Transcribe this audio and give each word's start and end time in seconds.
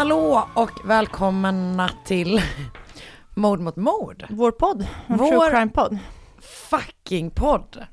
Hallå 0.00 0.48
och 0.54 0.70
välkomna 0.84 1.90
till 2.04 2.42
Mord 3.34 3.60
mot 3.60 3.76
mord. 3.76 4.24
Vår 4.30 4.50
podd, 4.50 4.86
vår, 5.06 5.16
Vår- 5.16 5.50
crime-podd. 5.50 5.98
Fucking 6.40 7.30
podd. 7.30 7.86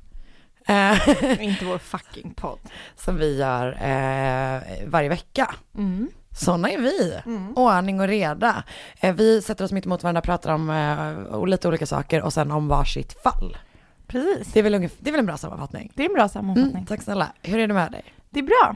Eh, 0.68 1.42
Inte 1.44 1.66
vår 1.66 1.78
fucking 1.78 2.34
podd. 2.34 2.60
som 2.96 3.18
vi 3.18 3.38
gör 3.38 3.68
eh, 3.68 4.62
varje 4.88 5.10
vecka. 5.10 5.56
Mm. 5.76 6.10
Sådana 6.38 6.70
är 6.72 6.78
vi. 6.78 7.22
Ordning 7.56 8.00
och 8.00 8.08
reda. 8.08 8.64
Eh, 9.00 9.16
vi 9.16 9.42
sätter 9.42 9.66
oss 9.66 9.72
mitt 9.72 9.86
emot 9.86 10.04
varandra, 10.04 10.22
pratar 10.22 10.54
om 10.54 10.70
eh, 10.70 11.46
lite 11.46 11.68
olika 11.68 11.86
saker 11.86 12.22
och 12.22 12.34
sen 12.34 12.52
om 12.52 12.68
varsitt 12.68 13.22
fall. 13.24 13.58
Precis. 14.08 14.54
Det 14.54 14.60
är 14.60 14.64
väl, 14.64 14.76
ungef- 14.76 14.98
det 15.00 15.10
är 15.10 15.12
väl 15.12 15.20
en 15.20 15.26
bra 15.26 15.38
sammanfattning? 15.38 15.92
Det 15.96 16.04
är 16.04 16.10
en 16.10 16.16
bra 16.16 16.30
sammanfattning. 16.30 16.74
Mm, 16.76 16.86
tack 16.86 17.02
snälla. 17.02 17.28
Hur 17.42 17.60
är 17.60 17.68
det 17.68 17.74
med 17.74 17.92
dig? 17.92 18.04
Det 18.30 18.40
är 18.40 18.44
bra. 18.44 18.76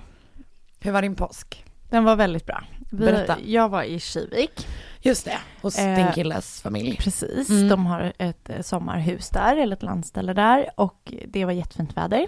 Hur 0.79 0.91
var 0.91 1.01
din 1.01 1.15
påsk? 1.15 1.65
Den 1.91 2.03
var 2.03 2.15
väldigt 2.15 2.45
bra. 2.45 2.63
Vi, 2.91 3.05
Berätta. 3.05 3.37
Jag 3.45 3.69
var 3.69 3.83
i 3.83 3.99
Kivik. 3.99 4.67
Just 5.01 5.25
det, 5.25 5.37
hos 5.61 5.79
Eh, 5.79 5.95
din 5.95 6.11
killes 6.13 6.61
familj. 6.61 6.97
Precis. 6.97 7.49
Mm. 7.49 7.69
De 7.69 7.85
har 7.85 8.13
ett 8.17 8.49
eh, 8.49 8.61
sommarhus 8.61 9.29
där, 9.29 9.57
eller 9.57 9.75
ett 9.75 9.83
landställe 9.83 10.33
där. 10.33 10.69
Och 10.75 11.13
det 11.27 11.45
var 11.45 11.51
jättefint 11.51 11.97
väder. 11.97 12.27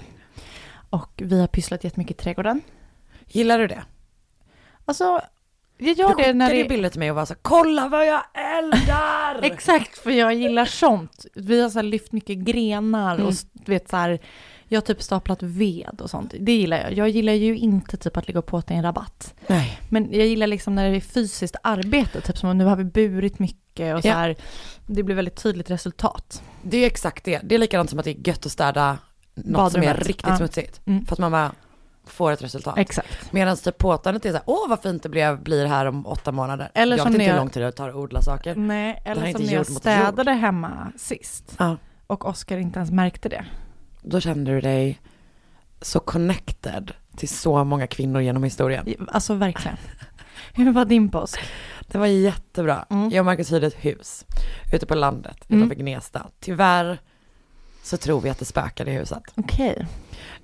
Och 0.90 1.12
vi 1.16 1.40
har 1.40 1.48
pysslat 1.48 1.84
jättemycket 1.84 2.20
i 2.20 2.24
trädgården. 2.24 2.62
Gillar 3.28 3.60
du 3.60 3.68
det? 3.68 3.84
Alltså, 4.86 5.22
jag 5.78 5.98
gör 5.98 6.16
du 6.16 6.24
det 6.24 6.34
när 6.34 6.54
det... 6.54 6.70
bilder 6.70 6.90
till 6.90 7.00
mig 7.00 7.10
och 7.10 7.16
var 7.16 7.26
så 7.26 7.36
kolla 7.42 7.88
vad 7.88 8.08
jag 8.08 8.24
eldar! 8.34 9.40
Exakt, 9.44 9.98
för 9.98 10.12
jag 10.12 10.34
gillar 10.34 10.66
sånt. 10.66 11.26
Vi 11.36 11.62
har 11.62 11.70
så 11.70 11.78
här 11.78 11.84
lyft 11.84 12.12
mycket 12.12 12.38
grenar 12.38 13.16
Mm. 13.16 13.28
och 13.28 13.34
du 13.54 13.72
vet 13.72 13.90
så 13.90 13.98
här, 13.98 14.20
jag 14.74 14.82
har 14.82 14.86
typ 14.86 15.02
staplat 15.02 15.44
ved 15.44 16.02
och 16.02 16.10
sånt. 16.10 16.34
Det 16.40 16.52
gillar 16.52 16.78
jag. 16.78 16.94
Jag 16.94 17.10
gillar 17.10 17.34
ju 17.34 17.58
inte 17.58 17.98
typ 17.98 18.18
att 18.18 18.28
ligga 18.28 18.40
och 18.40 18.46
påta 18.46 18.74
i 18.74 18.78
en 18.78 18.84
rabatt. 18.84 19.34
Nej. 19.48 19.80
Men 19.90 20.08
jag 20.14 20.28
gillar 20.28 20.48
liksom 20.48 20.76
när 20.76 20.90
det 20.92 20.96
är 20.98 21.02
fysiskt 21.02 21.56
arbete, 21.64 22.22
typ 22.22 22.38
som 22.38 22.58
nu 22.58 22.66
har 22.66 22.76
vi 22.76 22.84
burit 22.84 23.40
mycket 23.40 23.96
och 23.96 24.02
så 24.02 24.08
Ja. 24.08 24.14
här. 24.14 24.36
Det 24.86 25.04
blir 25.04 25.16
väldigt 25.16 25.36
tydligt 25.44 25.70
resultat. 25.70 26.44
Det 26.62 26.78
är 26.78 26.88
exakt 26.88 27.24
det. 27.24 27.40
Det 27.44 27.56
är 27.56 27.60
likadant 27.60 27.90
som 27.90 28.00
att 28.00 28.06
det 28.06 28.12
är 28.12 28.28
gött 28.28 28.46
att 28.46 28.52
städa 28.52 28.98
något 29.36 29.72
som 29.72 29.82
är 29.82 29.86
Badrummet. 29.86 30.08
riktigt 30.08 30.28
Ja. 30.30 30.38
smutsigt. 30.38 30.82
Mm. 30.86 31.06
För 31.06 31.16
att 31.16 31.20
man 31.20 31.32
bara 31.32 31.52
får 32.06 32.32
ett 32.32 32.42
resultat. 32.42 32.78
Exakt. 32.78 33.32
Medan 33.34 33.58
typ 33.58 33.78
påtandet 33.78 34.26
är 34.26 34.30
så 34.30 34.36
här, 34.36 34.44
åh 34.46 34.70
vad 34.70 34.82
fint 34.82 35.04
det 35.04 35.10
blev, 35.10 35.44
blir 35.44 35.66
här 35.66 35.86
om 35.86 36.06
åtta 36.08 36.32
månader. 36.32 36.72
Eller 36.74 36.98
jag 36.98 37.06
vet 37.06 37.14
inte 37.14 37.26
hur 37.26 37.36
lång 37.38 37.50
tid 37.50 37.64
det 37.64 37.72
tar 37.72 37.90
att 37.90 37.96
odla 37.96 38.22
saker. 38.22 38.56
Nej, 38.56 39.02
eller 39.06 39.32
som 39.32 39.42
när 39.46 39.54
jag 39.54 39.66
städade 39.66 40.32
hemma 40.32 40.92
sist 40.98 41.56
Ja. 41.60 41.78
och 42.08 42.26
Oskar 42.26 42.58
inte 42.58 42.80
ens 42.80 42.92
märkte 42.92 43.30
det. 43.30 43.46
Då 44.03 44.19
kände 44.19 44.52
du 44.52 44.62
dig 44.62 45.02
så 45.81 46.00
connected 46.00 46.91
till 47.18 47.30
så 47.30 47.64
många 47.64 47.88
kvinnor 47.88 48.22
genom 48.22 48.44
historien. 48.44 49.08
Alltså 49.08 49.34
verkligen. 49.34 49.78
Hur 50.53 50.72
var 50.72 50.86
din 50.86 51.09
påsk? 51.09 51.40
Det 51.88 51.97
var 51.97 52.06
jättebra. 52.06 52.86
Mm. 52.90 53.09
Jag 53.09 53.19
och 53.22 53.25
Marcus 53.25 53.52
hyrde 53.52 53.68
ett 53.68 53.86
hus 53.86 54.25
ute 54.74 54.86
på 54.86 54.96
landet 54.96 55.38
Mm. 55.50 55.62
utanför 55.62 55.75
Gnesta. 55.84 56.28
Tyvärr 56.40 57.00
så 57.84 57.97
tror 57.97 58.22
vi 58.22 58.30
att 58.30 58.40
det 58.40 58.46
spökade 58.46 58.92
i 58.92 58.94
huset. 58.94 59.24
Okej. 59.36 59.88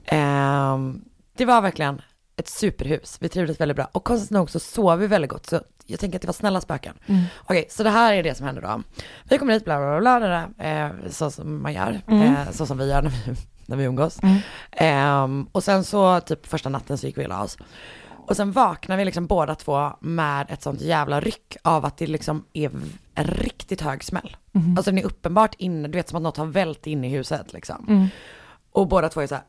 Ehm, 0.06 1.02
det 1.38 1.46
var 1.46 1.62
verkligen 1.62 2.02
ett 2.36 2.48
superhus. 2.50 3.18
Vi 3.22 3.30
trivdes 3.30 3.60
väldigt 3.60 3.76
bra. 3.76 3.88
Och 3.92 4.04
konstigt 4.04 4.32
nog 4.32 4.50
så 4.50 4.60
sov 4.60 5.00
vi 5.00 5.08
väldigt 5.08 5.32
gott. 5.32 5.46
Så 5.46 5.62
jag 5.90 6.00
tänker 6.00 6.18
att 6.18 6.22
det 6.22 6.28
var 6.28 6.34
snälla 6.34 6.62
spöken. 6.62 6.94
Mm. 7.06 7.24
Okej, 7.38 7.68
så 7.70 7.84
det 7.84 7.90
här 7.90 8.14
är 8.14 8.24
det 8.24 8.36
som 8.36 8.46
händer 8.46 8.62
då. 8.62 8.82
Vi 9.24 9.38
kommer 9.38 9.54
hit, 9.54 9.66
bla 9.66 9.78
bla 9.78 10.00
bla, 10.00 10.20
bla, 10.20 10.48
bla 10.56 10.66
eh, 10.66 10.90
så 11.10 11.32
som 11.32 11.62
man 11.62 11.74
gör. 11.74 12.02
Mm. 12.08 12.36
Eh, 12.36 12.52
så 12.52 12.66
som 12.66 12.78
vi 12.78 12.90
gör 12.90 13.02
när 13.02 13.10
vi, 13.10 13.36
när 13.66 13.78
vi 13.78 13.84
umgås. 13.84 14.20
Mm. 14.24 14.38
Ehm, 14.72 15.48
och 15.52 15.64
sen 15.64 15.84
så 15.84 16.20
typ 16.20 16.48
första 16.48 16.70
natten 16.70 16.98
så 16.98 17.08
gick 17.08 17.18
vi 17.18 17.26
och 17.26 17.30
la 17.30 17.44
oss. 17.44 17.58
Och 18.30 18.36
sen 18.36 18.52
vaknar 18.52 18.98
vi 18.98 19.06
liksom 19.06 19.28
båda 19.28 19.56
två 19.56 19.92
med 20.00 20.46
ett 20.50 20.62
sånt 20.62 20.82
jävla 20.82 21.20
ryck 21.20 21.58
av 21.64 21.86
att 21.86 21.98
det 21.98 22.08
liksom 22.08 22.46
är 22.54 22.72
en 23.16 23.28
riktigt 23.28 23.82
hög 23.82 24.04
smäll. 24.04 24.38
Mhm. 24.52 24.78
Alltså 24.78 24.92
den 24.92 24.98
är 24.98 25.06
uppenbart 25.06 25.56
inne, 25.58 25.88
du 25.88 25.98
vet 25.98 26.10
som 26.10 26.16
att 26.16 26.24
något 26.24 26.38
har 26.38 26.46
vält 26.46 26.88
in 26.88 27.04
i 27.04 27.10
huset 27.10 27.54
liksom. 27.54 27.86
Mm. 27.88 28.08
Och 28.72 28.88
båda 28.88 29.10
två 29.10 29.22
är 29.22 29.28
så 29.28 29.36
här, 29.36 29.44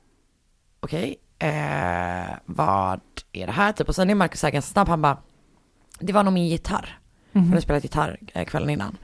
okej, 0.80 1.16
eh, 1.38 2.36
vad 2.44 3.00
är 3.32 3.46
det 3.46 3.52
här 3.52 3.72
typ? 3.72 3.88
Och 3.88 3.94
sen 3.94 4.10
är 4.10 4.14
Marcus 4.14 4.42
här 4.42 4.50
ganska 4.50 4.72
snabb, 4.72 4.88
han 4.88 5.02
bara, 5.02 5.18
det 6.00 6.12
var 6.12 6.24
nog 6.24 6.32
min 6.32 6.48
gitarr. 6.48 6.98
Mhm. 7.32 7.42
Han 7.42 7.48
hade 7.48 7.62
spelat 7.62 7.82
gitarr 7.82 8.18
eh, 8.34 8.44
kvällen 8.44 8.70
innan. 8.70 8.96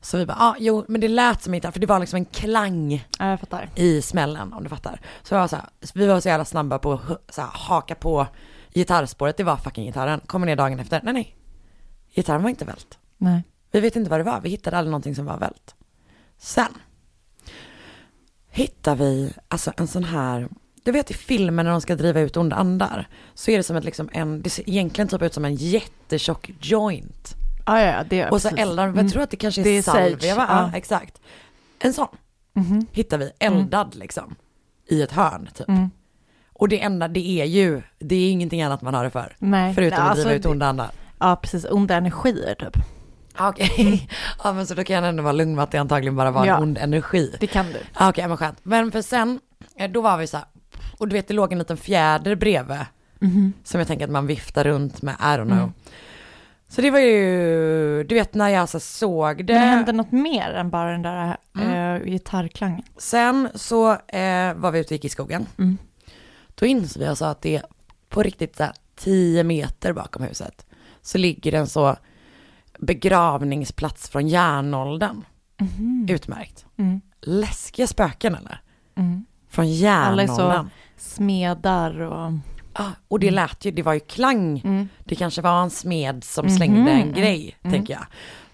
Så 0.00 0.18
vi 0.18 0.26
bara, 0.26 0.36
ja 0.40 0.44
ah, 0.44 0.56
jo 0.58 0.84
men 0.88 1.00
det 1.00 1.08
lät 1.08 1.42
som 1.42 1.54
en 1.54 1.56
gitarr, 1.56 1.70
för 1.70 1.80
det 1.80 1.86
var 1.86 2.00
liksom 2.00 2.16
en 2.16 2.24
klang 2.24 3.06
Ja, 3.18 3.38
jag 3.50 3.68
i 3.74 4.02
smällen 4.02 4.52
om 4.52 4.62
du 4.62 4.68
fattar. 4.68 5.00
Så, 5.22 5.34
vi 5.34 5.38
var 5.38 5.48
så, 5.48 5.56
här, 5.56 5.68
vi 5.94 6.06
var 6.06 6.20
så 6.20 6.28
jävla 6.28 6.44
snabba 6.44 6.78
på 6.78 6.92
att 6.92 7.34
så 7.34 7.42
haka 7.42 7.94
på 7.94 8.26
gitarrspåret, 8.74 9.36
det 9.36 9.44
var 9.44 9.56
fucking 9.56 9.84
gitarren. 9.84 10.20
Kommer 10.26 10.46
ner 10.46 10.56
dagen 10.56 10.80
efter, 10.80 11.00
nej 11.02 11.14
nej, 11.14 11.36
gitarren 12.14 12.42
var 12.42 12.50
inte 12.50 12.64
vält. 12.64 12.98
Nej. 13.16 13.42
Vi 13.72 13.80
vet 13.80 13.96
inte 13.96 14.10
vad 14.10 14.20
det 14.20 14.24
var, 14.24 14.40
vi 14.40 14.48
hittade 14.48 14.76
aldrig 14.76 14.90
någonting 14.90 15.14
som 15.14 15.24
var 15.26 15.38
vält. 15.38 15.74
Sen 16.38 16.74
hittar 18.54 18.96
vi 18.96 19.32
alltså 19.48 19.72
en 19.76 19.86
sån 19.86 20.04
här, 20.04 20.48
du 20.84 20.92
vet 20.92 21.10
i 21.10 21.14
filmen 21.14 21.64
när 21.66 21.72
de 21.72 21.80
ska 21.80 21.94
driva 21.96 22.20
ut 22.20 22.36
onda 22.36 22.56
andar, 22.56 23.08
så 23.34 23.50
är 23.50 23.56
det 23.56 23.62
som 23.62 23.76
ett 23.76 23.84
liksom 23.84 24.08
en, 24.12 24.42
det 24.42 24.50
ser 24.50 24.68
egentligen 24.68 25.08
typ 25.08 25.22
ut 25.22 25.34
som 25.34 25.44
en 25.44 25.54
jättetjock 25.54 26.50
joint. 26.60 27.34
Ja, 27.66 27.80
ja, 27.80 27.86
ja, 27.92 28.04
det 28.10 28.20
är 28.20 28.30
Och 28.32 28.42
så 28.42 28.48
precis. 28.48 28.62
eldar, 28.62 28.84
Mm. 28.88 28.98
jag 29.04 29.12
tror 29.12 29.22
att 29.22 29.30
det 29.30 29.36
kanske 29.36 29.60
är, 29.60 29.64
Det 29.64 29.70
är 29.70 29.82
salvia 29.82 30.34
va? 30.34 30.46
ja. 30.48 30.70
Ja, 30.72 30.76
exakt. 30.78 31.20
En 31.78 31.92
sån 31.92 32.08
Mhm. 32.56 32.86
hittar 32.92 33.18
vi 33.18 33.30
eldad 33.38 33.94
liksom, 33.94 34.34
i 34.88 35.02
ett 35.02 35.12
hörn 35.12 35.48
typ. 35.54 35.68
Mm. 35.68 35.90
Och 36.52 36.68
det 36.68 36.80
enda 36.82 37.08
det 37.08 37.40
är 37.40 37.44
ju, 37.44 37.82
det 37.98 38.14
är 38.14 38.30
ingenting 38.30 38.62
annat 38.62 38.82
man 38.82 38.94
har 38.94 39.04
det 39.04 39.10
för. 39.10 39.36
Nej. 39.38 39.74
Förutom 39.74 39.98
Nej, 39.98 40.08
att 40.08 40.14
driva 40.14 40.30
alltså, 40.30 40.48
ut 40.48 40.52
onda 40.52 40.66
andar. 40.66 40.90
Ja, 41.18 41.36
precis. 41.42 41.66
Onda 41.70 41.94
energier 41.96 42.54
typ. 42.54 42.76
Ah, 43.36 43.48
Okej, 43.48 44.08
ja 44.44 44.52
men 44.52 44.66
så 44.66 44.74
då 44.74 44.84
kan 44.84 44.96
jag 44.96 45.08
ändå 45.08 45.22
vara 45.22 45.32
lugn 45.32 45.54
med 45.54 45.62
att 45.62 45.70
det 45.70 45.78
antagligen 45.78 46.16
bara 46.16 46.30
var 46.30 46.46
Ja. 46.46 46.56
en 46.56 46.62
ond 46.62 46.78
energi. 46.78 47.36
Det 47.40 47.46
kan 47.46 47.66
du. 47.66 47.78
Ah, 47.94 48.08
Okej, 48.08 48.28
men 48.28 48.36
skönt. 48.36 48.58
Men 48.62 48.92
för 48.92 49.02
sen, 49.02 49.40
eh, 49.76 49.90
då 49.90 50.00
var 50.00 50.18
vi 50.18 50.26
så 50.26 50.36
här, 50.36 50.46
och 51.04 51.08
du 51.08 51.14
vet 51.16 51.28
det 51.28 51.34
låg 51.34 51.52
en 51.52 51.58
liten 51.58 51.76
fjäder 51.76 52.34
bredvid, 52.34 52.78
Mhm. 53.18 53.52
som 53.64 53.78
jag 53.80 53.88
tänker 53.88 54.04
att 54.04 54.10
man 54.10 54.26
viftar 54.26 54.64
runt 54.64 55.02
med, 55.02 55.14
I 55.14 55.24
don't 55.24 55.44
know. 55.44 55.58
Mm. 55.58 55.72
Så 56.68 56.80
det 56.82 56.90
var 56.90 56.98
ju, 56.98 58.04
du 58.04 58.14
vet 58.14 58.34
när 58.34 58.48
jag 58.48 58.68
så 58.68 58.80
såg 58.80 59.46
det. 59.46 59.52
Men 59.54 59.62
det 59.62 59.68
hände 59.68 59.92
något 59.92 60.12
mer 60.12 60.50
än 60.50 60.70
bara 60.70 60.92
den 60.92 61.02
där 61.02 61.36
eh, 61.58 62.04
gitarrklangen. 62.04 62.82
Sen 62.96 63.48
så 63.54 63.90
eh, 63.92 64.54
var 64.54 64.70
vi 64.70 64.78
ute 64.78 64.88
och 64.88 64.92
gick 64.92 65.04
i 65.04 65.08
skogen. 65.08 65.46
Mm. 65.58 65.78
Då 66.54 66.66
insåg 66.66 67.02
vi 67.02 67.08
alltså 67.08 67.24
att 67.24 67.42
det 67.42 67.56
är 67.56 67.62
på 68.08 68.22
riktigt 68.22 68.56
så 68.56 68.62
här 68.62 68.72
10 68.96 69.44
meter 69.44 69.92
bakom 69.92 70.22
huset. 70.22 70.66
Så 71.02 71.18
ligger 71.18 71.52
en 71.54 71.66
så 71.66 71.96
begravningsplats 72.78 74.08
från 74.08 74.28
järnåldern. 74.28 75.24
Utmärkt. 76.08 76.66
Mm. 76.76 77.00
Läskiga 77.20 77.86
spöken 77.86 78.34
eller? 78.34 78.60
Mm. 78.96 79.24
Från 79.54 79.64
Alla 79.64 80.22
är 80.22 80.26
så 80.26 80.32
järnåldern. 80.40 80.70
smedar 80.96 82.00
och... 82.00 82.32
Ah, 82.72 82.90
och 83.08 83.20
det 83.20 83.30
lät 83.30 83.64
ju, 83.64 83.70
det 83.70 83.82
var 83.82 83.94
ju 83.94 84.00
klang. 84.00 84.60
Mm. 84.64 84.88
Det 85.04 85.14
kanske 85.14 85.42
var 85.42 85.62
en 85.62 85.70
smed 85.70 86.24
som 86.24 86.46
Mhm. 86.46 86.56
slängde 86.56 86.90
en 86.90 87.12
grej, 87.12 87.56
Mm. 87.62 87.72
tänker 87.72 87.94
jag. 87.94 88.06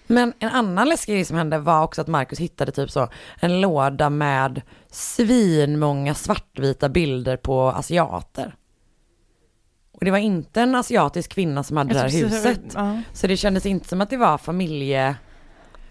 Men 0.07 0.33
en 0.39 0.49
annan 0.49 0.89
läskig 0.89 1.13
grej 1.15 1.25
som 1.25 1.37
hände 1.37 1.59
var 1.59 1.83
också 1.83 2.01
att 2.01 2.07
Markus 2.07 2.39
hittade 2.39 2.71
typ 2.71 2.91
så 2.91 3.07
en 3.39 3.61
låda 3.61 4.09
med 4.09 4.61
svinmånga 4.91 6.13
svartvita 6.13 6.89
bilder 6.89 7.37
på 7.37 7.61
asiater. 7.69 8.55
Och 9.93 10.05
det 10.05 10.11
var 10.11 10.17
inte 10.17 10.61
en 10.61 10.75
asiatisk 10.75 11.31
kvinna 11.31 11.63
som 11.63 11.77
hade 11.77 11.93
det 11.93 11.99
här 11.99 12.09
huset. 12.09 12.61
Ja. 12.75 13.01
Så 13.13 13.27
det 13.27 13.37
kändes 13.37 13.65
inte 13.65 13.87
som 13.87 14.01
att 14.01 14.09
det 14.09 14.17
var 14.17 14.37
familje... 14.37 15.15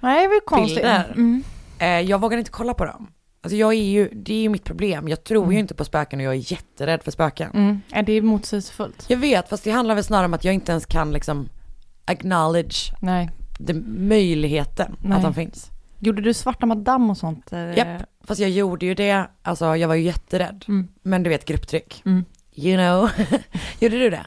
Nej, 0.01 0.23
det 0.23 0.29
var 0.29 0.41
konstigt. 0.47 0.85
Mm. 0.85 1.43
Eh, 1.79 2.01
jag 2.01 2.21
vågar 2.21 2.39
inte 2.39 2.51
kolla 2.51 2.75
på 2.75 2.85
dem. 2.85 3.11
Alltså 3.43 3.57
jag 3.57 3.75
är 3.75 3.83
ju, 3.83 4.09
det 4.13 4.35
är 4.35 4.43
ju 4.43 4.49
mitt 4.49 4.65
problem. 4.65 5.09
Jag 5.09 5.25
tror 5.25 5.53
ju 5.53 5.59
inte 5.59 5.75
på 5.75 5.85
spöken 5.85 6.19
och 6.21 6.25
jag 6.27 6.35
är 6.35 6.53
jätterädd 6.53 7.03
för 7.03 7.11
spöken. 7.11 7.51
Mm. 7.55 7.81
Ja, 7.89 8.03
det 8.03 8.13
är 8.13 8.23
motsägelsefullt. 8.23 9.05
Jag 9.09 9.17
vet, 9.17 9.49
fast 9.49 9.65
det 9.65 9.71
handlar 9.71 9.95
väl 9.95 10.05
snarare 10.05 10.27
om 10.27 10.35
att 10.35 10.45
jag 10.45 10.55
inte 10.55 10.73
ens 10.73 10.87
kan 10.87 11.13
liksom 11.13 11.49
acknowledge 12.05 12.93
Nej. 13.01 13.31
det, 13.59 13.75
möjligheten 13.87 14.97
Nej. 15.01 15.17
att 15.17 15.23
de 15.23 15.35
finns. 15.35 15.71
Gjorde 15.99 16.23
du 16.23 16.35
svarta 16.35 16.67
madam 16.67 17.11
och 17.11 17.17
sånt? 17.17 17.53
eh? 17.53 17.79
Japp, 17.79 18.03
fast 18.25 18.41
jag 18.41 18.51
gjorde 18.51 18.87
ju 18.87 18.95
det, 18.95 19.27
alltså 19.43 19.77
jag 19.77 19.89
var 19.89 19.95
ju 19.95 20.03
jätterädd. 20.03 20.65
Mm. 20.69 20.89
Men 21.03 21.23
du 21.23 21.31
vet 21.31 21.45
grupptryck. 21.45 22.03
Mm. 22.07 22.25
You 22.55 22.77
know. 22.77 23.11
gjorde 23.81 23.99
du 23.99 24.11
det? 24.11 24.27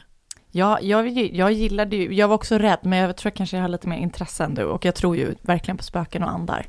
Ja, 0.50 0.78
jag, 0.82 1.08
jag 1.08 1.52
gillade 1.52 1.96
ju, 1.96 2.14
jag 2.14 2.28
var 2.28 2.34
också 2.34 2.58
rädd, 2.58 2.78
men 2.82 2.98
jag 2.98 3.16
tror 3.16 3.30
kanske 3.30 3.56
jag 3.56 3.64
har 3.64 3.68
lite 3.68 3.88
mer 3.88 3.96
intresse 3.96 4.44
än 4.44 4.54
du. 4.54 4.64
Och 4.64 4.84
jag 4.84 4.94
tror 4.94 5.16
ju 5.16 5.34
verkligen 5.42 5.76
på 5.76 5.84
spöken 5.84 6.22
och 6.22 6.30
andar. 6.30 6.66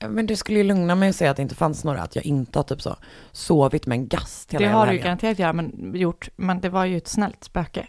Men 0.00 0.26
du 0.26 0.36
skulle 0.36 0.58
ju 0.58 0.64
lugna 0.64 0.94
mig 0.94 1.08
och 1.08 1.14
säga 1.14 1.30
att 1.30 1.36
det 1.36 1.42
inte 1.42 1.54
fanns 1.54 1.84
några, 1.84 2.02
att 2.02 2.16
jag 2.16 2.24
inte 2.26 2.58
har 2.58 2.64
typ 2.64 2.82
så 2.82 2.96
sovit 3.32 3.86
med 3.86 3.96
en 3.98 4.08
gast 4.08 4.54
hela 4.54 4.66
Det 4.66 4.72
har 4.72 4.86
du 4.86 4.92
ju 4.92 4.98
garanterat 4.98 5.38
göra, 5.38 5.52
men, 5.52 5.92
gjort, 5.94 6.28
men 6.36 6.60
det 6.60 6.68
var 6.68 6.84
ju 6.84 6.96
ett 6.96 7.08
snällt 7.08 7.44
spöke. 7.44 7.86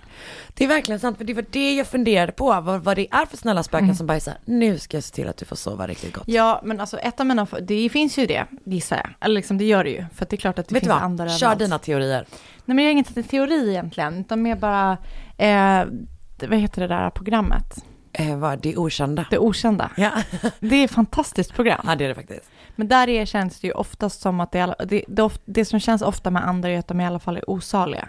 Det 0.53 0.63
är 0.63 0.67
verkligen 0.67 0.99
sant, 0.99 1.17
för 1.17 1.25
det 1.25 1.33
var 1.33 1.45
det 1.49 1.75
jag 1.75 1.87
funderade 1.87 2.31
på, 2.31 2.61
vad, 2.61 2.83
vad 2.83 2.97
det 2.97 3.07
är 3.11 3.25
för 3.25 3.37
snälla 3.37 3.63
spöken 3.63 3.83
Mm. 3.85 3.95
som 3.95 4.07
bara 4.07 4.15
är 4.15 4.19
så 4.19 4.29
här, 4.29 4.39
nu 4.45 4.77
ska 4.79 4.97
jag 4.97 5.03
se 5.03 5.15
till 5.15 5.27
att 5.27 5.37
du 5.37 5.45
får 5.45 5.55
sova 5.55 5.87
riktigt 5.87 6.13
gott. 6.13 6.23
Ja, 6.27 6.61
men 6.63 6.79
alltså 6.79 6.97
ett 6.97 7.19
av 7.19 7.25
mina, 7.25 7.47
det 7.61 7.89
finns 7.89 8.17
ju 8.17 8.25
det, 8.25 8.45
gissar 8.65 8.97
jag. 8.97 9.09
Eller 9.21 9.35
liksom, 9.35 9.57
det 9.57 9.65
gör 9.65 9.83
det 9.83 9.89
ju. 9.89 10.05
För 10.15 10.27
det 10.29 10.35
är 10.35 10.37
klart 10.37 10.59
att 10.59 10.67
det 10.67 10.73
Vet 10.75 10.83
du 10.83 10.85
finns 10.89 10.95
vad, 10.95 11.03
andar 11.03 11.27
kör 11.29 11.35
överallt. 11.35 11.59
dina 11.59 11.79
teorier. 11.79 12.25
Nej, 12.65 12.75
men 12.75 12.85
jag 12.85 12.91
har 12.91 12.97
inte 12.97 13.23
teori 13.23 13.69
egentligen, 13.69 14.19
utan 14.19 14.41
mer 14.41 14.55
bara, 14.55 14.97
eh, 15.37 15.85
vad 16.49 16.59
heter 16.59 16.81
det 16.81 16.87
där 16.87 17.09
programmet? 17.09 17.83
Eh, 18.19 18.37
vad, 18.37 18.59
det 18.61 18.77
okända. 18.77 19.25
Det 19.29 19.37
okända. 19.37 19.91
Ja. 19.97 20.11
Det 20.59 20.75
är 20.75 20.85
ett 20.85 20.91
fantastiskt 20.91 21.53
program. 21.53 21.81
ja, 21.87 21.95
det 21.95 22.03
är 22.03 22.09
det 22.09 22.15
faktiskt. 22.15 22.49
Men 22.75 22.87
där 22.87 23.09
är, 23.09 23.25
känns 23.25 23.59
det 23.59 23.67
ju 23.67 23.73
oftast 23.73 24.21
som 24.21 24.39
att 24.39 24.51
det, 24.51 24.61
alla- 24.61 24.75
det, 24.85 25.03
det, 25.07 25.29
det 25.45 25.65
som 25.65 25.79
känns 25.79 26.01
ofta 26.01 26.31
med 26.31 26.47
andra 26.47 26.69
är 26.69 26.79
att 26.79 26.87
de 26.87 27.01
i 27.01 27.05
alla 27.05 27.19
fall 27.19 27.37
är 27.37 27.49
osaliga. 27.49 28.07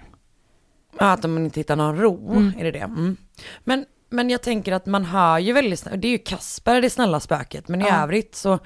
Ja, 0.98 1.12
att 1.12 1.22
man 1.22 1.44
inte 1.44 1.60
hittar 1.60 1.76
någon 1.76 1.96
ro, 1.98 2.30
Mm. 2.32 2.52
är 2.58 2.64
det 2.64 2.70
det? 2.70 2.78
Mm. 2.78 3.16
Men, 3.64 3.84
men 4.10 4.30
jag 4.30 4.42
tänker 4.42 4.72
att 4.72 4.86
man 4.86 5.04
hör 5.04 5.38
ju 5.38 5.52
väldigt 5.52 5.84
det 5.96 6.08
är 6.08 6.12
ju 6.12 6.18
Kasper 6.18 6.82
det 6.82 6.90
snälla 6.90 7.20
spöket, 7.20 7.68
men 7.68 7.82
i 7.82 7.84
Ja. 7.88 8.02
övrigt 8.02 8.34
så, 8.34 8.58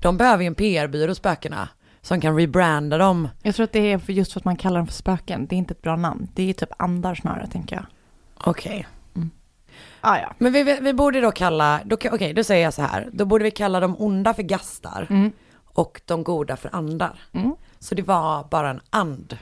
de 0.00 0.16
behöver 0.16 0.42
ju 0.42 0.46
en 0.46 0.54
PR-byrå 0.54 1.14
spökena, 1.14 1.68
som 2.00 2.20
kan 2.20 2.36
rebranda 2.38 2.98
dem. 2.98 3.28
Jag 3.42 3.54
tror 3.54 3.64
att 3.64 3.72
det 3.72 3.92
är 3.92 4.10
just 4.10 4.32
för 4.32 4.40
att 4.40 4.44
man 4.44 4.56
kallar 4.56 4.76
dem 4.78 4.86
för 4.86 4.94
spöken. 4.94 5.46
Det 5.46 5.54
är 5.54 5.58
inte 5.58 5.72
ett 5.74 5.82
bra 5.82 5.96
namn. 5.96 6.28
Det 6.34 6.50
är 6.50 6.52
typ 6.52 6.70
andar 6.78 7.14
snarare, 7.14 7.46
tänker 7.46 7.76
jag. 7.76 7.84
Okej. 8.44 8.86
Ah, 10.00 10.18
ja. 10.18 10.32
Men 10.38 10.52
vi, 10.52 10.78
vi, 10.80 10.92
borde 10.94 11.20
då 11.20 11.32
kalla, 11.32 11.80
okej 11.90 12.32
då 12.32 12.44
säger 12.44 12.64
jag 12.64 12.74
så 12.74 12.82
här, 12.82 13.08
då 13.12 13.24
borde 13.24 13.44
vi 13.44 13.50
kalla 13.50 13.80
de 13.80 13.96
onda 14.00 14.34
för 14.34 14.42
gastar 14.42 15.06
Mm. 15.10 15.32
och 15.64 16.00
de 16.04 16.24
goda 16.24 16.56
för 16.56 16.70
andar. 16.72 17.20
Mm. 17.32 17.54
Så 17.78 17.94
det 17.94 18.02
var 18.02 18.44
bara 18.50 18.70
en 18.70 18.80
and. 18.90 19.38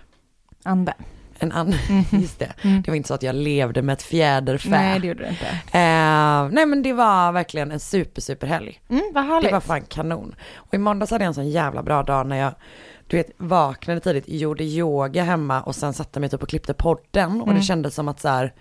Ande. 0.63 0.95
En 1.39 1.53
and, 1.53 1.75
just 2.13 2.39
det. 2.39 2.53
Det 2.63 2.89
var 2.89 2.95
inte 2.95 3.09
så 3.09 3.15
att 3.15 3.23
jag 3.23 3.35
levde 3.35 3.83
med 3.83 3.93
ett 3.93 4.03
fjäderfä. 4.03 4.69
Mm. 4.69 4.81
Nej, 4.81 5.01
det 5.01 5.07
gjorde 5.07 5.23
det 5.25 5.29
inte. 5.31 5.47
Eh, 5.79 6.49
nej 6.55 6.67
men 6.67 6.83
det 6.83 6.93
var 6.93 7.33
verkligen 7.33 7.71
en 7.71 7.81
super 7.81 8.23
super 8.23 8.47
helg. 8.47 8.81
Mm, 8.89 9.03
vad 9.15 9.25
härligt. 9.25 9.49
Det 9.49 9.53
var 9.53 9.61
fan 9.61 9.83
kanon. 9.83 10.35
Och 10.55 10.75
i 10.75 10.79
måndags 10.79 11.11
hade 11.11 11.25
jag 11.25 11.29
en 11.29 11.35
sån 11.35 11.51
jävla 11.51 11.83
bra 11.83 12.03
dag 12.03 12.27
när 12.27 12.37
jag, 12.37 12.55
du 13.07 13.17
vet, 13.17 13.31
vaknade 13.37 14.01
tidigt, 14.01 14.25
gjorde 14.29 14.65
yoga 14.65 15.23
hemma 15.23 15.63
och 15.63 15.75
sen 15.75 15.93
satte 15.93 16.21
mig 16.21 16.29
typ 16.31 16.43
och 16.43 16.49
klippte 16.49 16.75
podden. 16.75 17.41
Och 17.41 17.55
det 17.55 17.63
kändes 17.63 17.95
som 17.95 18.09
att 18.09 18.21
så 18.21 18.29
här, 18.29 18.53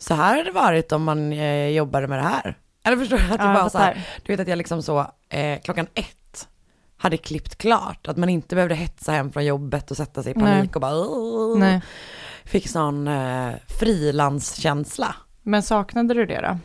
så 0.00 0.14
här 0.14 0.30
hade 0.30 0.42
det 0.44 0.50
varit 0.50 0.92
om 0.92 1.04
man 1.04 1.32
eh, 1.32 1.68
jobbade 1.68 2.06
med 2.08 2.18
det 2.18 2.22
här. 2.22 2.58
Eller 2.84 2.96
förstår 2.96 3.16
du? 3.16 3.24
Att 3.24 3.38
det 3.40 3.44
Ja, 3.44 3.52
var 3.62 3.68
så 3.68 3.78
här, 3.78 4.06
du 4.24 4.32
vet 4.32 4.40
att 4.40 4.48
jag 4.48 4.56
liksom 4.58 4.82
så, 4.82 5.06
eh, 5.28 5.60
klockan 5.60 5.86
ett 5.94 6.48
hade 6.96 7.16
klippt 7.16 7.56
klart. 7.56 8.08
Att 8.08 8.16
man 8.16 8.28
inte 8.28 8.54
behövde 8.54 8.74
hetsa 8.74 9.12
hem 9.12 9.32
från 9.32 9.44
jobbet 9.44 9.90
och 9.90 9.96
sätta 9.96 10.22
sig 10.22 10.30
i 10.30 10.34
panik 10.34 10.54
Nej. 10.54 10.70
och 10.74 10.80
bara. 10.80 11.58
Nej. 11.58 11.80
Fick 12.44 12.68
sån 12.68 13.08
eh, 13.08 13.50
frilanskänsla. 13.80 15.14
Men 15.42 15.62
saknade 15.62 16.14
du 16.14 16.26
det 16.26 16.40
då? 16.40 16.58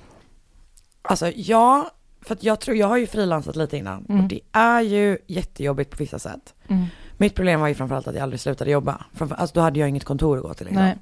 Alltså 1.01 1.31
ja, 1.35 1.91
för 2.21 2.33
att 2.33 2.43
jag 2.43 2.59
tror, 2.59 2.77
jag 2.77 2.87
har 2.87 2.97
ju 2.97 3.07
frilansat 3.07 3.55
lite 3.55 3.77
innan 3.77 4.05
och 4.05 4.23
det 4.23 4.39
är 4.51 4.81
ju 4.81 5.17
jättejobbigt 5.27 5.91
på 5.91 5.97
vissa 5.97 6.19
sätt. 6.19 6.53
Mm. 6.67 6.85
Mitt 7.17 7.35
problem 7.35 7.59
var 7.59 7.67
ju 7.67 7.75
framförallt 7.75 8.07
att 8.07 8.15
jag 8.15 8.23
aldrig 8.23 8.39
slutade 8.39 8.71
jobba. 8.71 9.05
Framför, 9.13 9.35
alltså 9.35 9.53
då 9.53 9.61
hade 9.61 9.79
jag 9.79 9.89
inget 9.89 10.03
kontor 10.03 10.37
att 10.37 10.43
gå 10.43 10.53
till 10.53 10.65
liksom. 10.65 10.83
Nej. 10.83 10.97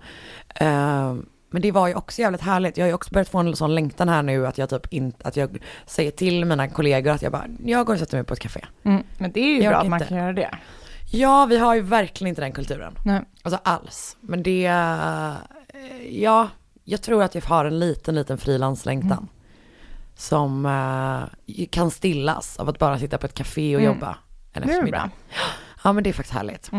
Men 1.53 1.61
det 1.61 1.71
var 1.71 1.87
ju 1.87 1.95
också 1.95 2.21
jävligt 2.21 2.41
härligt. 2.41 2.77
Jag 2.77 2.83
har 2.85 2.87
ju 2.87 2.93
också 2.93 3.13
börjat 3.13 3.29
få 3.29 3.37
en 3.37 3.55
sån 3.55 3.75
längtan 3.75 4.09
här 4.09 4.23
nu 4.23 4.47
att 4.47 4.57
jag 4.57 4.69
typ 4.69 4.93
inte, 4.93 5.27
att 5.27 5.35
jag 5.37 5.57
säger 5.85 6.11
till 6.11 6.45
mina 6.45 6.67
kollegor 6.67 7.11
att 7.11 7.21
jag 7.21 7.31
bara, 7.31 7.45
jag 7.65 7.85
går 7.85 7.93
och 7.93 7.99
sätter 7.99 8.17
mig 8.17 8.23
på 8.25 8.33
ett 8.33 8.39
café. 8.39 8.65
Mm. 8.83 9.03
Men 9.17 9.31
det 9.31 9.39
är 9.39 9.47
ju 9.55 9.61
Jag 9.63 9.71
bra 9.71 9.79
att 9.81 9.87
man 9.87 9.99
kan 9.99 10.17
göra 10.17 10.33
det. 10.33 10.49
Ja, 11.11 11.45
vi 11.45 11.57
har 11.57 11.75
ju 11.75 11.81
verkligen 11.81 12.29
inte 12.29 12.41
den 12.41 12.51
kulturen. 12.51 12.97
Nej. 13.05 13.21
Alltså 13.43 13.59
alls. 13.63 14.17
Men 14.21 14.43
det, 14.43 14.65
eh, 14.65 15.33
ja, 16.09 16.47
jag 16.83 17.01
tror 17.01 17.23
att 17.23 17.35
jag 17.35 17.41
har 17.41 17.65
en 17.65 17.79
liten, 17.79 18.15
liten 18.15 18.37
frilanslängtan. 18.37 19.11
Mm. 19.11 19.27
Som 20.15 20.65
eh, 20.65 21.65
kan 21.69 21.91
stillas 21.91 22.57
av 22.59 22.69
att 22.69 22.79
bara 22.79 22.99
sitta 22.99 23.17
på 23.17 23.25
ett 23.25 23.33
café 23.33 23.75
och 23.75 23.81
Mm. 23.81 23.93
jobba 23.93 24.17
en 24.53 24.63
eftermiddag. 24.63 24.97
bra. 24.97 25.09
Ja, 25.83 25.93
men 25.93 26.03
det 26.03 26.09
är 26.09 26.13
faktiskt 26.13 26.33
härligt. 26.35 26.71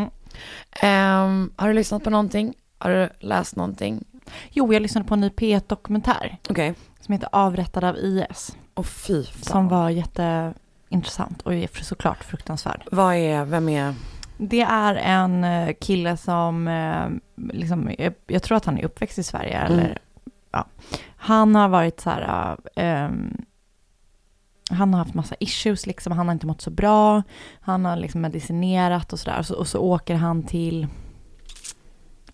Ehm, 0.81 1.51
har 1.55 1.67
du 1.67 1.73
lyssnat 1.73 2.03
på 2.03 2.09
någonting? 2.09 2.53
Har 2.77 2.89
du 2.91 3.09
läst 3.19 3.55
någonting? 3.55 4.03
Jo, 4.51 4.73
jag 4.73 4.81
lyssnade 4.81 5.07
på 5.07 5.13
en 5.13 5.21
ny 5.21 5.29
P1-dokumentär 5.29 6.37
Okej. 6.49 6.73
som 6.99 7.13
heter 7.13 7.29
Avrättad 7.31 7.83
av 7.83 7.97
IS. 7.97 8.57
Och 8.73 8.85
fy 8.87 9.23
fan. 9.23 9.43
Som 9.43 9.67
var 9.67 9.89
jätteintressant 9.89 11.41
och 11.41 11.53
är 11.53 11.83
såklart 11.83 12.23
fruktansvärd. 12.23 12.83
Vad 12.91 13.15
är, 13.15 13.45
vem 13.45 13.69
är, 13.69 13.95
Det 14.37 14.61
är 14.61 14.95
en 14.95 15.43
eh, 15.43 15.73
kille 15.81 16.17
som, 16.17 16.67
eh, 16.67 17.07
liksom, 17.53 17.91
jag, 17.97 18.13
jag 18.27 18.43
tror 18.43 18.57
att 18.57 18.65
han 18.65 18.77
är 18.77 18.85
uppväxt 18.85 19.17
i 19.17 19.23
Sverige. 19.23 19.57
Mm. 19.57 19.79
Eller, 19.79 19.97
ja. 20.51 20.65
Han 21.15 21.55
har 21.55 21.67
varit 21.67 21.99
så 21.99 22.09
här, 22.09 22.57
eh, 22.75 22.85
ehm, 22.85 23.45
han 24.69 24.93
har 24.93 24.99
haft 24.99 25.13
massa 25.13 25.35
issues, 25.39 25.85
liksom. 25.85 26.13
han 26.13 26.27
har 26.27 26.33
inte 26.33 26.47
mått 26.47 26.61
så 26.61 26.69
bra. 26.69 27.23
Han 27.59 27.85
har 27.85 27.95
liksom 27.95 28.21
medicinerat 28.21 29.13
och 29.13 29.19
sådär. 29.19 29.41
Så, 29.41 29.55
och 29.55 29.67
så 29.67 29.79
åker 29.79 30.15
han 30.15 30.43
till, 30.43 30.87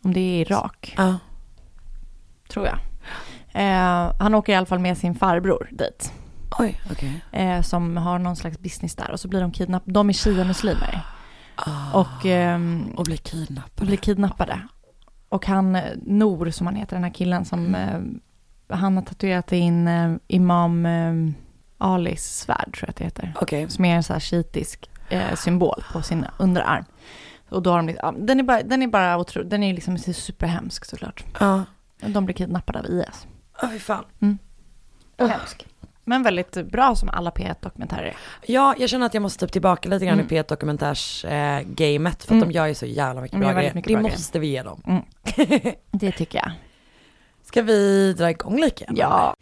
om 0.01 0.13
det 0.13 0.19
är 0.19 0.41
Irak, 0.41 0.93
ja. 0.97 1.15
Tror 2.51 2.65
jag. 2.67 2.77
Eh, 3.53 4.13
han 4.19 4.35
åker 4.35 4.53
i 4.53 4.55
alla 4.55 4.65
fall 4.65 4.79
med 4.79 4.97
sin 4.97 5.15
farbror 5.15 5.67
dit. 5.71 6.13
Oj, 6.59 6.81
okej. 6.91 7.21
eh, 7.31 7.61
som 7.61 7.97
har 7.97 8.19
någon 8.19 8.35
slags 8.35 8.59
business 8.59 8.95
där 8.95 9.11
och 9.11 9.19
så 9.19 9.27
blir 9.27 9.41
de 9.41 9.51
kidnappade. 9.51 9.91
De 9.93 10.09
är 10.09 10.13
shia-muslimer 10.13 11.01
Ah, 11.55 11.99
och 11.99 12.25
ehm, 12.25 12.85
och 12.97 13.03
blir 13.05 13.17
kidnappade. 13.17 13.85
blir 13.87 13.97
kidnappade. 13.97 14.59
Och 15.29 15.45
han, 15.45 15.75
eh, 15.75 15.83
Nor 16.05 16.49
som 16.49 16.67
han 16.67 16.75
heter, 16.75 16.95
den 16.95 17.03
här 17.03 17.11
killen 17.11 17.45
som, 17.45 17.75
eh, 17.75 17.99
han 18.77 18.95
har 18.97 19.03
tatuerat 19.03 19.51
in 19.51 19.87
eh, 19.87 20.13
Imam 20.27 20.85
eh, 20.85 21.13
Alis 21.77 22.23
svärd, 22.39 22.73
tror 22.73 22.83
jag 22.83 22.89
att 22.89 22.95
det 22.95 23.03
heter. 23.03 23.33
Okej. 23.41 23.69
Som 23.69 23.85
är 23.85 23.95
en 23.95 24.03
så 24.03 24.13
här 24.13 24.19
shiitisk 24.19 24.89
eh, 25.09 25.35
symbol 25.35 25.83
på 25.93 26.01
sin 26.01 26.25
underarm. 26.39 26.83
Och 27.49 27.61
då 27.61 27.69
har 27.71 27.77
de, 27.77 27.87
liksom- 27.87 28.25
den 28.25 28.39
är 28.39 28.43
bara, 28.43 28.61
den 28.63 28.81
är 28.83 28.87
bara 28.87 29.17
otrolig, 29.17 29.49
den 29.49 29.63
är 29.63 29.73
liksom 29.73 29.97
superhemsk 29.97 30.85
såklart. 30.85 31.23
Ja. 31.39 31.63
De 32.07 32.25
blir 32.25 32.35
kidnappade 32.35 32.79
av 32.79 32.85
IS. 32.85 33.27
Åh, 33.63 33.69
fy 33.71 33.79
fan. 33.79 34.05
Hemsk. 35.19 35.65
Men 36.05 36.23
väldigt 36.23 36.53
bra 36.71 36.95
som 36.95 37.09
alla 37.09 37.29
P1-dokumentärer 37.31 38.03
är. 38.03 38.15
Ja, 38.45 38.75
jag 38.77 38.89
känner 38.89 39.05
att 39.05 39.13
jag 39.13 39.21
måste 39.21 39.45
typ 39.45 39.51
tillbaka 39.53 39.89
lite 39.89 40.05
grann 40.05 40.19
Mm. 40.19 40.25
i 40.25 40.29
P1-dokumentärs-gamet. 40.29 42.23
för 42.23 42.27
att 42.35 42.37
Mm. 42.37 42.49
de 42.49 42.51
gör 42.55 42.65
ju 42.65 42.75
så 42.75 42.85
jävla 42.85 43.21
mycket 43.21 43.39
bra 43.39 43.53
grejer. 43.53 43.73
Det 43.73 43.81
bra 43.81 43.93
grejer. 43.93 44.01
måste 44.01 44.39
vi 44.39 44.47
ge 44.47 44.63
dem. 44.63 44.81
Det 45.91 46.11
tycker 46.11 46.37
jag. 46.39 46.51
Ska 47.43 47.61
vi 47.61 48.13
dra 48.13 48.29
igång 48.29 48.59
lika? 48.61 48.85
Ja. 48.95 49.35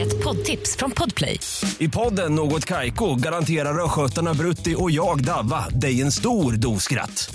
Ett 0.00 0.24
poddtips 0.24 0.76
från 0.76 0.90
Podplay. 0.90 1.38
I 1.78 1.88
podden 1.88 2.34
Något 2.34 2.64
Kaiko 2.64 3.14
garanterar 3.14 3.84
östgötarna 3.84 4.34
Brutti 4.34 4.74
och 4.78 4.90
jag, 4.90 5.24
Davva, 5.24 5.68
dig 5.68 6.02
en 6.02 6.12
stor 6.12 6.52
dos 6.52 6.82
skratt. 6.82 7.34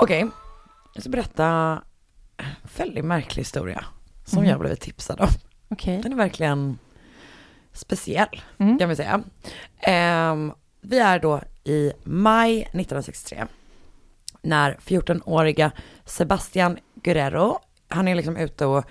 Okej, 0.00 0.26
jag 0.94 1.02
ska 1.02 1.10
berätta 1.10 1.46
en 2.36 2.46
väldigt 2.76 3.04
märklig 3.04 3.40
historia 3.40 3.84
som 4.24 4.38
Mhm. 4.42 4.50
jag 4.50 4.60
blivit 4.60 4.80
tipsad 4.80 5.20
om. 5.20 5.28
Okej. 5.68 6.00
Den 6.02 6.12
är 6.12 6.16
verkligen 6.16 6.78
speciell, 7.72 8.42
Mm. 8.58 8.78
kan 8.78 8.88
vi 8.88 8.96
säga. 8.96 9.22
Ehm, 9.80 10.52
vi 10.80 10.98
är 10.98 11.18
då 11.18 11.40
i 11.64 11.92
maj 12.04 12.58
1963, 12.72 13.46
när 14.42 14.76
14-åriga 14.80 15.70
Sebastian 16.04 16.78
Guerrero, 16.94 17.58
han 17.88 18.08
är 18.08 18.14
liksom 18.14 18.36
ute 18.36 18.66
och, 18.66 18.84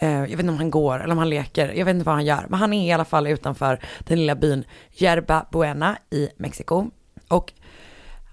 eh, 0.00 0.10
jag 0.10 0.20
vet 0.28 0.40
inte 0.40 0.48
om 0.48 0.56
han 0.58 0.70
går 0.70 1.00
eller 1.02 1.12
om 1.12 1.18
han 1.18 1.30
leker, 1.30 1.72
jag 1.72 1.84
vet 1.84 1.94
inte 1.94 2.06
vad 2.06 2.14
han 2.14 2.24
gör, 2.24 2.46
men 2.48 2.58
han 2.60 2.72
är 2.72 2.88
i 2.88 2.92
alla 2.92 3.04
fall 3.04 3.26
utanför 3.26 3.80
den 4.00 4.18
lilla 4.18 4.34
byn 4.34 4.64
Yerba 4.98 5.46
Buena 5.52 5.98
i 6.10 6.28
Mexiko. 6.36 6.90
Och 7.28 7.52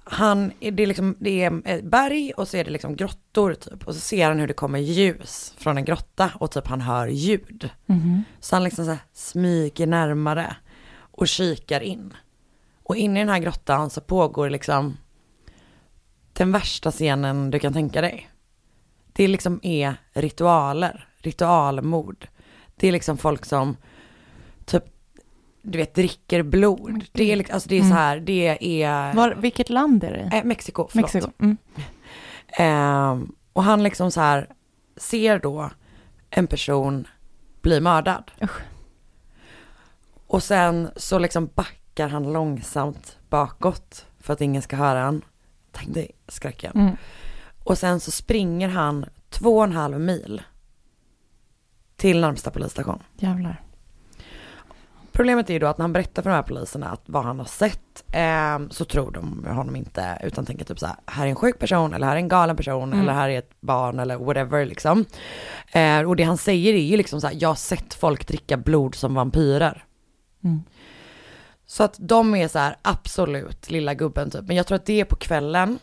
han, 0.03 0.51
det 0.59 0.83
är 0.83 0.87
liksom, 0.87 1.15
det 1.19 1.43
är 1.43 1.61
ett 1.65 1.83
berg 1.83 2.31
och 2.37 2.47
så 2.47 2.57
är 2.57 2.63
det 2.63 2.71
liksom 2.71 2.95
grottor 2.95 3.53
typ. 3.53 3.87
Och 3.87 3.95
så 3.95 3.99
ser 3.99 4.27
han 4.27 4.39
hur 4.39 4.47
det 4.47 4.53
kommer 4.53 4.79
ljus 4.79 5.53
från 5.57 5.77
en 5.77 5.85
grotta 5.85 6.31
och 6.35 6.51
typ 6.51 6.67
han 6.67 6.81
hör 6.81 7.07
ljud. 7.07 7.69
Mhm. 7.85 8.23
Så 8.39 8.55
han 8.55 8.63
liksom 8.63 8.85
så 8.85 8.97
smyger 9.13 9.87
närmare 9.87 10.55
och 10.95 11.27
kikar 11.27 11.81
in. 11.81 12.13
Och 12.83 12.95
inne 12.95 13.19
i 13.19 13.23
den 13.23 13.29
här 13.29 13.39
grottan 13.39 13.89
så 13.89 14.01
pågår 14.01 14.49
liksom 14.49 14.97
den 16.33 16.51
värsta 16.51 16.91
scenen 16.91 17.51
du 17.51 17.59
kan 17.59 17.73
tänka 17.73 18.01
dig. 18.01 18.29
Det 19.13 19.27
liksom 19.27 19.59
är 19.63 19.95
ritualer, 20.13 21.07
ritualmord. 21.17 22.27
Det 22.75 22.87
är 22.87 22.91
liksom 22.91 23.17
folk 23.17 23.45
som 23.45 23.77
typ, 24.65 24.83
du 25.63 25.77
vet, 25.77 25.95
dricker 25.95 26.43
blod. 26.43 27.05
Det 27.11 27.31
är, 27.31 27.35
liksom, 27.35 27.53
alltså 27.53 27.69
det 27.69 27.77
är 27.77 27.81
så 27.81 27.93
här, 27.93 28.19
det 28.19 28.57
är... 28.83 29.13
Var, 29.13 29.35
vilket 29.35 29.69
land 29.69 30.03
är 30.03 30.11
det? 30.11 30.37
Eh, 30.37 30.43
Mexiko, 30.43 30.87
förlåt. 30.91 31.13
Mexiko. 31.13 31.31
Mm. 31.39 31.57
Ehm, 32.47 33.35
och 33.53 33.63
han 33.63 33.83
liksom 33.83 34.11
så 34.11 34.21
här 34.21 34.47
ser 34.97 35.39
då 35.39 35.69
en 36.29 36.47
person 36.47 37.07
bli 37.61 37.81
mördad. 37.81 38.31
Usch. 38.41 38.61
Och 40.27 40.43
sen 40.43 40.89
så 40.95 41.19
liksom 41.19 41.49
backar 41.55 42.07
han 42.07 42.33
långsamt 42.33 43.17
bakåt 43.29 44.05
för 44.19 44.33
att 44.33 44.41
ingen 44.41 44.61
ska 44.61 44.75
höra 44.75 44.99
han. 44.99 45.21
Tänk 45.71 45.93
dig 45.93 46.11
skräcken. 46.27 46.71
Mm. 46.75 46.95
Och 47.63 47.77
sen 47.77 47.99
så 47.99 48.11
springer 48.11 48.69
han 48.69 49.05
två 49.29 49.57
och 49.57 49.63
en 49.63 49.71
halv 49.71 49.99
mil 49.99 50.41
till 51.95 52.21
närmsta 52.21 52.51
polisstation. 52.51 53.03
Jävlar. 53.17 53.61
Problemet 55.13 55.49
är 55.49 55.53
ju 55.53 55.59
då 55.59 55.67
att 55.67 55.77
när 55.77 55.83
han 55.83 55.93
berättar 55.93 56.23
för 56.23 56.29
de 56.29 56.35
här 56.35 56.43
poliserna 56.43 56.89
att 56.89 57.01
vad 57.05 57.23
han 57.23 57.39
har 57.39 57.45
sett 57.45 58.03
ehm, 58.11 58.69
så 58.69 58.85
tror 58.85 59.11
de 59.11 59.45
honom 59.45 59.75
inte 59.75 60.17
utan 60.23 60.45
tänker 60.45 60.65
typ 60.65 60.79
så 60.79 60.85
här, 60.85 60.95
här 61.05 61.25
är 61.25 61.29
en 61.29 61.35
sjuk 61.35 61.59
person 61.59 61.93
eller 61.93 62.07
här 62.07 62.13
är 62.13 62.19
en 62.19 62.27
galen 62.27 62.55
person 62.55 62.93
Mm. 62.93 62.99
eller 62.99 63.13
här 63.13 63.29
är 63.29 63.39
ett 63.39 63.61
barn 63.61 63.99
eller 63.99 64.17
whatever 64.17 64.65
liksom. 64.65 65.05
Eh, 65.71 66.01
och 66.01 66.15
det 66.15 66.23
han 66.23 66.37
säger 66.37 66.73
är 66.73 66.77
ju 66.77 66.97
liksom 66.97 67.21
så 67.21 67.27
här, 67.27 67.35
jag 67.39 67.49
har 67.49 67.55
sett 67.55 67.93
folk 67.93 68.27
dricka 68.27 68.57
blod 68.57 68.95
som 68.95 69.15
vampyrer. 69.15 69.83
Mm. 70.43 70.63
Så 71.65 71.83
att 71.83 71.95
de 71.99 72.35
är 72.35 72.47
så 72.47 72.59
här, 72.59 72.75
absolut 72.81 73.69
lilla 73.69 73.93
gubben 73.93 74.29
typ. 74.31 74.41
Men 74.47 74.55
jag 74.55 74.67
tror 74.67 74.75
att 74.75 74.85
det 74.85 74.99
är 74.99 75.05
på 75.05 75.15
kvällen. 75.15 75.79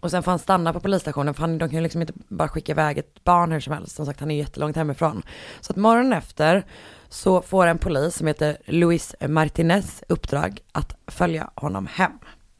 Och 0.00 0.10
sen 0.10 0.22
får 0.22 0.32
han 0.32 0.38
stanna 0.38 0.72
på 0.72 0.80
polisstationen 0.80 1.34
för 1.34 1.40
han, 1.40 1.58
de 1.58 1.68
kan 1.68 1.76
ju 1.76 1.82
liksom 1.82 2.00
inte 2.00 2.12
bara 2.28 2.48
skicka 2.48 2.72
iväg 2.72 2.98
ett 2.98 3.24
barn 3.24 3.52
hur 3.52 3.60
som 3.60 3.72
helst. 3.72 3.96
Som 3.96 4.06
sagt 4.06 4.20
han 4.20 4.30
är 4.30 4.36
jättelångt 4.36 4.76
hemifrån. 4.76 5.22
Så 5.60 5.72
att 5.72 5.76
morgonen 5.76 6.12
efter 6.12 6.64
så 7.08 7.42
får 7.42 7.66
en 7.66 7.78
polis 7.78 8.14
som 8.16 8.26
heter 8.26 8.56
Luis 8.66 9.14
Martinez 9.28 10.02
uppdrag 10.08 10.60
att 10.72 10.96
följa 11.06 11.50
honom 11.54 11.86
hem. 11.86 12.12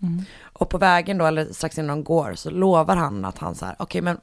Mm. 0.02 0.22
Och 0.42 0.68
på 0.70 0.78
vägen 0.78 1.18
då, 1.18 1.24
eller 1.26 1.52
strax 1.52 1.78
innan 1.78 1.96
de 1.98 2.04
går, 2.04 2.34
så 2.34 2.50
lovar 2.50 2.96
han 2.96 3.24
att 3.24 3.38
han 3.38 3.54
så 3.54 3.66
här, 3.66 3.76
okej 3.78 4.00
men 4.00 4.18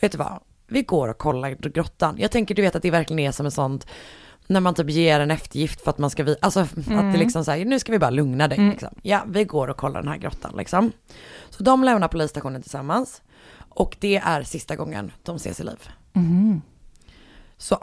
vet 0.00 0.12
du 0.12 0.18
vad, 0.18 0.40
vi 0.66 0.82
går 0.82 1.08
och 1.08 1.18
kollar 1.18 1.50
grottan. 1.50 2.14
Jag 2.18 2.30
tänker 2.30 2.54
du 2.54 2.62
vet 2.62 2.76
att 2.76 2.82
det 2.82 2.90
verkligen 2.90 3.18
är 3.20 3.32
som 3.32 3.46
en 3.46 3.52
sånt, 3.52 3.86
när 4.46 4.60
man 4.60 4.74
typ 4.74 4.90
ger 4.90 5.20
en 5.20 5.30
eftergift 5.30 5.80
för 5.80 5.90
att 5.90 5.98
man 5.98 6.10
ska, 6.10 6.22
vi, 6.24 6.36
alltså 6.40 6.60
att 6.60 6.74
det 6.74 6.92
Mm. 6.92 7.12
liksom 7.12 7.44
säger 7.44 7.64
nu 7.64 7.78
ska 7.78 7.92
vi 7.92 7.98
bara 7.98 8.10
lugna 8.10 8.48
dig 8.48 8.58
Mm. 8.58 8.70
liksom. 8.70 8.88
Ja, 9.02 9.22
vi 9.28 9.44
går 9.44 9.68
och 9.68 9.76
kollar 9.76 10.00
den 10.02 10.08
här 10.12 10.18
grottan 10.18 10.52
liksom. 10.56 10.92
Så 11.50 11.62
de 11.62 11.84
lämnar 11.84 12.08
polisstationen 12.08 12.62
tillsammans. 12.62 13.22
Och 13.68 13.96
det 14.00 14.16
är 14.16 14.42
sista 14.42 14.76
gången 14.76 15.12
de 15.22 15.36
ses 15.36 15.60
i 15.60 15.64
liv. 15.64 15.88
Mhm. 16.12 16.62
Så, 17.56 17.78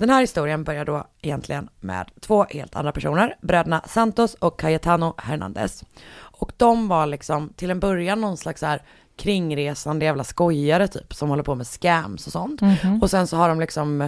den 0.00 0.10
här 0.10 0.20
historien 0.20 0.64
börjar 0.64 0.84
då 0.84 1.04
egentligen 1.22 1.68
med 1.80 2.10
två 2.20 2.46
helt 2.50 2.76
andra 2.76 2.92
personer, 2.92 3.36
bröderna 3.40 3.82
Santos 3.86 4.34
och 4.34 4.60
Cayetano 4.60 5.14
Hernandez. 5.18 5.84
Och 6.18 6.52
de 6.56 6.88
var 6.88 7.06
liksom 7.06 7.52
till 7.56 7.70
en 7.70 7.80
början 7.80 8.20
någon 8.20 8.36
slags 8.36 8.60
så 8.60 8.66
här 8.66 8.82
kringresande 9.16 10.04
jävla 10.04 10.24
skojare 10.24 10.88
typ, 10.88 11.14
som 11.14 11.28
håller 11.28 11.42
på 11.42 11.54
med 11.54 11.66
scams 11.66 12.26
och 12.26 12.32
sånt. 12.32 12.60
Mhm. 12.60 13.02
Och 13.02 13.10
sen 13.10 13.26
så 13.26 13.36
har 13.36 13.48
de 13.48 13.60
liksom 13.60 14.00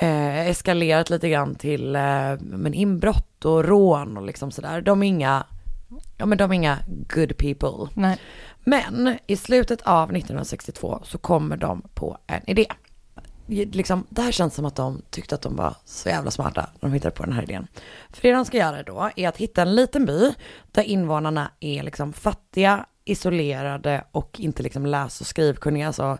eh, 0.00 0.48
eskalerat 0.48 1.10
lite 1.10 1.28
grann 1.28 1.54
till 1.54 1.96
eh, 1.96 2.34
men 2.40 2.74
inbrott 2.74 3.44
och 3.44 3.64
rån 3.64 4.16
och 4.16 4.26
liksom 4.26 4.50
sådär. 4.50 4.80
De 4.80 5.02
är 5.02 5.06
inga, 5.06 5.46
ja 6.16 6.26
men 6.26 6.38
de 6.38 6.50
är 6.50 6.54
inga 6.54 6.78
good 6.88 7.36
people. 7.36 7.88
Nej. 7.94 8.18
Men 8.64 9.18
i 9.26 9.36
slutet 9.36 9.82
av 9.82 10.04
1962 10.16 11.02
så 11.04 11.18
kommer 11.18 11.56
de 11.56 11.82
på 11.94 12.18
en 12.26 12.50
idé. 12.50 12.66
Liksom, 13.46 14.06
det 14.08 14.22
här 14.22 14.32
känns 14.32 14.54
som 14.54 14.64
att 14.64 14.76
de 14.76 15.02
tyckte 15.10 15.34
att 15.34 15.42
de 15.42 15.56
var 15.56 15.76
så 15.84 16.08
jävla 16.08 16.30
smarta 16.30 16.70
när 16.80 16.88
de 16.88 16.94
hittade 16.94 17.14
på 17.14 17.24
den 17.24 17.32
här 17.32 17.42
idén. 17.42 17.66
För 18.10 18.22
det 18.22 18.34
de 18.34 18.44
ska 18.44 18.56
göra 18.56 18.82
då 18.82 19.10
är 19.16 19.28
att 19.28 19.36
hitta 19.36 19.62
en 19.62 19.74
liten 19.74 20.06
by 20.06 20.34
där 20.72 20.82
invånarna 20.82 21.50
är 21.60 21.82
liksom 21.82 22.12
fattiga, 22.12 22.86
isolerade 23.04 24.04
och 24.12 24.40
inte 24.40 24.62
liksom 24.62 24.86
läs 24.86 25.20
och 25.20 25.26
skrivkunniga, 25.26 25.86
alltså 25.86 26.18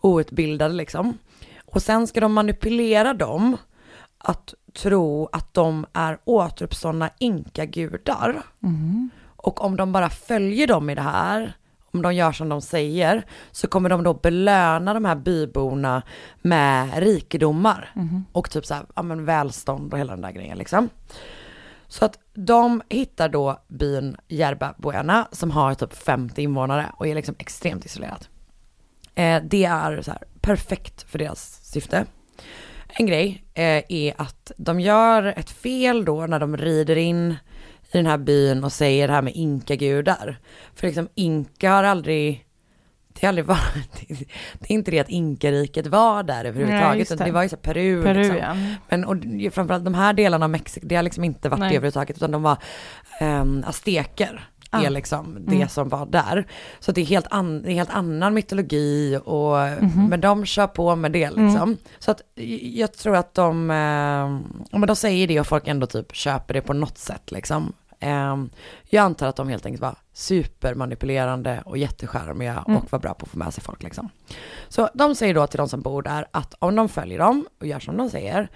outbildade 0.00 0.74
liksom. 0.74 1.18
Och 1.64 1.82
sen 1.82 2.06
ska 2.06 2.20
de 2.20 2.32
manipulera 2.32 3.14
dem 3.14 3.56
att 4.18 4.54
tro 4.72 5.28
att 5.32 5.54
de 5.54 5.86
är 5.92 6.18
återuppståndna 6.24 7.10
inkagudar. 7.18 8.42
Mhm. 8.58 9.10
Och 9.36 9.64
om 9.64 9.76
de 9.76 9.92
bara 9.92 10.10
följer 10.10 10.66
dem 10.66 10.90
i 10.90 10.94
det 10.94 11.02
här, 11.02 11.56
om 11.94 12.02
de 12.02 12.14
gör 12.14 12.32
som 12.32 12.48
de 12.48 12.60
säger, 12.60 13.26
så 13.52 13.66
kommer 13.66 13.88
de 13.88 14.02
då 14.02 14.14
belöna 14.14 14.94
de 14.94 15.04
här 15.04 15.14
byborna 15.14 16.02
med 16.42 16.98
rikedomar. 16.98 17.90
Mhm. 17.94 18.24
Och 18.32 18.50
typ 18.50 18.66
så 18.66 18.74
här, 18.74 18.86
ja 18.94 19.02
men 19.02 19.24
välstånd 19.24 19.92
och 19.92 19.98
hela 19.98 20.12
den 20.12 20.22
där 20.22 20.32
grejen 20.32 20.58
liksom. 20.58 20.88
Så 21.88 22.04
att 22.04 22.18
de 22.34 22.82
hittar 22.88 23.28
då 23.28 23.60
byn 23.68 24.16
Yerba 24.28 24.74
Buena 24.78 25.28
som 25.32 25.50
har 25.50 25.74
typ 25.74 25.94
50 25.94 26.42
invånare 26.42 26.92
och 26.96 27.06
är 27.06 27.14
liksom 27.14 27.34
extremt 27.38 27.84
isolerat. 27.84 28.28
Eh, 29.14 29.42
det 29.42 29.64
är 29.64 30.02
så 30.02 30.10
här 30.10 30.22
perfekt 30.40 31.02
för 31.02 31.18
deras 31.18 31.60
syfte. 31.64 32.06
En 32.88 33.06
grej 33.06 33.44
eh, 33.54 33.82
är 33.88 34.14
att 34.16 34.52
de 34.56 34.80
gör 34.80 35.22
ett 35.36 35.50
fel 35.50 36.04
då 36.04 36.26
när 36.26 36.40
de 36.40 36.56
rider 36.56 36.96
in 36.96 37.36
i 37.94 37.98
den 37.98 38.06
här 38.06 38.18
byn 38.18 38.64
och 38.64 38.72
säger 38.72 39.08
det 39.08 39.14
här 39.14 39.22
med 39.22 39.32
inkagudar. 39.36 40.38
För 40.74 40.86
liksom 40.86 41.08
inka 41.14 41.72
har 41.72 41.84
aldrig, 41.84 42.44
det 43.12 43.26
har 43.26 43.28
aldrig 43.28 43.46
varit, 43.46 44.08
det 44.58 44.70
är 44.70 44.74
inte 44.74 44.90
det 44.90 44.98
att 44.98 45.08
inkariket 45.08 45.86
var 45.86 46.22
där 46.22 46.34
Nej, 46.34 46.46
överhuvudtaget. 46.48 47.06
utan 47.12 47.18
det. 47.18 47.24
det 47.24 47.30
var 47.32 47.42
ju 47.42 47.48
så 47.48 47.56
Peru, 47.56 48.02
Peru, 48.02 48.18
liksom. 48.22 48.36
ja. 48.36 48.56
Men 48.88 49.04
och 49.04 49.16
framförallt 49.52 49.84
de 49.84 49.94
här 49.94 50.12
delarna 50.12 50.44
av 50.46 50.50
Mexiko, 50.50 50.86
det 50.86 50.96
har 50.96 51.02
liksom 51.02 51.24
inte 51.24 51.48
varit 51.48 51.60
Nej. 51.60 51.68
det 51.70 51.76
överhuvudtaget, 51.76 52.16
utan 52.16 52.30
de 52.30 52.42
var 52.42 52.56
um, 53.20 53.64
azteker. 53.66 54.48
Ah. 54.76 54.82
är 54.82 54.90
liksom 54.90 55.36
det 55.46 55.56
Mm. 55.56 55.68
som 55.68 55.88
var 55.88 56.06
där. 56.06 56.46
Så 56.80 56.92
det 56.92 57.00
är 57.00 57.04
helt, 57.04 57.26
an, 57.30 57.62
det 57.62 57.70
är 57.70 57.74
helt 57.74 57.90
annan 57.94 58.34
mytologi 58.34 59.18
och, 59.24 59.56
Mhm. 59.82 60.06
men 60.10 60.20
de 60.20 60.46
kör 60.46 60.66
på 60.66 60.96
med 60.96 61.12
det 61.12 61.26
liksom. 61.30 61.56
Mm. 61.56 61.76
Så 61.98 62.10
att 62.10 62.20
jag 62.62 62.92
tror 62.92 63.16
att 63.16 63.34
de, 63.34 63.70
eh, 63.70 64.76
men 64.78 64.86
de 64.86 64.96
säger 64.96 65.26
det 65.28 65.40
och 65.40 65.46
folk 65.46 65.68
ändå 65.68 65.86
typ 65.86 66.14
köper 66.14 66.54
det 66.54 66.60
på 66.60 66.72
något 66.72 66.98
sätt 66.98 67.32
liksom. 67.32 67.72
Ehm, 68.04 68.50
jag 68.84 69.02
antar 69.02 69.26
att 69.26 69.36
de 69.36 69.48
helt 69.48 69.66
enkelt 69.66 69.82
var 69.82 69.96
supermanipulerande 70.12 71.62
och 71.66 71.78
jättecharmiga 71.78 72.64
Mm. 72.68 72.76
och 72.80 72.92
var 72.92 72.98
bra 72.98 73.14
på 73.14 73.24
att 73.24 73.30
få 73.30 73.38
med 73.38 73.54
sig 73.54 73.64
folk 73.64 73.82
liksom. 73.82 74.08
Så 74.68 74.88
de 74.94 75.14
säger 75.14 75.34
då 75.34 75.46
till 75.46 75.58
de 75.58 75.68
som 75.68 75.80
bor 75.82 76.02
där 76.02 76.26
att 76.30 76.54
om 76.58 76.74
de 76.76 76.88
följer 76.88 77.18
dem 77.18 77.46
och 77.60 77.66
gör 77.66 77.80
som 77.80 77.96
de 77.96 78.10
säger, 78.10 78.48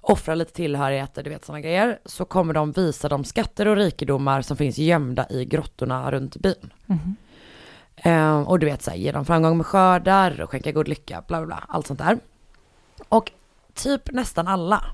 offrar 0.00 0.34
lite 0.36 0.52
tillhörigheter, 0.52 1.22
du 1.22 1.30
vet 1.30 1.44
sådana 1.44 1.60
grejer, 1.60 1.98
så 2.04 2.24
kommer 2.24 2.54
de 2.54 2.72
visa 2.72 3.08
de 3.08 3.24
skatter 3.24 3.68
och 3.68 3.76
rikedomar 3.76 4.42
som 4.42 4.56
finns 4.56 4.78
gömda 4.78 5.26
i 5.30 5.44
grottorna 5.44 6.10
runt 6.12 6.36
byn. 6.36 6.72
Ehm, 7.96 8.46
och 8.46 8.58
du 8.58 8.66
vet, 8.66 8.82
så 8.82 8.90
här, 8.90 8.98
ge 8.98 9.12
dem 9.12 9.24
framgång 9.24 9.56
med 9.56 9.66
skördar 9.66 10.40
och 10.40 10.50
skänka 10.50 10.72
god 10.72 10.88
lycka, 10.88 11.22
bla 11.28 11.38
bla 11.38 11.46
bla, 11.46 11.64
allt 11.68 11.86
sånt 11.86 11.98
där. 11.98 12.18
Och 13.08 13.32
typ 13.74 14.10
nästan 14.12 14.48
alla 14.48 14.84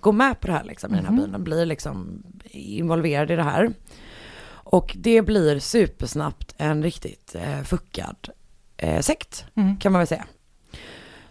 går 0.00 0.12
med 0.12 0.40
på 0.40 0.46
det 0.46 0.52
här 0.52 0.64
liksom 0.64 0.92
i 0.92 0.96
den 0.96 1.04
här 1.04 1.12
Mhm. 1.12 1.22
byn, 1.22 1.32
de 1.32 1.44
blir 1.44 1.66
liksom 1.66 2.22
involverade 2.50 3.32
i 3.32 3.36
det 3.36 3.42
här. 3.42 3.72
Och 4.50 4.94
det 4.98 5.22
blir 5.22 5.58
supersnabbt 5.58 6.54
en 6.58 6.82
riktigt 6.82 7.34
eh, 7.34 7.62
fuckad 7.62 8.28
eh, 8.76 9.00
sekt, 9.00 9.44
Mm. 9.54 9.76
kan 9.76 9.92
man 9.92 9.98
väl 10.00 10.06
säga. 10.08 10.24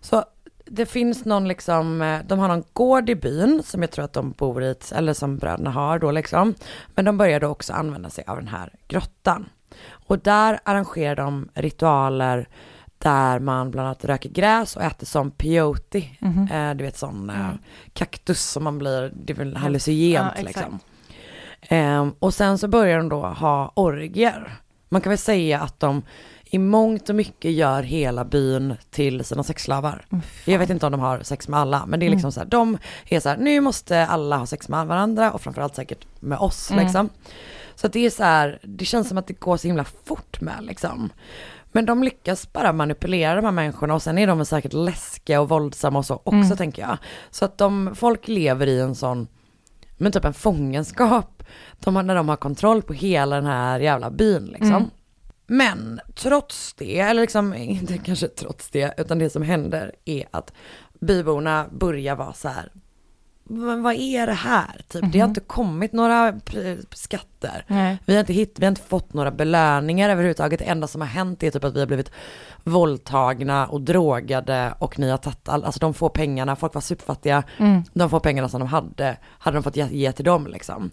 Så 0.02 0.24
det 0.66 0.86
finns 0.86 1.26
någon 1.26 1.48
liksom, 1.48 2.02
eh, 2.02 2.20
de 2.28 2.40
har 2.40 2.48
någon 2.48 2.64
gård 2.74 3.10
i 3.10 3.16
byn 3.16 3.64
som 3.66 3.82
jag 3.82 3.92
tror 3.92 4.06
att 4.06 4.14
de 4.14 4.32
bor 4.32 4.64
i, 4.64 4.76
eller 4.96 5.14
som 5.14 5.38
bröderna 5.38 5.70
har 5.72 6.00
då 6.00 6.12
liksom. 6.12 6.54
Men 6.88 7.06
de 7.06 7.18
började 7.18 7.48
också 7.48 7.74
använda 7.74 8.10
sig 8.10 8.24
av 8.28 8.38
den 8.38 8.48
här 8.48 8.74
grottan. 8.88 9.50
Och 9.90 10.20
där 10.20 10.60
arrangerar 10.64 11.16
de 11.16 11.50
ritualer 11.54 12.48
där 12.98 13.40
man 13.40 13.72
bland 13.72 13.86
annat 13.88 14.06
röker 14.06 14.30
gräs 14.30 14.76
och 14.76 14.84
äter 14.84 15.06
som 15.06 15.32
peyote. 15.32 16.04
Mhm. 16.20 16.48
Eh, 16.52 16.74
du 16.76 16.84
vet 16.84 16.98
sån 16.98 17.30
eh, 17.30 17.40
Mm. 17.46 17.58
kaktus 17.94 18.44
som 18.44 18.64
man 18.64 18.78
blir, 18.78 19.12
det 19.16 19.34
är 19.34 19.38
väl 19.38 19.56
hallucinogent 19.56 20.34
Ja, 20.38 20.44
liksom. 20.44 20.80
Ehm, 21.62 22.14
och 22.20 22.34
sen 22.34 22.58
så 22.58 22.68
börjar 22.68 22.98
de 22.98 23.10
då 23.10 23.22
ha 23.26 23.72
orgier. 23.76 24.54
Man 24.90 25.02
kan 25.02 25.10
väl 25.10 25.18
säga 25.18 25.60
att 25.62 25.80
de 25.80 26.02
i 26.50 26.58
mångt 26.58 27.10
och 27.10 27.16
mycket 27.16 27.52
gör 27.52 27.84
hela 27.84 28.26
byn 28.26 28.76
till 28.92 29.24
sina 29.26 29.44
sexslavar. 29.44 30.06
Jag 30.46 30.60
vet 30.60 30.70
inte 30.70 30.86
om 30.86 30.92
de 30.92 31.02
har 31.02 31.20
sex 31.24 31.48
med 31.48 31.60
alla, 31.60 31.86
men 31.86 32.00
det 32.00 32.06
är 32.06 32.10
liksom 32.10 32.26
Mm. 32.28 32.32
så 32.32 32.40
här, 32.40 32.48
de 32.48 32.78
är 33.06 33.20
så 33.20 33.30
här, 33.30 33.38
nu 33.38 33.62
måste 33.62 34.06
alla 34.06 34.38
ha 34.38 34.46
sex 34.46 34.70
med 34.70 34.88
varandra 34.88 35.32
och 35.32 35.42
framförallt 35.42 35.76
säkert 35.76 36.06
med 36.20 36.38
oss 36.38 36.72
Mm. 36.72 36.84
liksom. 36.84 37.10
Så 37.76 37.88
att 37.88 37.94
det 37.94 38.06
är 38.06 38.10
så 38.10 38.24
här, 38.24 38.60
det 38.64 38.86
känns 38.86 39.08
som 39.10 39.18
att 39.18 39.28
det 39.28 39.40
går 39.40 39.58
så 39.58 39.68
himla 39.68 39.84
fort 39.84 40.42
med 40.42 40.56
liksom. 40.62 41.10
Men 41.78 41.86
de 41.86 42.04
lyckas 42.04 42.54
bara 42.54 42.74
manipulera 42.74 43.36
de 43.36 43.46
här 43.46 43.52
människorna 43.52 43.94
och 43.94 44.02
sen 44.02 44.18
är 44.18 44.28
de 44.28 44.46
säkert 44.46 44.74
läskiga 44.74 45.42
och 45.42 45.50
våldsamma 45.50 46.00
och 46.00 46.06
så 46.06 46.16
också 46.16 46.34
Mm. 46.36 46.58
tänker 46.58 46.82
jag. 46.82 46.98
Så 47.30 47.46
att 47.46 47.58
de, 47.58 47.96
folk 47.96 48.28
lever 48.28 48.68
i 48.68 48.80
en 48.80 48.96
sån, 48.96 49.28
men 49.98 50.12
typ 50.12 50.26
en 50.26 50.34
fångenskap. 50.34 51.44
De 51.80 51.96
har, 51.96 52.04
när 52.04 52.16
de 52.16 52.30
har 52.30 52.36
kontroll 52.36 52.82
på 52.82 52.94
hela 52.94 53.36
den 53.36 53.46
här 53.46 53.80
jävla 53.80 54.10
byn 54.12 54.46
liksom. 54.46 54.68
Mm. 54.70 54.90
Men 55.48 56.00
trots 56.16 56.74
det, 56.74 57.00
eller 57.00 57.22
liksom 57.22 57.54
inte 57.54 57.98
kanske 57.98 58.28
trots 58.28 58.70
det, 58.70 58.94
utan 58.98 59.20
det 59.20 59.30
som 59.30 59.42
händer 59.42 59.96
är 60.06 60.24
att 60.32 60.54
byborna 61.00 61.66
börjar 61.72 62.16
vara 62.16 62.34
så 62.34 62.48
här, 62.48 62.72
"Men 63.50 63.84
vad 63.84 63.94
är 63.96 64.28
det 64.28 64.34
här? 64.34 64.82
Typ, 64.88 65.02
det 65.12 65.20
har 65.20 65.28
Mhm. 65.28 65.32
inte 65.32 65.42
kommit 65.42 65.94
några 65.94 66.34
skatter. 66.92 67.66
Nej. 67.68 67.98
Vi 68.06 68.14
har, 68.14 68.20
inte 68.20 68.34
hitt, 68.34 68.60
vi 68.60 68.66
har 68.66 68.72
inte 68.72 68.82
fått 68.82 69.14
några 69.14 69.32
belöningar 69.32 70.10
överhuvudtaget. 70.10 70.60
Det 70.60 70.66
enda 70.66 70.88
som 70.88 71.02
har 71.02 71.08
hänt 71.08 71.44
är 71.44 71.52
typ 71.52 71.64
att 71.64 71.76
vi 71.76 71.80
har 71.80 71.88
blivit 71.88 72.12
våldtagna 72.64 73.68
och 73.68 73.82
drogade 73.82 74.74
och 74.80 75.00
ni 75.00 75.10
har 75.10 75.18
tagit 75.18 75.50
all, 75.50 75.64
alltså 75.64 75.80
de 75.80 75.94
får 75.94 76.10
pengarna, 76.10 76.56
folk 76.56 76.74
var 76.74 76.82
superfattiga, 76.82 77.44
Mm. 77.58 77.84
de 77.94 78.10
får 78.10 78.20
pengarna 78.20 78.50
som 78.50 78.60
de 78.60 78.68
hade, 78.70 79.18
hade 79.40 79.58
de 79.58 79.64
fått 79.64 79.76
ge, 79.76 79.88
ge 79.92 80.12
till 80.12 80.26
dem 80.26 80.48
liksom. 80.48 80.92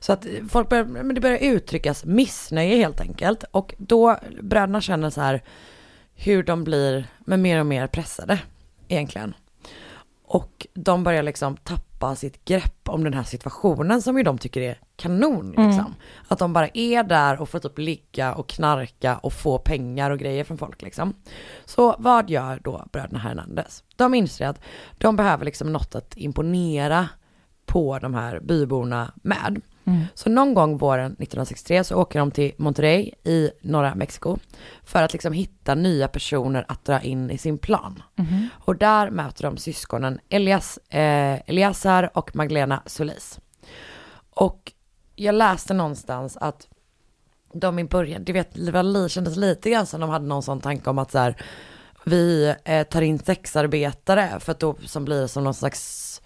Så 0.00 0.12
att 0.12 0.26
folk 0.50 0.68
börjar, 0.68 0.84
men 0.84 1.14
det 1.14 1.20
börjar 1.20 1.38
uttryckas 1.38 2.04
missnöje 2.04 2.76
helt 2.76 3.00
enkelt 3.00 3.44
och 3.50 3.74
då 3.78 4.16
bröderna 4.42 4.80
känner 4.80 5.10
så 5.10 5.20
här 5.20 5.42
hur 6.14 6.42
de 6.42 6.64
blir 6.64 7.04
men 7.18 7.42
mer 7.42 7.60
och 7.60 7.66
mer 7.66 7.86
pressade 7.86 8.38
egentligen. 8.88 9.34
Och 10.32 10.66
de 10.74 11.04
börjar 11.04 11.22
liksom 11.22 11.56
tappa 11.56 12.16
sitt 12.16 12.44
grepp 12.44 12.88
om 12.88 13.04
den 13.04 13.14
här 13.14 13.22
situationen 13.22 14.02
som 14.02 14.16
ju 14.16 14.22
de 14.22 14.38
tycker 14.38 14.60
är 14.60 14.78
kanon 14.96 15.46
liksom. 15.46 15.70
Mm. 15.72 15.94
Att 16.28 16.38
de 16.38 16.52
bara 16.52 16.68
är 16.74 17.02
där 17.02 17.40
och 17.40 17.48
får 17.48 17.58
typ 17.58 17.78
ligga 17.78 18.34
och 18.34 18.48
knarka 18.48 19.18
och 19.18 19.32
få 19.32 19.58
pengar 19.58 20.10
och 20.10 20.18
grejer 20.18 20.44
från 20.44 20.58
folk 20.58 20.82
liksom. 20.82 21.14
Så 21.64 21.96
vad 21.98 22.30
gör 22.30 22.60
då 22.64 22.86
bröderna 22.92 23.18
Hernandez? 23.18 23.84
De 23.96 24.14
inser 24.14 24.46
att 24.46 24.60
de 24.98 25.16
behöver 25.16 25.44
liksom 25.44 25.72
något 25.72 25.94
att 25.94 26.16
imponera 26.16 27.08
på 27.70 27.98
de 27.98 28.14
här 28.14 28.40
byborna 28.40 29.12
med. 29.22 29.60
Mm. 29.84 30.04
Så 30.14 30.30
någon 30.30 30.54
gång 30.54 30.78
våren 30.78 31.06
1963 31.06 31.84
så 31.84 31.96
åker 31.96 32.18
de 32.18 32.30
till 32.30 32.52
Monterrey 32.56 33.10
i 33.24 33.50
norra 33.62 33.94
Mexiko 33.94 34.36
för 34.84 35.02
att 35.02 35.12
liksom 35.12 35.32
hitta 35.32 35.74
nya 35.74 36.08
personer 36.08 36.64
att 36.68 36.84
dra 36.84 37.00
in 37.00 37.30
i 37.30 37.38
sin 37.38 37.58
plan. 37.58 38.02
Mhm. 38.16 38.48
Och 38.52 38.76
där 38.76 39.10
möter 39.10 39.42
de 39.42 39.56
syskonen 39.56 40.20
Elias, 40.28 40.78
eh, 40.88 41.40
Eliasar 41.46 42.10
och 42.14 42.36
Magdalena 42.36 42.82
Solis. 42.86 43.40
Och 44.30 44.72
jag 45.16 45.34
läste 45.34 45.74
någonstans 45.74 46.36
att 46.36 46.68
de 47.52 47.78
i 47.78 47.84
början, 47.84 48.24
du 48.24 48.32
vet, 48.32 48.54
det 48.54 49.10
kändes 49.10 49.36
lite 49.36 49.70
grann 49.70 49.86
som 49.86 50.00
de 50.00 50.10
hade 50.10 50.26
någon 50.26 50.42
sån 50.42 50.60
tanke 50.60 50.90
om 50.90 50.98
att 50.98 51.10
så 51.10 51.18
här, 51.18 51.42
vi 52.04 52.54
eh, 52.64 52.82
tar 52.82 53.02
in 53.02 53.18
sexarbetare 53.18 54.40
för 54.40 54.52
att 54.52 54.60
då 54.60 54.76
som 54.86 55.04
blir 55.04 55.26
som 55.26 55.44
någon 55.44 55.54
slags 55.54 56.22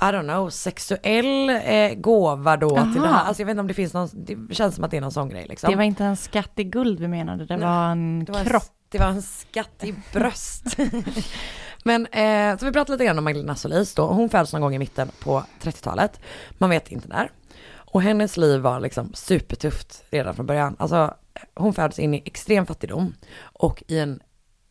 I 0.00 0.04
don't 0.04 0.22
know, 0.22 0.50
sexuell 0.50 1.50
eh, 1.50 1.94
gåva 1.94 2.56
då 2.56 2.68
till 2.68 2.78
Aha. 2.78 2.92
det 2.94 3.08
här. 3.08 3.24
Alltså 3.24 3.42
jag 3.42 3.46
vet 3.46 3.52
inte 3.52 3.60
om 3.60 3.66
det 3.66 3.74
finns 3.74 3.94
någon, 3.94 4.08
det 4.12 4.54
känns 4.54 4.74
som 4.74 4.84
att 4.84 4.90
det 4.90 4.96
är 4.96 5.00
någon 5.00 5.12
sån 5.12 5.28
grej 5.28 5.46
liksom. 5.48 5.70
Det 5.70 5.76
var 5.76 5.82
inte 5.82 6.04
en 6.04 6.16
skatt 6.16 6.52
i 6.56 6.64
guld 6.64 7.00
vi 7.00 7.08
menade, 7.08 7.46
det 7.46 7.56
Nej, 7.56 7.66
var 7.66 7.90
en 7.90 8.24
det 8.24 8.32
var 8.32 8.38
en 8.38 8.46
kropp. 8.46 8.62
Det 8.88 8.98
var 8.98 9.06
en 9.06 9.22
skatt 9.22 9.84
i 9.84 9.94
bröst. 10.12 10.76
Men 11.84 12.06
eh, 12.06 12.58
så 12.58 12.66
vi 12.66 12.72
pratar 12.72 12.92
lite 12.94 13.04
grann 13.04 13.18
om 13.18 13.24
Magdalena 13.24 13.54
Solis 13.54 13.94
då. 13.94 14.06
Hon 14.06 14.28
föds 14.28 14.52
någon 14.52 14.62
gång 14.62 14.74
i 14.74 14.78
mitten 14.78 15.10
på 15.20 15.44
30-talet. 15.62 16.20
Man 16.58 16.70
vet 16.70 16.92
inte 16.92 17.08
när. 17.08 17.30
Och 17.74 18.02
hennes 18.02 18.36
liv 18.36 18.60
var 18.60 18.80
liksom 18.80 19.10
supertufft 19.14 20.04
redan 20.10 20.34
från 20.34 20.46
början. 20.46 20.76
Alltså 20.78 21.14
hon 21.54 21.74
föds 21.74 21.98
in 21.98 22.14
i 22.14 22.22
extrem 22.24 22.66
fattigdom 22.66 23.14
och 23.42 23.82
i 23.88 23.98
en 23.98 24.20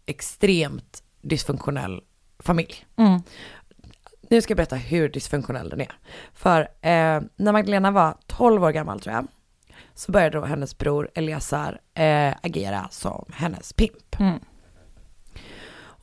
extremt 0.06 1.04
dysfunktionell 1.22 2.02
familj. 2.40 2.86
Mm. 2.98 3.22
Nu 4.32 4.42
ska 4.42 4.52
jag 4.52 4.58
berätta 4.58 4.76
hur 4.76 5.10
dysfunktionell 5.10 5.70
den 5.70 5.82
är. 5.82 5.92
För 6.34 6.62
eh, 6.62 7.22
när 7.36 7.52
Magdalena 7.52 7.92
var 7.92 8.18
12 8.28 8.64
år 8.64 8.72
gammal 8.72 9.00
tror 9.00 9.16
jag, 9.16 9.28
så 9.94 10.12
började 10.12 10.38
då 10.38 10.46
hennes 10.46 10.78
bror 10.78 11.10
Eliasar 11.16 11.82
eh, 11.94 12.34
agera 12.42 12.88
som 12.92 13.26
hennes 13.34 13.74
pimp. 13.74 14.20
Mm. 14.20 14.40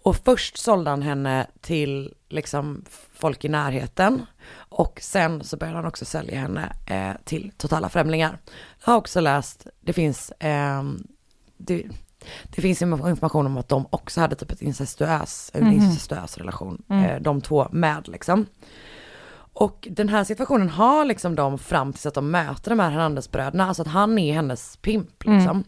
Och 0.02 0.16
först 0.16 0.56
sålde 0.56 0.90
han 0.90 1.02
henne 1.02 1.46
till 1.60 2.14
liksom 2.28 2.84
folk 3.12 3.44
i 3.44 3.48
närheten 3.48 4.26
och 4.56 4.98
sen 5.02 5.44
så 5.44 5.56
började 5.56 5.78
han 5.78 5.86
också 5.86 6.04
sälja 6.04 6.40
henne 6.40 6.72
eh, 6.86 7.24
till 7.24 7.52
totala 7.56 7.88
främlingar. 7.88 8.38
Jag 8.84 8.92
har 8.92 8.96
också 8.96 9.20
läst, 9.20 9.66
det 9.80 9.92
finns, 9.92 10.32
ehm, 10.38 11.06
det, 11.56 11.86
det 12.54 12.62
finns 12.62 12.82
information 12.82 13.46
om 13.46 13.56
att 13.58 13.68
de 13.68 13.86
också 13.90 14.20
hade 14.20 14.36
typ 14.36 14.50
ett 14.50 14.62
incestuös, 14.62 15.50
en 15.54 15.64
Mhm. 15.64 15.72
incestuös 15.72 16.38
relation, 16.38 16.82
Mm. 16.90 17.04
eh, 17.04 17.20
de 17.20 17.40
två 17.40 17.68
med 17.72 18.08
liksom. 18.08 18.46
Och 19.52 19.88
den 19.90 20.08
här 20.08 20.24
situationen 20.24 20.68
har 20.68 21.04
liksom 21.04 21.34
de 21.34 21.58
fram 21.58 21.92
tills 21.92 22.06
att 22.06 22.14
de 22.14 22.30
möter 22.30 22.70
de 22.70 22.78
här 22.80 22.90
Hernandez-bröderna, 22.90 23.66
alltså 23.66 23.82
att 23.82 23.88
han 23.88 24.18
är 24.18 24.34
hennes 24.34 24.76
pimp 24.76 25.24
liksom. 25.24 25.50
Mm. 25.50 25.64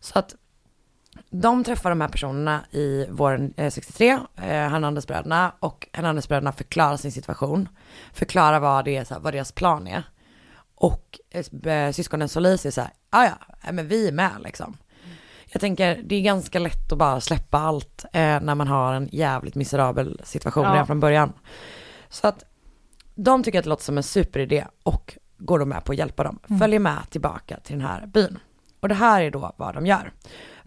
Så 0.00 0.18
att 0.18 0.34
de 1.30 1.64
träffar 1.64 1.90
de 1.90 2.00
här 2.00 2.08
personerna 2.08 2.60
i 2.70 3.06
våren 3.10 3.54
eh, 3.56 3.70
63, 3.70 4.10
eh, 4.36 4.44
Hernandez-bröderna, 4.46 5.52
och 5.60 5.88
Hernandez-bröderna 5.92 6.52
förklarar 6.52 6.96
sin 6.96 7.12
situation, 7.12 7.68
förklarar 8.12 8.60
vad, 8.60 8.84
det 8.84 8.96
är, 8.96 9.04
så 9.04 9.14
här, 9.14 9.20
vad 9.20 9.34
deras 9.34 9.52
plan 9.52 9.86
är. 9.86 10.02
Och 10.74 11.18
eh, 11.66 11.92
syskonen 11.92 12.28
Solis 12.28 12.66
är 12.66 12.70
så 12.70 12.80
här, 12.80 12.90
"Ah, 13.10 13.24
ja 13.24 13.32
ja, 13.62 13.72
men 13.72 13.88
vi 13.88 14.08
är 14.08 14.12
med 14.12 14.30
liksom. 14.44 14.76
Jag 15.54 15.60
tänker, 15.60 16.00
det 16.04 16.14
är 16.16 16.20
ganska 16.20 16.58
lätt 16.58 16.92
att 16.92 16.98
bara 16.98 17.20
släppa 17.20 17.58
allt 17.58 18.04
eh, 18.04 18.40
när 18.40 18.54
man 18.54 18.68
har 18.68 18.94
en 18.94 19.08
jävligt 19.12 19.54
miserabel 19.54 20.20
situation 20.24 20.64
Ja. 20.64 20.72
redan 20.72 20.86
från 20.86 21.00
början. 21.00 21.32
Så 22.08 22.26
att 22.26 22.44
de 23.14 23.42
tycker 23.42 23.58
att 23.58 23.64
det 23.64 23.68
låter 23.68 23.84
som 23.84 23.96
en 23.96 24.02
superidé 24.02 24.64
och 24.82 25.18
går 25.38 25.58
då 25.58 25.64
med 25.64 25.84
på 25.84 25.92
att 25.92 25.98
hjälpa 25.98 26.24
dem. 26.24 26.38
Mm. 26.48 26.60
Följer 26.60 26.78
med 26.80 26.98
tillbaka 27.10 27.56
till 27.62 27.78
den 27.78 27.86
här 27.86 28.06
byn. 28.06 28.38
Och 28.80 28.88
det 28.88 28.94
här 28.94 29.22
är 29.22 29.30
då 29.30 29.52
vad 29.56 29.74
de 29.74 29.86
gör. 29.86 30.12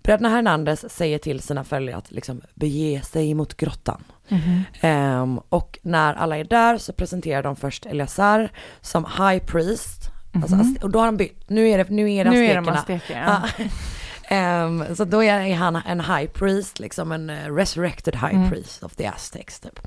Bröderna 0.04 0.30
Hernandez 0.30 0.94
säger 0.94 1.18
till 1.18 1.40
sina 1.40 1.64
följare 1.64 1.98
att 1.98 2.12
liksom 2.12 2.42
bege 2.54 3.02
sig 3.06 3.34
mot 3.34 3.58
grottan. 3.58 4.04
Mhm. 4.28 4.64
Ehm, 4.82 5.38
och 5.50 5.80
när 5.82 6.14
alla 6.14 6.38
är 6.38 6.44
där 6.44 6.78
så 6.78 6.94
presenterar 6.94 7.44
de 7.44 7.56
först 7.56 7.86
Eleazar 7.86 8.50
som 8.82 9.06
high 9.06 9.46
priest. 9.46 10.10
Alltså, 10.34 10.56
Mhm. 10.56 10.62
ast- 10.76 10.84
och 10.84 10.90
då 10.90 11.00
har 11.00 11.06
de 11.06 11.18
bytt, 11.18 11.50
nu 11.50 11.70
är 11.70 11.78
det, 11.78 11.90
nu 11.90 12.12
är 12.14 12.24
det 12.26 12.30
Nu 12.32 12.46
är 12.46 12.56
de 12.56 12.66
ja. 13.10 13.44
Ehm, 14.28 14.96
så 14.96 15.06
då 15.06 15.24
är 15.24 15.56
han 15.56 15.76
en 15.76 16.02
high 16.02 16.26
priest, 16.32 16.80
liksom 16.80 17.12
en 17.12 17.30
eh, 17.30 17.54
resurrected 17.56 18.16
high 18.16 18.36
Mm. 18.36 18.50
priest 18.50 18.84
of 18.84 18.96
the 18.96 19.08
Aztecs 19.08 19.60
typ. 19.60 19.80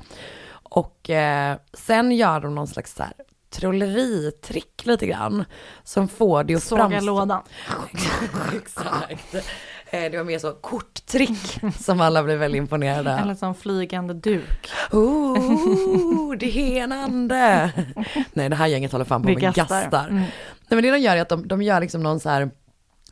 Och 0.51 1.09
eh, 1.09 1.57
sen 1.73 2.11
gör 2.11 2.39
de 2.39 2.55
någon 2.55 2.67
slags 2.67 2.95
så 2.95 3.03
här 3.03 3.13
trolleritrick 3.49 4.85
lite 4.85 5.07
grann. 5.07 5.45
Som 5.83 6.07
får 6.07 6.43
det 6.43 6.55
att 6.55 6.63
Såga 6.63 6.83
framstå- 6.89 7.01
lådan. 7.05 7.41
Exakt. 8.55 9.35
Eh, 9.89 10.11
Det 10.11 10.17
var 10.17 10.23
mer 10.23 10.39
så 10.39 10.51
korttrick 10.51 11.59
som 11.79 12.01
alla 12.01 12.23
blev 12.23 12.39
väldigt 12.39 12.59
imponerade 12.59 13.13
av. 13.13 13.19
Eller 13.19 13.35
som 13.35 13.55
flygande 13.55 14.13
duk. 14.13 14.69
Oh, 14.91 16.35
det 16.37 16.57
är 16.79 16.83
en 16.83 16.91
ande. 16.91 17.71
Nej, 18.33 18.49
det 18.49 18.55
här 18.55 18.67
gänget 18.67 18.91
håller 18.91 19.05
fan 19.05 19.21
på 19.21 19.27
med 19.27 19.39
gastar. 19.41 19.63
gastar. 19.81 20.03
Mm. 20.07 20.15
Nej, 20.17 20.27
men 20.67 20.83
det 20.83 20.91
de 20.91 20.97
gör 20.99 21.15
är 21.17 21.21
att 21.21 21.29
de, 21.29 21.47
de 21.47 21.61
gör 21.61 21.79
liksom 21.81 22.03
någon 22.03 22.19
så 22.19 22.29
här, 22.29 22.51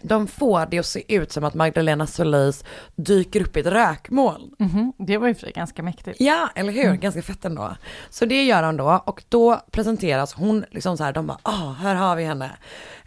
de 0.01 0.27
får 0.27 0.65
det 0.71 0.79
att 0.79 0.85
se 0.85 1.15
ut 1.15 1.31
som 1.31 1.43
att 1.43 1.53
Magdalena 1.53 2.07
Solis 2.07 2.63
dyker 2.95 3.41
upp 3.41 3.57
i 3.57 3.59
ett 3.59 3.65
rökmoln. 3.65 4.51
Mhm, 4.59 4.93
Det 4.97 5.17
var 5.17 5.27
ju 5.27 5.33
för 5.33 5.41
sig 5.41 5.51
ganska 5.51 5.83
mäktigt. 5.83 6.21
Ja, 6.21 6.49
eller 6.55 6.73
hur? 6.73 6.93
Ganska 6.95 7.21
fett 7.21 7.45
ändå. 7.45 7.75
Så 8.09 8.25
det 8.25 8.43
gör 8.45 8.63
han 8.63 8.77
då 8.77 9.03
och 9.05 9.23
då 9.29 9.61
presenteras 9.71 10.33
hon 10.33 10.65
liksom 10.71 10.97
så 10.97 11.03
här, 11.03 11.13
de 11.13 11.27
bara, 11.27 11.37
ah, 11.43 11.71
här 11.73 11.95
har 11.95 12.15
vi 12.15 12.23
henne. 12.23 12.51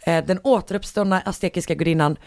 Eh, 0.05 0.25
den 0.25 0.39
återuppståndna 0.43 1.21
aztekiska 1.25 1.73
gudinnan 1.75 2.17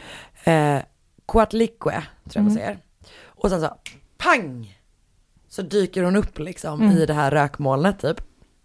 eh, 0.44 0.78
Coatlicue, 1.26 1.92
tror 1.92 2.02
jag 2.34 2.42
man 2.42 2.52
Mm. 2.52 2.56
säger. 2.56 2.78
Och 3.24 3.50
sen 3.50 3.60
så, 3.60 3.70
pang! 4.18 4.78
Så 5.48 5.62
dyker 5.62 6.02
hon 6.02 6.16
upp 6.16 6.38
liksom 6.38 6.80
Mm. 6.82 6.96
i 6.96 7.06
det 7.06 7.14
här 7.14 7.30
rökmolnet 7.30 7.98
typ. 8.00 8.20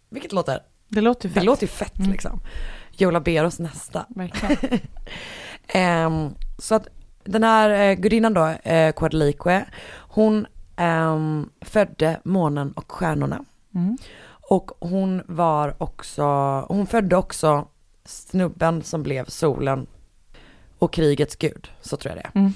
Vilket 0.10 0.32
låter, 0.32 0.60
Det 0.88 1.02
låter 1.02 1.28
ju 1.28 1.34
det 1.34 1.40
fett. 1.40 1.44
låter 1.46 1.68
fett 1.68 2.00
Mm. 2.00 2.12
liksom. 2.12 2.40
Jola 2.98 3.20
Beros 3.20 3.60
nästa. 3.60 4.06
Verkligen. 4.10 4.80
Ehm, 5.74 6.36
så 6.58 6.76
att 6.76 6.88
den 7.24 7.44
här 7.44 7.70
eh, 7.90 7.94
gudinnan 7.96 8.34
då, 8.34 8.46
eh, 8.48 8.92
Coatlicue, 8.94 9.66
hon 9.94 10.48
ehm, 10.76 11.50
födde 11.62 12.20
månen 12.24 12.72
och 12.72 12.92
stjärnorna. 12.92 13.46
Mm. 13.76 13.98
Och 14.50 14.72
hon 14.80 15.22
var 15.28 15.76
också, 15.78 16.24
hon 16.68 16.88
födde 16.88 17.16
också 17.16 17.68
snubben 18.06 18.82
som 18.84 19.04
blev 19.04 19.26
solen 19.26 19.88
och 20.80 20.94
krigets 20.94 21.36
gud, 21.36 21.72
så 21.82 21.98
tror 21.98 22.16
jag 22.16 22.24
det. 22.24 22.40
Mm. 22.40 22.54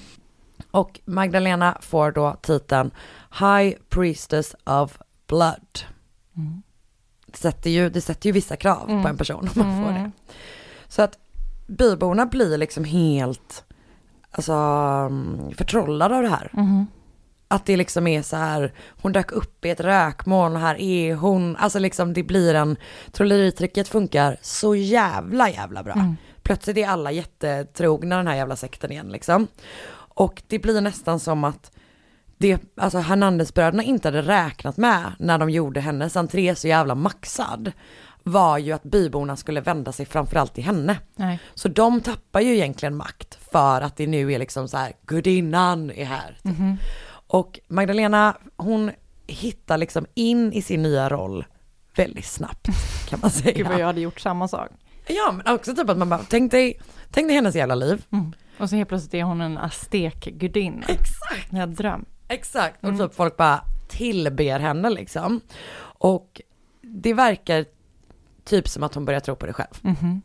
Och 0.71 0.99
Magdalena 1.05 1.77
får 1.81 2.11
då 2.11 2.35
titeln 2.41 2.91
High 3.39 3.77
Priestess 3.89 4.55
of 4.63 4.97
Blood. 5.27 5.79
Mm. 6.37 6.61
Det 7.25 7.37
sätter 7.37 7.69
ju, 7.69 7.89
det 7.89 8.01
sätter 8.01 8.27
ju 8.29 8.33
vissa 8.33 8.55
krav 8.55 8.89
Mm. 8.89 9.01
på 9.03 9.07
en 9.07 9.17
person 9.17 9.49
om 9.55 9.61
man 9.67 9.83
får 9.83 9.91
Mm. 9.91 10.03
det. 10.03 10.11
Så 10.87 11.01
att 11.01 11.17
byborna 11.67 12.25
blir 12.25 12.57
liksom 12.57 12.83
helt, 12.83 13.65
alltså 14.31 14.53
mm, 14.53 15.51
förtrollade 15.57 16.15
av 16.15 16.21
det 16.21 16.29
här. 16.29 16.49
Mhm. 16.53 16.87
Att 17.47 17.65
det 17.65 17.77
liksom 17.77 18.07
är 18.07 18.21
så 18.21 18.35
här, 18.35 18.73
hon 19.01 19.11
dök 19.11 19.31
upp 19.31 19.65
i 19.65 19.69
ett 19.69 19.79
rökmoln 19.79 20.55
här 20.55 20.75
är 20.75 21.15
hon, 21.15 21.55
alltså 21.55 21.79
liksom 21.79 22.13
det 22.13 22.23
blir 22.23 22.55
en, 22.55 22.77
trolleritricket 23.11 23.87
funkar 23.87 24.37
så 24.41 24.75
jävla 24.75 25.49
jävla 25.49 25.83
bra. 25.83 25.93
Mm. 25.93 26.15
Plötsligt 26.43 26.77
är 26.77 26.87
alla 26.87 27.11
jättetrogna 27.11 28.17
den 28.17 28.27
här 28.27 28.35
jävla 28.35 28.55
sekten 28.55 28.91
igen 28.91 29.07
liksom. 29.07 29.47
Och 30.15 30.43
det 30.47 30.59
blir 30.59 30.81
nästan 30.81 31.19
som 31.19 31.43
att 31.43 31.71
det, 32.37 32.61
alltså 32.75 32.97
Hernandezbröderna 32.97 33.83
inte 33.83 34.07
hade 34.07 34.21
räknat 34.21 34.77
med 34.77 35.11
när 35.19 35.37
de 35.37 35.49
gjorde 35.49 35.79
hennes 35.79 36.17
entré 36.17 36.55
så 36.55 36.67
jävla 36.67 36.95
maxad 36.95 37.71
var 38.27 38.57
ju 38.57 38.71
att 38.71 38.83
byborna 38.83 39.35
skulle 39.35 39.61
vända 39.61 39.91
sig 39.91 40.05
framförallt 40.05 40.53
till 40.53 40.63
henne. 40.63 40.97
Nej. 41.15 41.39
Så 41.53 41.67
de 41.67 42.01
tappar 42.01 42.39
ju 42.41 42.55
egentligen 42.55 42.95
makt 42.95 43.37
för 43.51 43.81
att 43.81 43.97
det 43.97 44.07
nu 44.07 44.33
är 44.33 44.39
liksom 44.39 44.67
så 44.67 44.77
här, 44.77 44.93
gudinnan 45.05 45.91
är 45.91 46.05
här. 46.05 46.37
typ. 46.43 46.57
Mhm. 46.57 46.77
Och 47.27 47.59
Magdalena, 47.67 48.37
hon 48.57 48.91
hittar 49.27 49.77
liksom 49.77 50.05
in 50.13 50.53
i 50.53 50.61
sin 50.61 50.81
nya 50.83 51.09
roll 51.09 51.45
väldigt 51.95 52.25
snabbt 52.25 52.67
kan 53.09 53.19
man 53.19 53.31
säga. 53.31 53.51
Gud 53.55 53.67
vad 53.67 53.79
jag 53.79 53.85
hade 53.85 54.01
gjort 54.01 54.19
samma 54.19 54.47
sak. 54.47 54.69
Ja, 55.07 55.31
men 55.43 55.55
också 55.55 55.75
typ 55.75 55.89
att 55.89 55.97
man 55.97 56.09
bara, 56.09 56.21
tänk 56.29 56.51
dig, 56.51 56.79
tänk 57.11 57.27
dig 57.27 57.35
hennes 57.35 57.55
jävla 57.55 57.75
liv. 57.75 58.05
Mm. 58.11 58.33
Och 58.57 58.69
så 58.69 58.75
helt 58.75 58.89
plötsligt 58.89 59.13
är 59.13 59.23
hon 59.23 59.41
en 59.41 59.57
aztekgudinna. 59.57 60.85
Exakt. 60.87 61.51
En 61.53 61.75
dröm. 61.75 62.05
Exakt, 62.27 62.83
och 62.83 62.89
Mm. 62.89 63.07
typ 63.07 63.15
folk 63.15 63.37
bara 63.37 63.61
tillber 63.87 64.59
henne 64.59 64.89
liksom. 64.89 65.41
Och 65.81 66.41
det 66.81 67.13
verkar 67.13 67.65
typ 68.45 68.67
som 68.69 68.83
att 68.83 68.95
hon 68.95 69.05
börjar 69.05 69.19
tro 69.19 69.35
på 69.35 69.45
det 69.45 69.53
själv. 69.53 69.73
Mhm. 69.81 70.21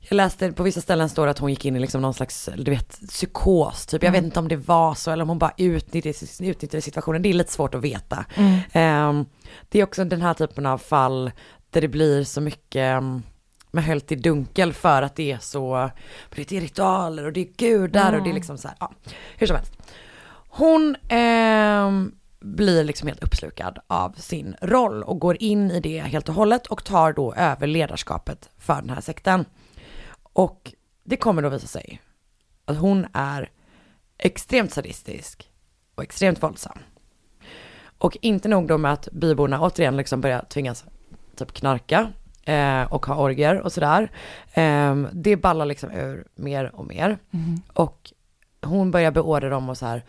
Jag 0.00 0.16
läste 0.16 0.52
på 0.52 0.62
vissa 0.62 0.80
ställen 0.80 1.08
står 1.08 1.24
det 1.26 1.30
att 1.30 1.38
hon 1.38 1.50
gick 1.50 1.64
in 1.64 1.76
i 1.76 1.78
liksom 1.80 2.02
någon 2.02 2.14
slags, 2.14 2.48
du 2.56 2.70
vet, 2.70 3.00
psykos 3.08 3.86
typ. 3.86 4.02
Jag 4.02 4.08
Mm. 4.08 4.20
vet 4.20 4.26
inte 4.26 4.38
om 4.40 4.48
det 4.48 4.56
var 4.56 4.94
så 4.94 5.10
eller 5.10 5.22
om 5.22 5.28
hon 5.28 5.38
bara 5.38 5.52
utnyttjade, 5.56 6.14
utnyttjade 6.50 6.82
situationen. 6.82 7.22
Det 7.22 7.28
är 7.28 7.34
lite 7.34 7.52
svårt 7.52 7.74
att 7.74 7.80
veta. 7.82 8.24
Mm. 8.34 8.58
Ehm, 8.72 9.26
det 9.68 9.78
är 9.80 9.84
också 9.84 10.04
den 10.04 10.22
här 10.22 10.34
typen 10.34 10.66
av 10.66 10.78
fall 10.78 11.30
där 11.70 11.80
det 11.80 11.88
blir 11.88 12.24
så 12.24 12.40
mycket 12.40 12.98
um, 12.98 13.22
med 13.70 13.84
höljt 13.84 14.12
i 14.12 14.14
dunkel 14.16 14.72
för 14.72 15.02
att 15.02 15.16
det 15.16 15.32
är 15.32 15.38
så, 15.38 15.90
det 16.34 16.52
är 16.52 16.60
ritualer 16.60 17.24
och 17.24 17.32
det 17.32 17.40
är 17.40 17.52
gudar 17.56 18.06
och 18.12 18.12
det 18.12 18.16
är 18.16 18.20
Mm. 18.20 18.34
liksom 18.34 18.58
så 18.58 18.68
här, 18.68 18.76
ja, 18.80 18.92
hur 19.36 19.46
som 19.46 19.56
helst. 19.56 19.72
Hon 20.48 20.96
ehm, 21.08 22.12
blir 22.40 22.84
liksom 22.84 23.08
helt 23.08 23.22
uppslukad 23.22 23.78
av 23.86 24.12
sin 24.12 24.56
roll 24.60 25.02
och 25.02 25.18
går 25.18 25.36
in 25.42 25.70
i 25.70 25.80
det 25.80 26.00
helt 26.00 26.28
och 26.28 26.34
hållet 26.34 26.66
och 26.66 26.84
tar 26.84 27.12
då 27.12 27.34
över 27.34 27.66
ledarskapet 27.66 28.50
för 28.58 28.74
den 28.74 28.90
här 28.90 29.00
sekten. 29.00 29.44
Och 30.22 30.72
det 31.04 31.16
kommer 31.16 31.42
då 31.42 31.48
visa 31.48 31.66
sig 31.66 32.00
att 32.64 32.76
hon 32.76 33.06
är 33.12 33.50
extremt 34.18 34.72
sadistisk 34.72 35.50
och 35.94 36.02
extremt 36.02 36.42
våldsam. 36.42 36.78
Och 37.98 38.16
inte 38.20 38.48
nog 38.48 38.68
då 38.68 38.78
med 38.78 38.92
att 38.92 39.08
byborna 39.12 39.60
återigen 39.60 39.96
liksom 39.96 40.20
börjar 40.20 40.42
tvingas 40.42 40.84
typ 41.36 41.52
knarka 41.52 42.12
eh, 42.44 42.92
och 42.92 43.06
ha 43.06 43.22
orger 43.22 43.60
och 43.60 43.72
sådär. 43.72 44.10
Eh, 44.52 44.96
det 45.12 45.36
ballar 45.36 45.66
liksom 45.66 45.90
ur 45.90 46.26
mer 46.34 46.74
och 46.74 46.86
mer. 46.86 47.18
Mhm. 47.30 47.62
Och 47.72 48.12
hon 48.62 48.90
börjar 48.90 49.10
beordra 49.10 49.48
dem 49.48 49.70
att 49.70 49.78
så 49.78 49.86
här, 49.86 50.04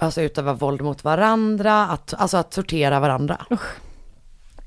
alltså 0.00 0.22
utöva 0.22 0.52
våld 0.52 0.80
mot 0.82 1.04
varandra, 1.04 1.86
att, 1.86 2.14
alltså 2.14 2.36
att 2.36 2.54
sortera 2.54 3.00
varandra. 3.00 3.46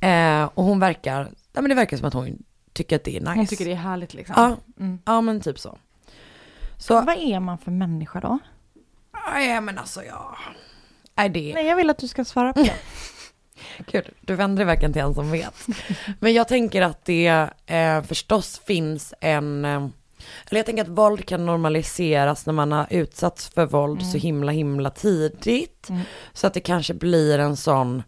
Eh, 0.02 0.50
och 0.54 0.64
hon 0.64 0.80
verkar, 0.80 1.30
ja 1.54 1.62
men 1.62 1.70
det 1.70 1.76
verkar 1.76 1.98
som 1.98 2.08
att 2.08 2.14
hon 2.14 2.44
tycker 2.74 2.96
att 2.96 3.04
det 3.04 3.16
är 3.18 3.20
nice. 3.22 3.34
Hon 3.36 3.46
tycker 3.48 3.66
det 3.66 3.72
är 3.72 3.76
härligt 3.76 4.14
liksom. 4.14 4.34
Ja, 4.38 4.58
Mm. 4.80 5.00
ja 5.06 5.22
men 5.22 5.42
typ 5.42 5.60
så. 5.60 5.78
Så, 6.78 6.94
Vad 7.02 7.18
är 7.18 7.40
man 7.40 7.58
för 7.58 7.72
människa 7.72 8.20
då? 8.20 8.40
ja 9.36 9.62
men 9.62 9.78
alltså 9.78 10.04
ja. 10.04 10.38
Är 11.16 11.30
det... 11.30 11.52
Nej, 11.56 11.66
jag 11.68 11.76
vill 11.76 11.90
att 11.90 11.98
du 11.98 12.08
ska 12.08 12.26
svara 12.26 12.54
på 12.54 12.60
det. 12.64 12.74
Gud, 13.92 14.10
du 14.22 14.36
vänder 14.36 14.58
dig 14.58 14.66
verkligen 14.66 14.94
till 14.94 15.02
en 15.02 15.14
som 15.14 15.32
vet. 15.32 15.66
Men 16.20 16.34
jag 16.34 16.48
tänker 16.48 16.82
att 16.82 17.06
det 17.06 17.50
eh, 17.66 18.02
förstås 18.04 18.62
finns 18.68 19.14
en, 19.22 19.66
eh, 19.66 19.88
eller 20.50 20.60
jag 20.60 20.66
tänker 20.66 20.84
att 20.84 20.90
våld 20.90 21.26
kan 21.26 21.46
normaliseras 21.46 22.46
när 22.46 22.54
man 22.54 22.72
har 22.72 22.88
utsatts 22.90 23.50
för 23.50 23.66
våld 23.66 24.02
Mm. 24.02 24.12
så 24.12 24.18
himla 24.18 24.52
himla 24.52 24.90
tidigt. 24.90 25.90
Mm. 25.90 26.02
Så 26.34 26.48
att 26.48 26.54
det 26.54 26.60
kanske 26.60 26.94
blir 26.94 27.40
en 27.40 27.56
sån, 27.58 28.04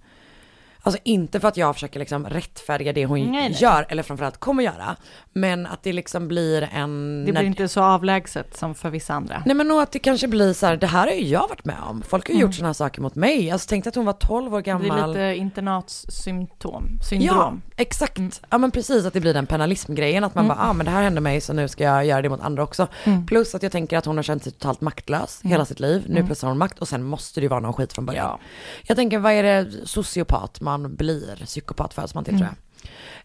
alltså 0.81 1.01
inte 1.03 1.39
för 1.39 1.47
att 1.47 1.57
jag 1.57 1.73
försöker 1.75 1.99
liksom 1.99 2.25
rättfärdiga 2.29 2.93
det 2.93 3.05
hon 3.05 3.19
Nej, 3.19 3.27
nej. 3.31 3.55
gör, 3.59 3.85
eller 3.89 4.03
framförallt 4.03 4.37
kommer 4.37 4.63
göra, 4.63 4.95
men 5.33 5.65
att 5.65 5.83
det 5.83 5.93
liksom 5.93 6.27
blir 6.27 6.69
en... 6.73 7.25
Det 7.25 7.31
blir 7.31 7.43
inte 7.43 7.67
så 7.67 7.83
avlägset 7.83 8.57
som 8.57 8.75
för 8.75 8.89
vissa 8.89 9.13
andra. 9.13 9.43
Nej 9.45 9.55
men 9.55 9.67
nog 9.67 9.81
att 9.81 9.91
det 9.91 9.99
kanske 9.99 10.27
blir 10.27 10.53
så 10.53 10.65
här, 10.65 10.77
det 10.77 10.87
här 10.87 11.07
har 11.07 11.13
ju 11.13 11.27
jag 11.27 11.47
varit 11.47 11.65
med 11.65 11.75
om. 11.89 12.01
Folk 12.01 12.27
har 12.27 12.33
ju 12.33 12.37
Mm. 12.37 12.47
gjort 12.47 12.55
sådana 12.55 12.67
här 12.69 12.73
saker 12.73 13.01
mot 13.01 13.15
mig. 13.15 13.51
Alltså 13.51 13.67
tänk 13.69 13.87
att 13.87 13.95
hon 13.95 14.05
var 14.05 14.13
12 14.13 14.53
år 14.53 14.61
Det 14.61 14.69
är 14.69 14.73
gammal. 14.73 15.09
lite 15.09 15.35
internatssymptom, 15.35 16.87
Ja, 16.99 17.05
syndrom. 17.05 17.61
exakt. 17.77 18.41
Ja 18.49 18.57
men 18.57 18.71
precis 18.71 19.05
att 19.05 19.13
det 19.13 19.19
blir 19.19 19.33
den 19.33 19.45
penalismgrejen. 19.45 20.23
Att 20.23 20.35
man 20.35 20.45
Mm. 20.45 20.57
bara, 20.57 20.67
ah 20.69 20.73
men 20.73 20.85
det 20.85 20.91
här 20.91 21.03
hände 21.03 21.21
mig 21.21 21.41
så 21.41 21.53
nu 21.53 21.67
ska 21.67 21.83
jag 21.83 22.05
göra 22.05 22.21
det 22.21 22.29
mot 22.29 22.41
andra 22.41 22.63
också. 22.63 22.87
Mm. 23.03 23.25
Plus 23.25 23.55
att 23.55 23.63
jag 23.63 23.71
tänker 23.71 23.97
att 23.97 24.05
hon 24.05 24.15
har 24.15 24.23
känt 24.23 24.43
sig 24.43 24.51
totalt 24.51 24.81
maktlös 24.81 25.41
Mm. 25.43 25.51
hela 25.51 25.65
sitt 25.65 25.79
liv. 25.79 26.03
Nu 26.07 26.11
Mm. 26.11 26.25
plötsligt 26.25 26.41
har 26.43 26.49
hon 26.49 26.57
makt 26.57 26.79
och 26.79 26.87
sen 26.87 27.03
måste 27.03 27.39
det 27.39 27.43
ju 27.43 27.47
vara 27.49 27.59
någon 27.59 27.73
skit 27.73 27.93
från 27.93 28.05
början. 28.05 28.25
Ja. 28.25 28.39
Jag 28.87 28.97
tänker 28.97 29.19
vad 29.19 29.31
är 29.31 29.43
det 29.43 29.71
sociopat 29.87 30.61
man 30.61 30.76
blir? 30.83 31.35
Psykopat 31.45 31.93
föds 31.93 32.15
man 32.15 32.23
till 32.23 32.33
Mm. 32.35 32.45
tror 32.47 32.55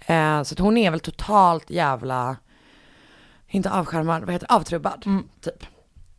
jag. 0.06 0.38
Eh, 0.38 0.42
så 0.42 0.54
att 0.54 0.58
hon 0.58 0.76
är 0.78 0.90
väl 0.90 1.00
totalt 1.00 1.70
jävla, 1.70 2.36
inte 3.48 3.70
avskärmad, 3.70 4.24
vad 4.24 4.32
heter 4.32 4.46
det, 4.48 4.54
avtrubbad. 4.54 5.02
Mm. 5.06 5.28
Typ. 5.40 5.66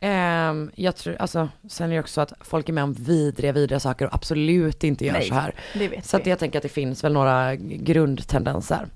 Ehm, 0.00 0.70
jag 0.74 0.96
tror, 0.96 1.16
alltså, 1.16 1.48
sen 1.68 1.90
är 1.90 1.94
det 1.94 2.00
också 2.00 2.12
så 2.14 2.20
att 2.20 2.32
folk 2.40 2.68
är 2.68 2.72
med 2.72 2.84
om 2.84 2.92
vidriga, 2.92 3.52
vidriga 3.52 3.80
saker 3.80 4.06
och 4.06 4.14
absolut 4.14 4.84
inte 4.84 5.04
gör 5.06 5.12
Nej, 5.12 5.28
så 5.28 5.34
här. 5.34 5.54
det 5.74 5.88
vet 5.88 6.06
Så 6.06 6.16
att 6.16 6.26
jag 6.26 6.38
tänker 6.38 6.58
att 6.58 6.62
det 6.62 6.68
finns 6.68 7.04
väl 7.04 7.12
några 7.12 7.54
grundtendenser. 7.56 8.86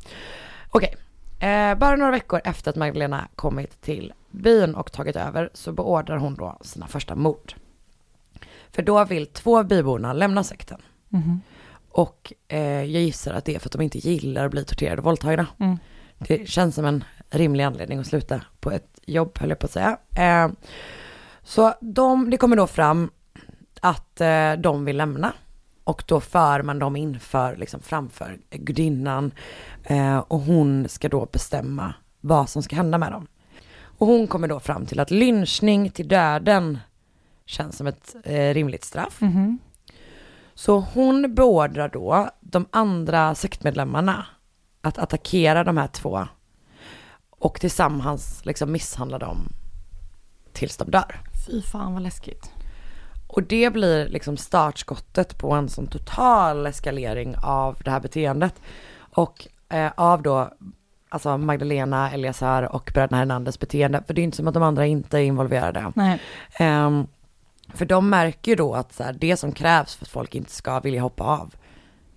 Okej, 0.70 0.94
eh, 1.40 1.74
bara 1.74 1.96
några 1.96 2.12
veckor 2.12 2.40
efter 2.44 2.70
att 2.70 2.77
Magdalena 2.77 3.29
kommit 3.37 3.81
till 3.81 4.12
byn 4.31 4.74
och 4.74 4.92
tagit 4.92 5.16
över 5.16 5.51
så 5.55 5.72
beordrar 5.72 6.16
hon 6.16 6.35
då 6.35 6.59
sina 6.61 6.87
första 6.87 7.14
mord. 7.14 7.55
För 8.70 8.83
då 8.83 9.05
vill 9.05 9.27
två 9.27 9.59
av 9.59 9.64
byborna 9.68 10.12
lämna 10.12 10.44
sekten. 10.44 10.81
Mhm. 11.09 11.40
Och 11.90 12.33
eh, 12.48 12.61
jag 12.61 13.03
gissar 13.03 13.35
att 13.35 13.44
det 13.44 13.55
är 13.55 13.59
för 13.59 13.68
att 13.68 13.72
de 13.72 13.83
inte 13.83 13.98
gillar 13.98 14.44
att 14.44 14.51
bli 14.51 14.64
torterade 14.64 14.98
och 14.98 15.05
våldtagna. 15.05 15.46
Mm. 15.61 15.79
Det 16.18 16.48
känns 16.48 16.74
som 16.74 16.85
en 16.85 17.05
rimlig 17.31 17.64
anledning 17.64 17.98
att 17.98 18.07
sluta 18.07 18.40
på 18.61 18.70
ett 18.70 19.01
jobb, 19.07 19.38
höll 19.38 19.48
jag 19.48 19.59
på 19.59 19.66
att 19.66 19.72
säga. 19.72 19.98
Eh, 20.16 20.48
så 21.42 21.74
de, 21.81 22.31
det 22.31 22.37
kommer 22.37 22.57
då 22.57 22.66
fram 22.66 23.11
att 23.81 24.20
eh, 24.20 24.53
de 24.53 24.85
vill 24.85 24.96
lämna. 24.96 25.33
och 25.85 26.05
då 26.07 26.20
för 26.20 26.62
man 26.62 26.79
dem 26.79 26.96
inför, 26.96 27.57
liksom 27.57 27.81
framför 27.81 28.38
gudinnan. 28.51 29.33
Eh, 29.85 30.18
och 30.18 30.40
hon 30.40 30.88
ska 30.88 31.09
då 31.09 31.27
bestämma 31.33 31.94
vad 32.20 32.48
som 32.48 32.62
ska 32.62 32.77
hända 32.77 32.98
med 32.98 33.12
dem. 33.12 33.27
Och 33.81 34.07
hon 34.07 34.27
kommer 34.27 34.48
då 34.48 34.61
fram 34.61 34.87
till 34.87 35.01
att 35.01 35.11
lynchning 35.11 35.90
till 35.90 36.09
döden 36.09 36.79
känns 37.46 37.77
som 37.77 37.87
ett 37.87 38.16
eh, 38.24 38.55
rimligt 38.55 38.85
straff. 38.85 39.20
Mhm. 39.20 39.59
Så 40.59 40.81
hon 40.81 41.35
beordrar 41.35 41.88
då 41.88 42.31
de 42.40 42.66
andra 42.71 43.35
sektmedlemmarna 43.35 44.27
att 44.81 44.99
attackera 44.99 45.64
de 45.64 45.77
här 45.77 45.87
två 45.87 46.27
och 47.31 47.61
tillsammans 47.61 48.44
liksom 48.44 48.73
misshandla 48.73 49.18
dem 49.18 49.49
tills 50.53 50.77
de 50.77 50.90
dör. 50.90 51.21
Fy 51.47 51.62
fan 51.62 51.94
vad 51.94 52.03
läskigt. 52.03 52.51
Och 53.27 53.42
det 53.42 53.73
blir 53.73 54.09
liksom 54.09 54.37
startskottet 54.37 55.38
på 55.38 55.53
en 55.53 55.68
sån 55.68 55.87
total 55.87 56.66
eskalering 56.66 57.35
av 57.42 57.77
det 57.85 57.90
här 57.90 58.01
beteendet. 58.01 58.55
Och 58.99 59.49
eh, 59.68 59.92
av 59.97 60.23
då, 60.23 60.51
alltså 61.09 61.38
Magdalena, 61.38 62.11
Eliasar 62.11 62.62
och 62.62 62.90
bröderna 62.94 63.16
Hernandez 63.16 63.59
beteende. 63.59 64.03
För 64.07 64.14
det 64.14 64.21
är 64.21 64.25
inte 64.25 64.37
som 64.37 64.49
att 64.49 64.55
de 64.55 64.62
andra 64.62 64.87
inte 64.87 65.18
är 65.18 65.23
involverade. 65.23 65.92
Nej. 65.94 66.21
Ehm, 66.53 67.07
för 67.74 67.85
de 67.87 68.11
märker 68.11 68.52
ju 68.52 68.57
då 68.57 68.74
att 68.74 68.92
så 68.92 69.02
här, 69.02 69.12
det 69.12 69.37
som 69.37 69.52
krävs 69.52 69.94
för 69.96 70.04
att 70.04 70.09
folk 70.11 70.35
inte 70.35 70.50
ska 70.52 70.81
vilja 70.81 71.02
hoppa 71.02 71.24
av, 71.24 71.54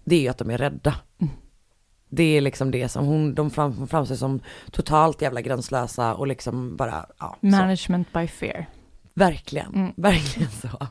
det 0.03 0.15
är 0.15 0.19
ju 0.21 0.27
att 0.27 0.37
de 0.37 0.49
är 0.49 0.57
rädda. 0.57 0.95
Det 2.09 2.37
är 2.37 2.41
liksom 2.41 2.71
det 2.71 2.89
som 2.89 3.05
hon, 3.05 3.35
de 3.35 3.49
fram, 3.51 3.87
framstår 3.87 4.15
som 4.15 4.39
totalt 4.71 5.21
jävla 5.21 5.41
gränslösa 5.41 6.13
och 6.15 6.27
liksom 6.27 6.75
bara, 6.75 7.05
ja. 7.19 7.37
så. 7.41 7.47
Management 7.47 8.13
by 8.13 8.27
fear. 8.27 8.65
Verkligen, 9.13 9.73
Mm. 9.75 9.93
verkligen 9.97 10.51
så. 10.51 10.87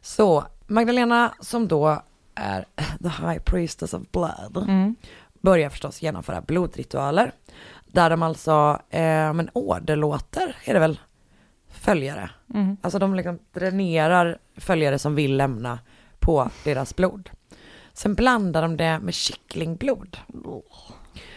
Så 0.00 0.44
Magdalena 0.66 1.34
som 1.40 1.68
då 1.68 2.02
är 2.34 2.64
the 3.02 3.08
high 3.08 3.38
priestess 3.38 3.94
of 3.94 4.02
blood 4.12 4.56
Mm. 4.68 4.94
börjar 5.40 5.70
förstås 5.70 6.02
genomföra 6.02 6.40
blodritualer. 6.40 7.32
Där 7.86 8.10
de 8.10 8.22
alltså, 8.22 8.80
eh, 8.90 9.32
men 9.32 9.50
åderlåter 9.52 10.56
är 10.64 10.74
det 10.74 10.80
väl, 10.80 11.00
följare. 11.80 12.30
Mm. 12.54 12.76
Alltså 12.80 12.98
de 12.98 13.14
liksom 13.14 13.38
dränerar 13.52 14.38
följare 14.56 14.98
som 14.98 15.14
vill 15.14 15.36
lämna 15.36 15.78
på 16.18 16.50
deras 16.64 16.96
blod. 16.96 17.30
Sen 17.92 18.14
blandar 18.14 18.62
de 18.62 18.76
det 18.76 18.98
med 18.98 19.14
kycklingblod. 19.14 20.16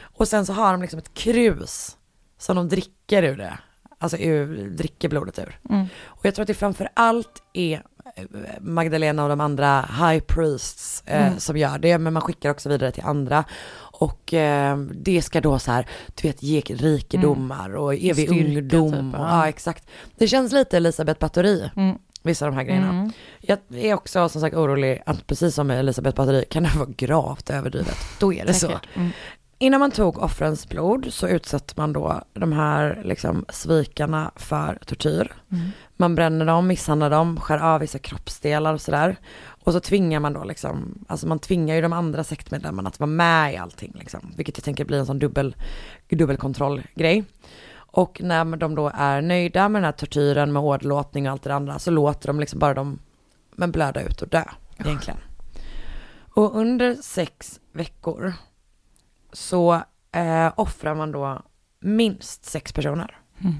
Och 0.01 0.27
sen 0.27 0.45
så 0.45 0.53
har 0.53 0.71
de 0.71 0.81
liksom 0.81 0.99
ett 0.99 1.13
krus 1.13 1.97
som 2.37 2.55
de 2.55 2.69
dricker 2.69 3.23
ur 3.23 3.37
det. 3.37 3.57
Alltså 4.03 4.17
ur, 4.17 4.69
dricker 4.69 5.09
blodet 5.09 5.39
ur. 5.39 5.59
Mm. 5.69 5.85
Och 6.03 6.25
jag 6.25 6.35
tror 6.35 6.43
att 6.43 6.47
det 6.47 6.53
framför 6.53 6.89
allt 6.93 7.43
är 7.53 7.73
eh, 8.15 8.23
Magdalena 8.61 9.23
och 9.23 9.29
de 9.29 9.41
andra 9.41 9.81
high 9.81 10.19
priests 10.23 11.03
eh, 11.05 11.27
Mm. 11.27 11.39
som 11.39 11.57
gör 11.57 11.77
det, 11.79 11.97
men 11.97 12.13
man 12.13 12.21
skickar 12.21 12.49
också 12.49 12.69
vidare 12.69 12.91
till 12.91 13.03
andra. 13.03 13.43
Och 13.99 14.33
eh, 14.33 14.77
det 14.77 15.21
ska 15.21 15.41
då 15.41 15.59
så 15.59 15.71
här, 15.71 15.87
du 16.21 16.27
vet, 16.27 16.43
ge 16.43 16.59
rikedomar 16.61 17.75
och 17.75 17.93
evig 17.93 18.13
Styrka, 18.29 18.33
ungdom. 18.33 19.11
typ, 19.11 19.19
och, 19.19 19.25
ja. 19.25 19.47
exakt. 19.47 19.87
Det 20.17 20.27
känns 20.27 20.51
lite 20.51 20.77
Elisabeth 20.77 21.19
Bathory, 21.19 21.69
Mm. 21.75 21.97
vissa 22.23 22.45
av 22.45 22.51
de 22.51 22.57
här 22.57 22.63
grejerna. 22.65 22.89
Mm. 22.89 23.11
Jag 23.41 23.57
är 23.75 23.93
också 23.93 24.29
som 24.29 24.41
sagt 24.41 24.55
orolig 24.55 25.01
att 25.05 25.27
precis 25.27 25.55
som 25.55 25.67
med 25.67 25.79
Elisabeth 25.79 26.15
Bathory 26.15 26.45
kan 26.45 26.63
det 26.63 26.71
vara 26.75 26.89
gravt 26.97 27.49
överdrivet. 27.49 27.97
Då 28.19 28.33
är 28.33 28.45
det 28.45 28.53
så. 28.53 28.67
Säkert. 28.67 28.87
Mm. 28.95 29.09
Innan 29.63 29.79
man 29.79 29.91
tog 29.91 30.17
offrens 30.17 30.69
blod 30.69 31.13
så 31.13 31.27
utsätter 31.27 31.73
man 31.77 31.93
då 31.93 32.21
de 32.33 32.51
här 32.51 33.01
liksom 33.03 33.45
svikarna 33.49 34.31
för 34.35 34.79
tortyr. 34.85 35.31
Mm. 35.51 35.69
Man 35.97 36.15
bränner 36.15 36.45
dem, 36.45 36.67
misshandlar 36.67 37.09
dem, 37.09 37.39
skär 37.39 37.57
av 37.57 37.79
vissa 37.79 37.99
kroppsdelar 37.99 38.73
och 38.73 38.81
sådär. 38.81 39.15
Och 39.63 39.73
så 39.73 39.79
tvingar 39.79 40.19
man 40.19 40.33
då 40.33 40.43
liksom, 40.43 41.05
alltså 41.07 41.27
man 41.27 41.39
tvingar 41.39 41.75
ju 41.75 41.81
de 41.81 41.93
andra 41.93 42.23
sektmedlemmarna 42.23 42.89
att 42.89 42.99
vara 42.99 43.09
med 43.09 43.53
i 43.53 43.57
allting 43.57 43.93
liksom. 43.99 44.33
Vilket 44.37 44.57
jag 44.57 44.63
tänker 44.63 44.85
blir 44.85 44.99
en 44.99 45.05
sån 45.05 45.19
dubbel, 45.19 45.55
dubbelkontrollgrej. 46.09 47.23
Och 47.75 48.21
när 48.23 48.57
de 48.57 48.75
då 48.75 48.91
är 48.95 49.21
nöjda 49.21 49.69
med 49.69 49.81
den 49.81 49.85
här 49.85 49.91
tortyren, 49.91 50.53
med 50.53 50.61
åderlåtning 50.61 51.25
och 51.25 51.31
allt 51.31 51.43
det 51.43 51.55
andra, 51.55 51.79
så 51.79 51.91
låter 51.91 52.27
de 52.27 52.39
liksom 52.39 52.59
bara 52.59 52.73
dem 52.73 52.99
men 53.55 53.71
blöda 53.71 54.01
ut 54.01 54.21
och 54.21 54.27
dö 54.27 54.43
egentligen. 54.77 55.19
Och 56.33 56.57
under 56.57 56.95
sex 56.95 57.59
veckor 57.71 58.33
så 59.33 59.73
eh, 60.11 60.51
offrar 60.55 60.95
man 60.95 61.11
då 61.11 61.41
minst 61.79 62.45
sex 62.45 62.73
personer. 62.73 63.17
Mm. 63.41 63.55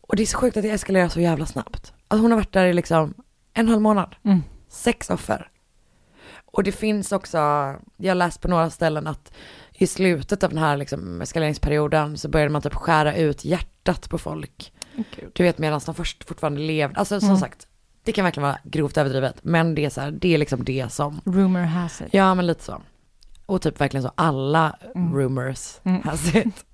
Och 0.00 0.16
det 0.16 0.22
är 0.22 0.26
så 0.26 0.38
sjukt 0.38 0.56
att 0.56 0.62
det 0.62 0.70
eskalerar 0.70 1.08
så 1.08 1.20
jävla 1.20 1.46
snabbt. 1.46 1.92
Alltså 2.08 2.22
hon 2.24 2.30
har 2.30 2.38
varit 2.38 2.52
där 2.52 2.66
i 2.66 2.72
liksom 2.72 3.14
en 3.54 3.68
halv 3.68 3.82
månad. 3.82 4.16
Mm. 4.24 4.42
Sex 4.68 5.10
offer. 5.10 5.48
Och 6.44 6.62
det 6.62 6.72
finns 6.72 7.12
också, 7.12 7.38
jag 7.96 8.10
har 8.10 8.14
läst 8.14 8.40
på 8.40 8.48
några 8.48 8.70
ställen 8.70 9.06
att 9.06 9.32
i 9.72 9.86
slutet 9.86 10.42
av 10.44 10.50
den 10.50 10.58
här 10.58 10.76
liksom 10.76 11.20
eskaleringsperioden 11.22 12.18
så 12.18 12.28
började 12.28 12.50
man 12.52 12.62
typ 12.62 12.74
skära 12.74 13.16
ut 13.16 13.44
hjärtat 13.44 14.10
på 14.10 14.18
folk. 14.18 14.72
Gud. 14.96 15.30
Du 15.32 15.42
vet 15.42 15.58
medan 15.58 15.80
de 15.86 15.94
först 15.94 16.24
fortfarande 16.28 16.60
levde. 16.60 16.98
Alltså 16.98 17.20
som 17.20 17.28
Mm. 17.28 17.40
sagt, 17.40 17.66
det 18.04 18.12
kan 18.12 18.24
verkligen 18.24 18.48
vara 18.48 18.58
grovt 18.64 18.96
överdrivet. 18.96 19.36
Men 19.42 19.74
det 19.74 19.84
är 19.84 19.90
så 19.90 20.00
här, 20.00 20.10
det 20.10 20.34
är 20.34 20.38
liksom 20.38 20.64
det 20.64 20.92
som 20.92 21.20
Rumor 21.24 21.60
has 21.60 22.00
it. 22.00 22.08
Ja, 22.10 22.34
men 22.34 22.46
lite 22.46 22.64
så. 22.64 22.82
Och 23.52 23.62
typ 23.62 23.80
verkligen 23.80 24.02
så 24.02 24.10
alla 24.14 24.76
Mm. 24.94 25.14
rumors 25.14 25.80
Mm. 25.84 26.02
has 26.02 26.34
it. 26.34 26.64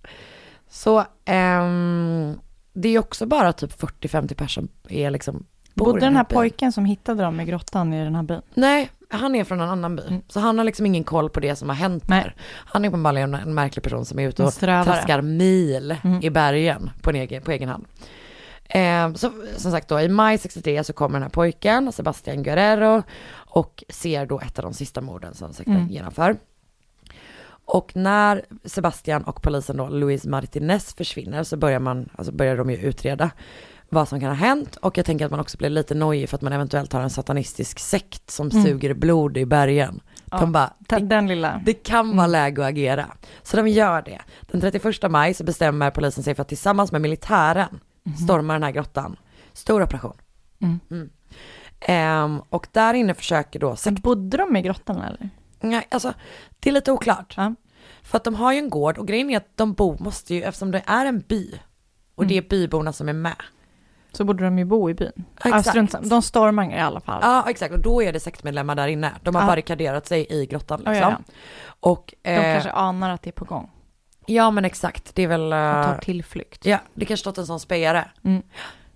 Så 0.71 1.05
ehm, 1.25 2.39
det 2.73 2.89
är 2.89 2.99
också 2.99 3.27
bara 3.27 3.53
typ 3.53 3.81
40-50 3.81 4.35
personer 4.35 4.69
är 4.89 5.11
liksom 5.11 5.47
Bodde 5.75 6.01
den 6.01 6.17
här 6.17 6.25
byn. 6.25 6.37
pojken 6.37 6.73
som 6.73 6.85
hittade 6.85 7.23
dem 7.23 7.41
i 7.41 7.45
grottan 7.45 7.93
i 7.93 8.05
den 8.05 8.15
här 8.15 8.23
byn? 8.23 8.41
Nej, 8.55 8.91
han 9.11 9.35
är 9.35 9.45
från 9.45 9.61
en 9.61 9.69
annan 9.69 9.97
by. 9.97 10.03
Mm. 10.09 10.23
Så 10.29 10.41
han 10.41 10.59
har 10.59 10.65
liksom 10.65 10.87
ingen 10.87 11.05
koll 11.05 11.31
på 11.31 11.41
det 11.41 11.57
som 11.57 11.69
har 11.69 11.77
hänt 11.77 12.09
Nej. 12.09 12.23
där. 12.23 12.35
Han 12.51 12.85
är 12.85 12.89
uppenbarligen 12.89 13.35
en 13.35 13.55
märklig 13.55 13.83
person 13.83 14.05
som 14.05 14.19
är 14.19 14.29
ute 14.29 14.43
En 14.43 14.47
och 14.49 14.55
traskar 14.55 15.21
mil 15.23 15.97
Mm. 16.05 16.23
i 16.23 16.31
bergen 16.31 16.91
på, 17.03 17.11
en 17.11 17.17
egen, 17.17 17.43
på 17.43 17.51
egen 17.51 17.69
hand. 17.69 17.85
Eh, 18.65 19.13
så 19.15 19.33
som 19.57 19.71
sagt 19.73 19.89
då, 19.89 20.01
i 20.01 20.09
maj 20.09 20.39
63 20.39 20.85
så 20.85 20.93
kommer 20.93 21.13
den 21.15 21.23
här 21.23 21.31
pojken, 21.31 21.93
Sebastian 21.93 22.43
Guerrero, 22.43 23.03
och 23.35 23.85
ser 23.89 24.27
då 24.27 24.41
ett 24.41 24.59
av 24.59 24.63
de 24.65 24.75
sista 24.75 25.01
morden 25.01 25.35
som 25.35 25.53
sekten 25.53 25.77
Mm. 25.77 25.89
genomför. 25.89 26.37
Och 27.71 27.97
när 27.97 28.43
Sebastian 28.65 29.23
och 29.25 29.43
polisen 29.43 29.77
då, 29.77 29.89
Luis 29.89 30.25
Martinez, 30.27 30.95
försvinner 30.95 31.43
så 31.45 31.57
börjar 31.57 31.81
man, 31.81 32.09
alltså 32.17 32.33
börjar 32.33 32.57
de 32.57 32.71
ju 32.71 32.77
utreda 32.77 33.31
vad 33.89 34.09
som 34.09 34.21
kan 34.21 34.29
ha 34.29 34.35
hänt 34.37 34.77
och 34.77 34.99
jag 34.99 35.07
tänker 35.07 35.25
att 35.25 35.31
man 35.31 35.41
också 35.41 35.59
blir 35.59 35.71
lite 35.71 35.95
nojig 35.95 36.29
för 36.29 36.37
att 36.37 36.43
man 36.43 36.53
eventuellt 36.53 36.93
har 36.93 37.01
en 37.01 37.11
satanistisk 37.11 37.79
sekt 37.79 38.31
som 38.31 38.51
Mm. 38.51 38.65
suger 38.65 38.95
blod 38.95 39.37
i 39.37 39.47
bergen. 39.47 40.01
Ja, 40.31 40.39
De 40.39 40.53
bara, 40.53 40.73
Den 41.01 41.27
lilla. 41.27 41.61
det 41.65 41.75
kan 41.75 42.17
vara 42.17 42.27
läge 42.27 42.63
att 42.63 42.69
agera. 42.69 43.07
Så 43.43 43.57
de 43.57 43.69
gör 43.69 44.03
det. 44.03 44.21
Den 44.41 44.61
31 44.61 45.11
maj 45.11 45.35
så 45.35 45.45
bestämmer 45.45 45.91
polisen 45.91 46.25
sig 46.25 46.35
för 46.35 46.43
att 46.43 46.49
tillsammans 46.49 46.93
med 46.93 47.01
militären 47.01 47.81
storma 48.25 48.53
den 48.53 48.63
här 48.63 48.71
grottan. 48.71 49.17
Stor 49.53 49.83
operation. 49.83 50.17
Mm. 50.61 51.11
Ehm, 51.81 52.41
och 52.51 52.67
där 52.73 52.95
inne 52.95 53.15
försöker 53.15 53.61
då 53.61 53.77
Sen 53.77 53.95
bodde 53.95 54.37
de 54.37 54.57
i 54.57 54.63
grottan 54.63 54.97
eller? 55.03 55.31
Nej, 55.61 55.87
alltså 55.91 56.13
det 56.61 56.69
är 56.71 56.73
lite 56.75 56.93
oklart. 56.93 57.35
Ja. 57.37 57.55
För 58.03 58.17
att 58.17 58.25
de 58.25 58.35
har 58.35 58.53
ju 58.53 58.59
en 58.59 58.71
gård 58.71 58.99
och 58.99 59.07
grejen 59.09 59.31
är 59.31 59.37
att 59.37 59.57
de 59.57 59.73
bor, 59.73 59.97
måste 60.01 60.35
ju, 60.35 60.43
eftersom 60.43 60.71
det 60.71 60.83
är 60.87 61.07
en 61.07 61.21
by 61.21 61.55
och 62.15 62.27
det 62.27 62.37
är 62.39 62.43
byborna 62.43 62.93
som 62.93 63.09
är 63.09 63.13
med. 63.13 63.37
Så 64.13 64.25
borde 64.25 64.45
de 64.45 64.59
ju 64.59 64.65
bo 64.65 64.91
i 64.91 64.95
byn. 64.95 65.13
Ja, 65.17 65.23
Ja, 65.51 65.59
exakt. 65.59 65.91
samma. 65.93 66.07
De 66.07 66.23
stormar 66.23 66.71
i 66.77 66.81
alla 66.81 67.01
fall. 67.01 67.19
Ja, 67.23 67.45
exakt. 67.49 67.75
Och 67.75 67.81
då 67.83 68.03
är 68.03 68.13
det 68.13 68.21
sektmedlemmar 68.21 68.75
där 68.75 68.89
inne. 68.89 69.13
De 69.23 69.35
har 69.35 69.43
Ja. 69.43 69.47
barrikaderat 69.47 70.07
sig 70.07 70.27
i 70.31 70.47
grottan 70.47 70.83
Ja, 70.85 70.91
liksom. 70.93 71.11
ja, 71.11 71.35
Och, 71.81 72.15
De 72.23 72.31
eh, 72.31 72.43
kanske 72.53 72.71
anar 72.71 73.11
att 73.11 73.23
det 73.23 73.31
är 73.31 73.33
på 73.33 73.45
gång. 73.45 73.71
ja 74.27 74.51
men 74.51 74.65
exakt, 74.65 75.15
det 75.15 75.23
är 75.23 75.29
väl... 75.29 75.53
Och 75.53 75.59
eh, 75.59 75.85
tar 75.87 75.99
tillflykt. 75.99 76.67
Ja, 76.67 76.79
det 76.95 77.05
kanske 77.05 77.21
stått 77.21 77.39
en 77.39 77.47
sån 77.47 77.61
spejare. 77.61 78.05
Mm. 78.25 78.43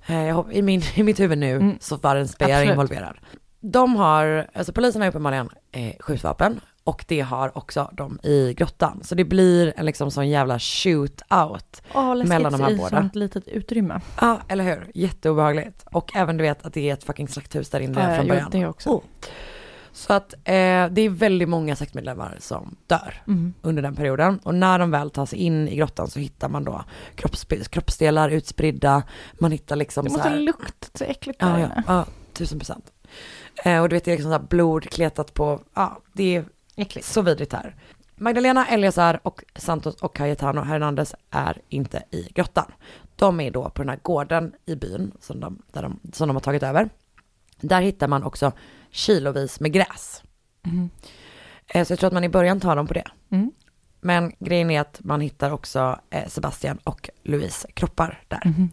Eh, 0.07 0.41
i, 0.53 0.63
min, 0.63 0.83
I 0.95 1.03
mitt 1.03 1.21
huvud 1.21 1.39
nu 1.39 1.57
Mm. 1.57 1.77
så 1.81 1.97
var 1.97 2.17
en 2.17 2.29
spejare 2.29 2.65
involverad. 2.65 3.17
De 3.65 3.97
har, 3.97 4.47
alltså 4.55 4.73
polisen 4.73 5.03
har 5.03 5.09
uppenbarligen 5.09 5.49
eh, 5.73 5.93
skjutvapen 6.01 6.61
och 6.85 7.05
det 7.09 7.21
har 7.21 7.59
också 7.59 7.91
de 7.93 8.19
i 8.23 8.55
grottan. 8.55 9.01
Så 9.05 9.15
det 9.15 9.25
blir 9.25 9.73
en 9.77 9.87
liksom 9.87 10.11
sån 10.11 10.29
jävla 10.29 10.59
shootout. 10.59 11.83
Läskigt 12.17 12.29
mellan 12.29 12.53
de 12.53 12.61
här 12.61 12.71
i 12.71 12.77
båda. 12.77 12.89
sånt 12.91 13.15
litet 13.15 13.49
utrymme. 13.49 14.01
Ja, 14.21 14.39
eller 14.49 14.65
hur? 14.65 14.91
Jätteobehagligt. 14.95 15.85
Och 15.93 16.17
även 16.17 16.37
du 16.37 16.43
vet 16.43 16.67
att 16.67 16.73
det 16.73 16.91
är 16.91 16.95
ett 16.95 17.05
fucking 17.05 17.29
slakthus 17.29 17.71
där 17.71 17.81
inne 17.81 18.01
Ja, 18.11 18.17
från 18.17 18.27
jo, 18.27 18.33
början. 18.35 18.51
det 18.51 18.67
också. 18.67 18.91
Oh. 18.91 19.03
Så 19.93 20.13
att 20.13 20.35
eh, 20.35 20.41
det 20.91 21.01
är 21.01 21.09
väldigt 21.09 21.49
många 21.49 21.77
sektmedlemmar 21.77 22.37
som 22.41 22.77
dör 22.87 23.23
Mm. 23.27 23.55
under 23.63 23.83
den 23.83 23.95
perioden. 23.97 24.39
Och 24.43 24.55
när 24.55 24.79
de 24.79 24.91
väl 24.91 25.11
tar 25.11 25.27
sig 25.27 25.39
in 25.39 25.69
i 25.69 25.77
grottan 25.77 26.09
så 26.11 26.19
hittar 26.19 26.49
man 26.49 26.65
då 26.65 26.85
kroppsp- 27.17 27.69
kroppsdelar 27.69 28.29
utspridda. 28.31 29.03
Man 29.41 29.53
hittar 29.53 29.77
liksom 29.77 30.05
Det 30.05 30.11
så 30.11 30.17
måste 30.17 30.29
här, 30.29 30.39
lukta 30.39 30.89
så 30.99 31.05
äckligt 31.05 31.41
där 31.41 31.59
Ja, 31.59 31.69
ja, 31.77 31.83
ja, 31.87 32.07
tusen 32.33 32.59
procent. 32.59 32.85
Eh, 33.65 33.83
och 33.83 33.89
du 33.89 33.97
vet, 33.97 34.05
det 34.05 34.11
är 34.11 34.17
liksom 34.17 34.33
så 34.33 34.39
här 34.39 34.47
blod 34.47 34.91
kletat 34.91 35.35
på, 35.35 35.61
ja, 35.75 36.01
det 36.13 36.37
är 36.37 36.45
Äckligt. 36.77 37.07
så 37.07 37.23
vidrigt 37.23 37.53
här. 37.53 37.75
Magdalena, 38.17 38.67
Eliasar 38.67 39.21
och 39.23 39.45
Santos 39.57 39.95
och 39.95 40.17
Cayetano 40.17 40.61
Hernandez 40.61 41.15
är 41.31 41.59
inte 41.69 42.03
i 42.11 42.29
grottan. 42.35 42.73
De 43.17 43.41
är 43.41 43.51
då 43.51 43.71
på 43.71 43.83
den 43.83 43.89
här 43.89 43.99
gården 44.03 44.53
i 44.67 44.75
byn 44.77 45.13
som 45.21 45.41
de, 45.41 45.63
där 45.73 45.83
de, 45.83 46.01
som 46.13 46.29
de 46.29 46.37
har 46.37 46.41
tagit 46.41 46.63
över. 46.63 46.89
Där 47.61 47.81
hittar 47.83 48.09
man 48.09 48.23
också 48.23 48.53
kilovis 48.91 49.61
med 49.61 49.73
gräs. 49.73 50.23
Eh, 51.67 51.85
Så 51.85 51.93
jag 51.93 51.99
tror 51.99 52.07
att 52.07 52.13
man 52.15 52.25
i 52.25 52.29
början 52.29 52.61
tar 52.61 52.77
dem 52.77 52.87
på 52.87 52.95
det. 52.95 53.05
Mm. 53.31 53.51
Men 54.01 54.33
grejen 54.39 54.71
är 54.71 54.81
att 54.81 55.01
man 55.05 55.21
hittar 55.21 55.51
också 55.51 56.01
eh, 56.11 56.29
Sebastian 56.29 56.79
och 56.85 57.11
Louise 57.23 57.69
kroppar 57.75 58.23
där. 58.29 58.43
Mhm. 58.45 58.71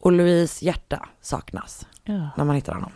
Och 0.00 0.12
Louise 0.12 0.64
hjärta 0.64 1.08
saknas 1.20 1.86
Ja. 2.04 2.30
när 2.36 2.44
man 2.44 2.54
hittar 2.56 2.74
honom. 2.74 2.92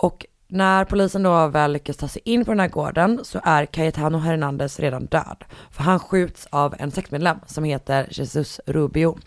Och 0.00 0.26
när 0.48 0.84
polisen 0.84 1.22
då 1.22 1.46
väl 1.46 1.72
lyckas 1.72 1.96
ta 1.96 2.08
sig 2.08 2.22
in 2.24 2.44
på 2.44 2.50
den 2.50 2.60
här 2.60 2.68
gården 2.68 3.20
så 3.22 3.40
är 3.44 3.66
Cayetano 3.66 4.18
Hernandez 4.18 4.80
redan 4.80 5.06
död. 5.06 5.44
För 5.70 5.82
han 5.82 5.98
skjuts 5.98 6.46
av 6.50 6.74
en 6.78 6.90
sektmedlem 6.90 7.38
som 7.46 7.64
heter 7.64 8.08
Jesus 8.10 8.60
Rubio. 8.66 9.18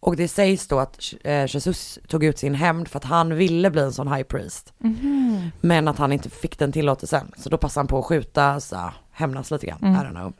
Och 0.00 0.16
det 0.16 0.28
sägs 0.28 0.68
då 0.68 0.78
att 0.78 1.14
eh, 1.24 1.46
Jesus 1.46 1.98
tog 2.08 2.24
ut 2.24 2.38
sin 2.38 2.54
hämnd 2.54 2.88
för 2.88 2.98
att 2.98 3.04
han 3.04 3.34
ville 3.34 3.70
bli 3.70 3.82
en 3.82 3.92
sån 3.92 4.12
high 4.12 4.22
priest. 4.22 4.72
Mhm. 4.78 5.50
Men 5.60 5.88
att 5.88 5.98
han 5.98 6.12
inte 6.12 6.30
fick 6.30 6.58
den 6.58 6.72
tillåtelsen. 6.72 7.32
Så 7.36 7.48
då 7.48 7.56
passade 7.56 7.80
han 7.80 7.86
på 7.86 7.98
att 7.98 8.04
skjuta, 8.04 8.60
så 8.60 8.92
hämnas 9.10 9.50
lite 9.50 9.66
grann. 9.66 9.78
Mm. 9.82 9.94
I 9.94 9.98
don't 10.04 10.10
know. 10.10 10.32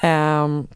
Ehm, 0.00 0.66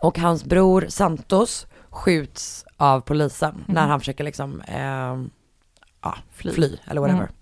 och 0.00 0.18
hans 0.18 0.44
bror 0.44 0.86
Santos 0.88 1.66
skjuts 1.90 2.64
av 2.76 3.00
polisen 3.00 3.64
när 3.66 3.86
han 3.86 4.00
försöker 4.00 4.24
liksom 4.24 4.60
ehm, 4.60 5.30
ja, 6.04 6.14
fly. 6.32 6.76
eller 6.86 7.00
whatever. 7.00 7.20
Mm. 7.22 7.32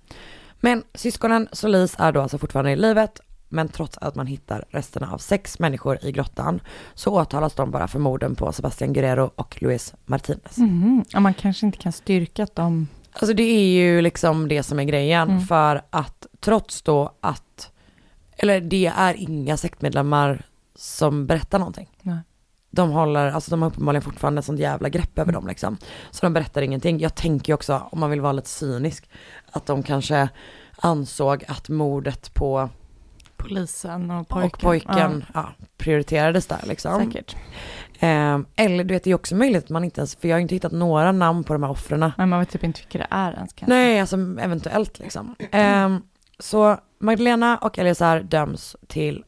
Men 0.60 0.82
syskonen 0.94 1.48
Solis 1.52 1.94
är 1.98 2.12
då 2.12 2.20
alltså 2.20 2.38
fortfarande 2.38 2.70
i 2.70 2.76
livet. 2.76 3.20
Men 3.48 3.68
trots 3.68 3.98
att 3.98 4.14
man 4.14 4.26
hittar 4.26 4.64
resterna 4.70 5.12
av 5.12 5.18
sex 5.18 5.58
människor 5.58 5.98
i 6.04 6.12
grottan 6.12 6.60
så 6.94 7.10
åtalas 7.20 7.54
de 7.54 7.70
bara 7.70 7.88
för 7.88 7.98
morden 7.98 8.34
på 8.34 8.52
Sebastian 8.52 8.92
Guerrero 8.92 9.30
och 9.36 9.62
Luis 9.62 9.94
Martinez. 10.04 10.56
Mhm. 10.56 11.04
Ja, 11.08 11.20
man 11.20 11.34
kanske 11.34 11.66
inte 11.66 11.78
kan 11.78 11.92
styrka 11.92 12.42
att 12.42 12.54
de... 12.56 12.88
Alltså 13.12 13.34
det 13.34 13.42
är 13.42 13.66
ju 13.66 14.00
liksom 14.02 14.48
det 14.48 14.62
som 14.62 14.78
är 14.78 14.84
grejen 14.84 15.30
Mm. 15.30 15.40
för 15.46 15.82
att 15.90 16.26
trots 16.40 16.82
då 16.82 17.12
att, 17.20 17.70
eller 18.36 18.60
det 18.60 18.86
är 18.96 19.14
inga 19.14 19.56
sektmedlemmar 19.56 20.42
som 20.74 21.26
berättar 21.26 21.58
någonting. 21.58 21.88
Nej. 22.02 22.18
De 22.74 22.90
håller, 22.90 23.30
alltså 23.30 23.50
de 23.50 23.62
har 23.62 23.68
uppenbarligen 23.68 24.02
fortfarande 24.02 24.38
ett 24.38 24.44
sånt 24.44 24.60
jävla 24.60 24.88
grepp 24.88 25.18
över 25.18 25.32
dem 25.32 25.46
liksom. 25.46 25.76
Så 26.10 26.26
de 26.26 26.32
berättar 26.32 26.62
ingenting. 26.62 26.98
Jag 26.98 27.14
tänker 27.14 27.52
ju 27.52 27.54
också, 27.54 27.82
om 27.92 28.00
man 28.00 28.10
vill 28.10 28.20
vara 28.20 28.32
lite 28.32 28.48
cynisk, 28.48 29.10
att 29.52 29.66
de 29.66 29.82
kanske 29.82 30.28
ansåg 30.76 31.44
att 31.48 31.68
mordet 31.68 32.34
på 32.34 32.68
Polisen 33.36 34.10
och 34.10 34.28
pojken. 34.28 34.50
och 34.52 34.60
pojken 34.60 35.24
ja. 35.34 35.48
prioriterades 35.76 36.46
där 36.46 36.60
liksom. 36.62 37.04
Säkert. 37.04 37.36
Ehm, 37.98 38.46
eller 38.56 38.84
du 38.84 38.94
vet, 38.94 39.04
det 39.04 39.10
är 39.10 39.14
också 39.14 39.36
möjligt 39.36 39.64
att 39.64 39.70
man 39.70 39.84
inte 39.84 40.00
ens, 40.00 40.16
för 40.16 40.28
jag 40.28 40.36
har 40.36 40.40
inte 40.40 40.54
hittat 40.54 40.72
några 40.72 41.12
namn 41.12 41.44
på 41.44 41.52
de 41.52 41.62
här 41.62 41.70
offren. 41.70 42.12
Men 42.16 42.28
man 42.28 42.40
vet 42.40 42.50
typ 42.50 42.64
inte 42.64 42.80
vilka 42.80 42.98
det 42.98 43.06
är 43.10 43.32
ens 43.32 43.52
kanske. 43.52 43.74
Nej, 43.74 44.00
alltså 44.00 44.16
eventuellt 44.16 44.98
liksom. 44.98 45.34
Ehm, 45.50 46.02
så 46.38 46.76
Magdalena 46.98 47.58
och 47.58 47.78
Eliezer 47.78 48.20
döms 48.20 48.76
till 48.86 49.24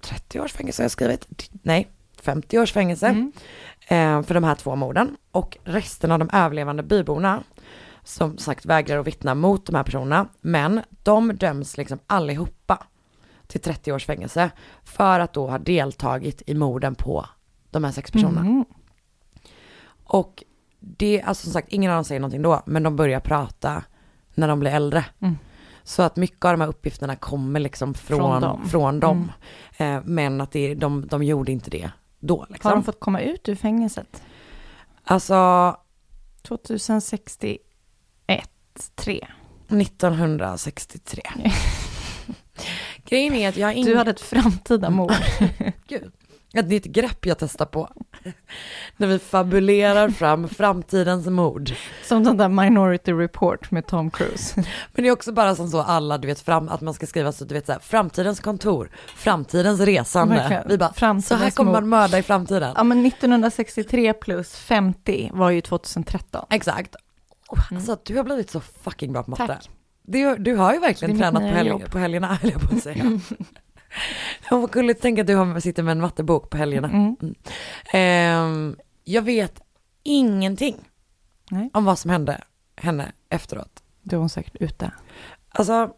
30 0.00 0.40
års 0.40 0.52
fängelse 0.52 0.82
har 0.82 0.84
jag 0.84 0.90
skrivit. 0.90 1.50
Nej, 1.62 1.88
50 2.28 2.58
års 2.58 2.72
fängelse. 2.72 3.06
Mm. 3.06 3.32
ehm, 3.88 4.24
för 4.24 4.34
de 4.34 4.44
här 4.44 4.54
två 4.54 4.76
morden. 4.76 5.16
Och 5.30 5.58
resten 5.64 6.12
av 6.12 6.18
de 6.18 6.30
överlevande 6.32 6.82
byborna, 6.82 7.42
som 8.04 8.38
sagt 8.38 8.66
vägrar 8.66 8.98
att 8.98 9.06
vittna 9.06 9.34
mot 9.34 9.66
de 9.66 9.74
här 9.74 9.82
personerna, 9.82 10.28
men 10.40 10.80
de 11.02 11.36
döms 11.36 11.76
liksom 11.76 11.98
allihopa 12.06 12.86
till 13.46 13.60
30 13.60 13.92
års 13.92 14.06
fängelse 14.06 14.50
för 14.84 15.20
att 15.20 15.32
då 15.32 15.46
ha 15.48 15.58
deltagit 15.58 16.42
i 16.46 16.54
morden 16.54 16.94
på 16.94 17.26
de 17.70 17.84
här 17.84 17.92
sex 17.92 18.10
personerna. 18.10 18.42
Mhm. 18.42 18.64
Och 20.04 20.44
det, 20.80 21.22
alltså 21.22 21.44
som 21.44 21.52
sagt, 21.52 21.68
ingen 21.68 21.90
av 21.90 21.94
dem 21.94 22.04
säger 22.04 22.20
någonting 22.20 22.42
då, 22.42 22.62
men 22.66 22.82
de 22.82 22.96
börjar 22.96 23.20
prata 23.20 23.82
när 24.34 24.48
de 24.48 24.60
blir 24.60 24.70
äldre. 24.70 25.04
Mm. 25.20 25.36
Så 25.82 26.02
att 26.02 26.16
mycket 26.16 26.44
av 26.44 26.52
de 26.52 26.60
här 26.60 26.68
uppgifterna 26.68 27.16
kommer 27.16 27.60
liksom 27.60 27.94
från, 27.94 28.40
Från 28.40 28.68
från 28.68 29.00
dem. 29.00 29.30
dem. 29.76 29.86
Eh, 29.86 30.02
men 30.04 30.40
att 30.40 30.50
det, 30.52 30.74
de, 30.74 31.06
de 31.06 31.22
gjorde 31.22 31.52
inte 31.52 31.70
det 31.70 31.90
då. 32.18 32.46
Liksom. 32.48 32.68
Har 32.68 32.76
de 32.76 32.84
fått 32.84 33.00
komma 33.00 33.20
ut 33.20 33.48
ur 33.48 33.54
fängelset? 33.54 34.22
Alltså 35.04 35.76
2061, 36.42 37.60
3. 38.94 39.26
1963. 39.68 41.22
Grejen 43.04 43.34
är 43.34 43.48
att 43.48 43.56
jag 43.56 43.66
har 43.66 43.72
ingen... 43.72 43.90
Du 43.90 43.96
hade 43.96 44.10
ett 44.10 44.20
framtida 44.20 44.90
mord. 44.90 45.12
Gud. 45.86 46.12
Ett 46.54 46.84
grepp 46.84 47.26
jag 47.26 47.38
testar 47.38 47.66
på. 47.66 47.88
När 48.96 49.06
vi 49.06 49.18
fabulerar 49.18 50.08
fram 50.08 50.48
framtidens 50.48 51.26
mord. 51.26 51.70
Som 52.04 52.24
den 52.24 52.36
där 52.36 52.48
Minority 52.48 53.12
Report 53.12 53.70
med 53.70 53.86
Tom 53.86 54.10
Cruise. 54.10 54.54
Men 54.92 55.02
det 55.04 55.08
är 55.08 55.12
också 55.12 55.32
bara 55.32 55.54
som 55.54 55.68
så 55.68 55.80
alla, 55.82 56.18
du 56.18 56.28
vet, 56.28 56.40
fram, 56.40 56.68
att 56.68 56.80
man 56.80 56.94
ska 56.94 57.06
skriva 57.06 57.32
så, 57.32 57.44
du 57.44 57.54
vet 57.54 57.66
så 57.66 57.72
här, 57.72 57.78
framtidens 57.80 58.40
kontor, 58.40 58.90
framtidens 59.16 59.80
resande. 59.80 60.34
Verkligen. 60.34 60.68
Vi 60.68 60.78
bara, 60.78 60.88
så 60.88 60.94
Framtidens 60.94 61.42
här 61.42 61.50
kommer 61.50 61.72
mord. 61.72 61.80
man 61.82 61.88
mörda 61.88 62.18
i 62.18 62.22
framtiden. 62.22 62.72
Ja 62.76 62.84
men 62.84 63.06
1963 63.06 64.12
plus 64.12 64.56
50 64.56 65.30
var 65.34 65.50
ju 65.50 65.60
2013. 65.60 66.46
Exakt. 66.50 66.96
Oh, 67.48 67.72
Alltså 67.72 67.98
du 68.04 68.16
har 68.16 68.24
blivit 68.24 68.50
så 68.50 68.60
fucking 68.60 69.12
bra 69.12 69.22
på 69.22 69.30
matte. 69.30 69.46
Tack. 69.46 69.70
Du, 70.02 70.36
du 70.36 70.54
har 70.56 70.74
ju 70.74 70.80
verkligen 70.80 71.18
tränat 71.18 71.42
på, 71.42 71.48
helg, 71.48 71.84
på 71.90 71.98
helgerna, 71.98 72.34
höll 72.42 72.50
jag 72.50 72.60
på 72.60 72.76
att 72.76 72.82
säga. 72.82 73.04
Jag 74.50 74.60
var 74.60 74.68
gulligt 74.68 75.02
tänka 75.02 75.20
att 75.20 75.26
du 75.26 75.34
har, 75.36 75.60
sitter 75.60 75.82
med 75.82 75.92
en 75.92 76.00
mattebok 76.00 76.50
på 76.50 76.56
helgerna. 76.56 76.88
Mm. 76.88 77.16
Mm. 77.22 77.34
Ehm, 77.92 78.76
jag 79.04 79.22
vet 79.22 79.60
ingenting 80.02 80.76
Nej. 81.50 81.70
om 81.74 81.84
vad 81.84 81.98
som 81.98 82.10
hände 82.10 82.40
henne 82.76 83.12
efteråt. 83.28 83.82
Då 84.02 84.16
är 84.16 84.20
hon 84.20 84.28
säkert 84.28 84.56
ute. 84.60 84.90
Alltså, 85.48 85.90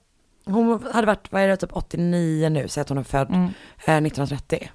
hon 0.44 0.86
hade 0.92 1.06
varit, 1.06 1.32
vad 1.32 1.42
är 1.42 1.48
det, 1.48 1.56
typ 1.56 1.72
89 1.76 2.48
nu, 2.48 2.68
så 2.68 2.80
att 2.80 2.88
hon 2.88 2.98
är 2.98 3.02
född 3.02 3.28
Mm. 3.30 3.44
eh, 3.44 3.96
1930. 3.96 4.70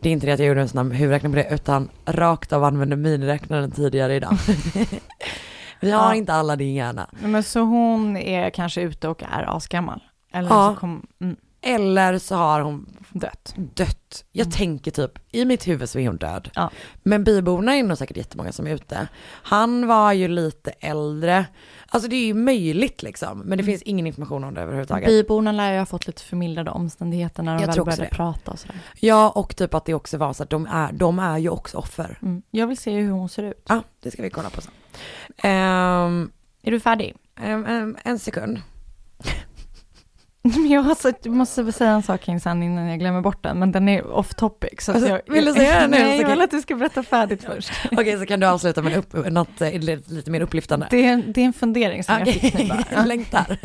Det 0.00 0.08
är 0.08 0.12
inte 0.12 0.26
det 0.26 0.32
att 0.32 0.38
jag 0.38 0.48
gjorde 0.48 0.60
en 0.60 0.68
sån 0.68 0.90
här 0.90 0.98
huvudräkning 0.98 1.32
på 1.32 1.36
det, 1.36 1.48
utan 1.54 1.88
rakt 2.06 2.52
av 2.52 2.64
använde 2.64 2.96
miniräknaren 2.96 3.70
tidigare 3.70 4.14
idag. 4.14 4.36
Vi 5.80 5.90
har 5.90 6.08
Ja. 6.08 6.14
inte 6.14 6.32
alla 6.34 6.56
din 6.56 6.74
hjärna. 6.74 7.10
Men 7.20 7.42
så 7.42 7.60
hon 7.60 8.16
är 8.16 8.50
kanske 8.50 8.80
ute 8.80 9.08
och 9.08 9.22
är 9.22 9.56
asgammal? 9.56 10.00
Eller 10.32 10.48
Ja. 10.48 10.72
så 10.74 10.80
kom, 10.80 11.06
mm, 11.20 11.36
Eller 11.64 12.18
så 12.18 12.34
har 12.34 12.60
hon 12.60 12.96
dött. 13.10 13.54
dött. 13.56 14.24
Jag 14.32 14.52
tänker 14.52 14.90
typ, 14.90 15.18
i 15.30 15.44
mitt 15.44 15.68
huvud 15.68 15.88
så 15.88 15.98
är 15.98 16.06
hon 16.06 16.16
död. 16.16 16.50
Ja. 16.54 16.70
Men 17.02 17.24
byborna 17.24 17.74
är 17.76 17.82
nog 17.82 17.98
säkert 17.98 18.16
jättemånga 18.16 18.52
som 18.52 18.66
är 18.66 18.74
ute. 18.74 19.08
Han 19.26 19.86
var 19.86 20.12
ju 20.12 20.28
lite 20.28 20.70
äldre. 20.70 21.46
Alltså 21.88 22.08
det 22.08 22.16
är 22.16 22.26
ju 22.26 22.34
möjligt 22.34 23.02
liksom, 23.02 23.38
men 23.38 23.58
det 23.58 23.64
finns 23.64 23.82
ingen 23.82 24.06
information 24.06 24.44
om 24.44 24.54
det 24.54 24.60
överhuvudtaget. 24.60 25.06
Byborna 25.08 25.52
lär 25.52 25.72
ju 25.72 25.78
ha 25.78 25.86
fått 25.86 26.06
lite 26.06 26.22
förmildrande 26.22 26.70
omständigheter 26.70 27.42
när 27.42 27.54
de 27.54 27.60
Jag 27.60 27.66
väl 27.74 27.84
började 27.84 28.02
det. 28.02 28.08
prata 28.08 28.50
och 28.50 28.58
sådär. 28.58 28.76
Ja, 29.00 29.30
och 29.30 29.56
typ 29.56 29.74
att 29.74 29.84
det 29.84 29.94
också 29.94 30.18
var 30.18 30.32
så 30.32 30.42
att 30.42 30.50
de 30.50 30.66
är, 30.66 30.92
de 30.92 31.18
är 31.18 31.38
ju 31.38 31.48
också 31.48 31.78
offer. 31.78 32.18
Mm. 32.22 32.42
Jag 32.50 32.66
vill 32.66 32.78
se 32.78 32.90
hur 33.00 33.10
hon 33.10 33.28
ser 33.28 33.42
ut. 33.42 33.64
Ja, 33.68 33.82
det 34.00 34.10
ska 34.10 34.22
vi 34.22 34.30
kolla 34.30 34.50
på 34.50 34.60
sen. 34.60 34.72
Ehm, 35.36 36.30
Är 36.62 36.70
du 36.70 36.80
färdig? 36.80 37.14
ehm, 37.40 37.66
ehm, 37.66 37.96
en 38.04 38.18
sekund. 38.18 38.58
Jag, 40.68 40.86
alltså, 40.86 41.12
jag 41.22 41.34
måste 41.34 41.72
säga 41.72 41.90
en 41.90 42.02
sak 42.02 42.20
kring 42.20 42.40
sen 42.40 42.62
innan 42.62 42.86
jag 42.86 42.98
glömmer 42.98 43.20
bort 43.20 43.42
den, 43.42 43.58
men 43.58 43.72
den 43.72 43.88
är 43.88 44.06
off 44.10 44.34
topic. 44.34 44.80
Så 44.80 44.92
Alltså, 44.92 45.08
jag, 45.08 45.20
vill 45.26 45.44
du 45.44 45.52
säga 45.52 45.80
den 45.80 45.90
nu? 45.90 45.96
Nej, 46.02 46.20
jag 46.20 46.28
vill 46.28 46.40
att 46.40 46.50
du 46.50 46.60
ska 46.60 46.74
berätta 46.74 47.02
färdigt 47.02 47.44
först. 47.44 47.70
Okej, 47.92 48.18
så 48.18 48.26
kan 48.26 48.40
du 48.40 48.46
avsluta 48.46 48.82
med 48.82 48.96
upp, 48.96 49.30
något 49.30 49.60
eh, 49.60 49.80
lite, 49.80 50.30
mer 50.30 50.40
upplyftande. 50.40 50.86
Det 50.90 51.06
är, 51.06 51.16
det 51.16 51.40
är 51.40 51.44
en 51.44 51.52
fundering 51.52 52.04
som 52.04 52.14
jag 52.14 52.22
Okej, 52.22 52.40
fick 52.40 52.58
nu 52.58 52.68
bara. 52.68 53.04
Längtar. 53.04 53.58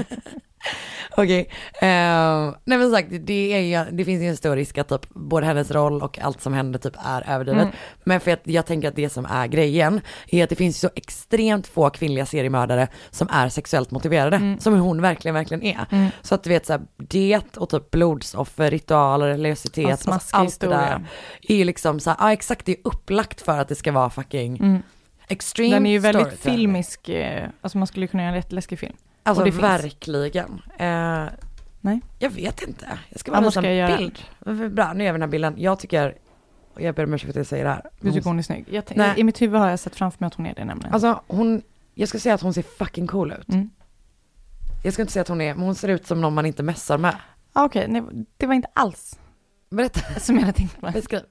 Okej, 1.18 1.50
eh, 1.82 2.54
nej 2.66 2.78
men 2.78 2.92
sagt, 2.92 3.08
det, 3.12 3.54
är, 3.54 3.60
ju- 3.86 3.92
det 3.92 4.06
finns 4.06 4.22
ju 4.24 4.28
en 4.28 4.38
stor 4.38 4.56
risk 4.56 4.78
att 4.78 4.90
typ 4.90 5.10
både 5.10 5.46
hennes 5.46 5.72
roll 5.72 6.02
och 6.02 6.20
allt 6.20 6.42
som 6.42 6.54
händer 6.54 6.80
typ 6.80 6.94
är 7.06 7.30
överdrivet. 7.30 7.62
Mm. 7.62 7.76
Men 8.04 8.20
för 8.20 8.32
att 8.32 8.42
jag 8.44 8.66
tänker 8.66 8.88
att 8.88 8.96
det 8.96 9.10
som 9.10 9.26
är 9.26 9.48
grejen 9.48 10.02
är 10.28 10.44
att 10.44 10.50
det 10.50 10.56
finns 10.56 10.80
så 10.80 10.90
extremt 10.96 11.68
få 11.68 11.90
kvinnliga 11.90 12.26
seriemördare 12.26 12.88
som 13.10 13.28
är 13.32 13.50
sexuellt 13.50 13.92
motiverade, 13.92 14.36
Mm. 14.36 14.60
som 14.60 14.80
hon 14.80 15.02
verkligen, 15.02 15.36
verkligen 15.36 15.64
är. 15.64 15.86
Mm. 15.92 16.08
Så 16.22 16.36
att 16.36 16.44
du 16.44 16.50
vet 16.50 16.66
så 16.66 16.74
här, 16.74 16.82
det 16.98 17.42
och 17.58 17.70
typ 17.70 17.92
blodsoffer, 17.92 18.72
ritualer, 18.72 19.28
religiositet, 19.28 20.08
alltså, 20.08 20.12
allt 20.38 20.60
det 20.60 20.68
där 20.68 20.78
historia. 20.78 21.06
är 21.42 21.56
ju 21.56 21.64
liksom 21.64 22.00
så 22.00 22.10
här, 22.10 22.18
ja 22.20 22.34
exakt 22.34 22.66
det 22.66 22.72
är 22.72 22.78
upplagt 22.84 23.42
för 23.42 23.58
att 23.60 23.68
det 23.68 23.76
ska 23.76 23.92
vara 23.92 24.10
fucking 24.10 24.58
Mm. 24.58 24.82
extreme 25.28 25.76
Den 25.76 25.86
är 25.86 25.92
ju 25.92 26.00
väldigt 26.00 26.40
filmisk, 26.40 27.10
eh, 27.10 27.50
alltså 27.62 27.78
man 27.78 27.88
skulle 27.88 28.08
kunna 28.08 28.24
göra 28.24 28.30
en 28.30 28.36
rätt 28.36 28.52
läskig 28.52 28.80
film. 28.80 28.96
Alltså 29.28 29.44
Och 29.44 29.52
det 29.52 29.58
verkligen. 29.62 30.62
Eh, 30.78 31.26
Nej. 31.82 32.02
Jag 32.20 32.30
vet 32.30 32.62
inte. 32.68 33.00
Jag 33.10 33.20
ska 33.20 33.32
bara 33.32 33.38
Annars 33.38 33.58
visa 33.58 33.68
en 33.68 33.76
jag 33.78 33.90
göra- 33.90 33.98
bild. 33.98 34.20
Men 34.40 34.76
Bra, 34.76 34.94
nu 34.94 35.04
gör 35.04 35.12
vi 35.12 35.16
den 35.16 35.22
här 35.22 35.28
bilden. 35.32 35.54
Jag 35.58 35.80
tycker, 35.80 36.18
och 36.74 36.82
jag 36.82 36.96
ber 36.96 37.04
om 37.04 37.14
ursäkt 37.14 37.26
för 37.26 37.30
att 37.32 37.36
jag 37.36 37.48
säger 37.48 37.64
det 37.64 37.70
här. 37.70 37.90
Du 38.00 38.12
tycker 38.12 38.24
hon 38.30 38.40
är 38.40 38.44
snygg? 38.44 38.66
Jag 38.72 38.84
Nej. 38.96 39.14
I 39.20 39.24
mitt 39.24 39.42
huvud 39.42 39.60
har 39.62 39.70
jag 39.70 39.80
sett 39.80 39.96
framför 39.96 40.18
mig 40.24 40.28
att 40.28 40.34
hon 40.34 40.46
är 40.46 40.56
det 40.56 40.66
nämligen. 40.66 40.94
Alltså 40.94 41.22
hon, 41.28 41.62
jag 41.94 42.10
ska 42.10 42.20
säga 42.20 42.36
att 42.36 42.42
hon 42.42 42.54
ser 42.54 42.62
fucking 42.62 43.08
cool 43.08 43.32
ut. 43.32 43.50
Mm. 43.50 43.70
Jag 44.84 44.94
ska 44.94 45.02
inte 45.02 45.14
säga 45.14 45.22
att 45.22 45.28
hon 45.28 45.42
är, 45.42 45.54
men 45.56 45.64
hon 45.64 45.76
ser 45.76 45.88
ut 45.88 46.08
som 46.08 46.22
någon 46.22 46.34
man 46.34 46.46
inte 46.46 46.64
mässar 46.64 46.98
med. 46.98 47.16
Ah, 47.54 47.66
Okej, 47.66 47.86
nej, 47.88 48.04
det 48.38 48.46
var 48.48 48.54
inte 48.54 48.68
alls 48.74 49.20
Berätta, 49.70 50.00
som 50.20 50.36
jag 50.36 50.42
hade 50.42 50.58
tänkt 50.58 50.82
mig. 50.82 50.92
beskriv. 50.92 51.22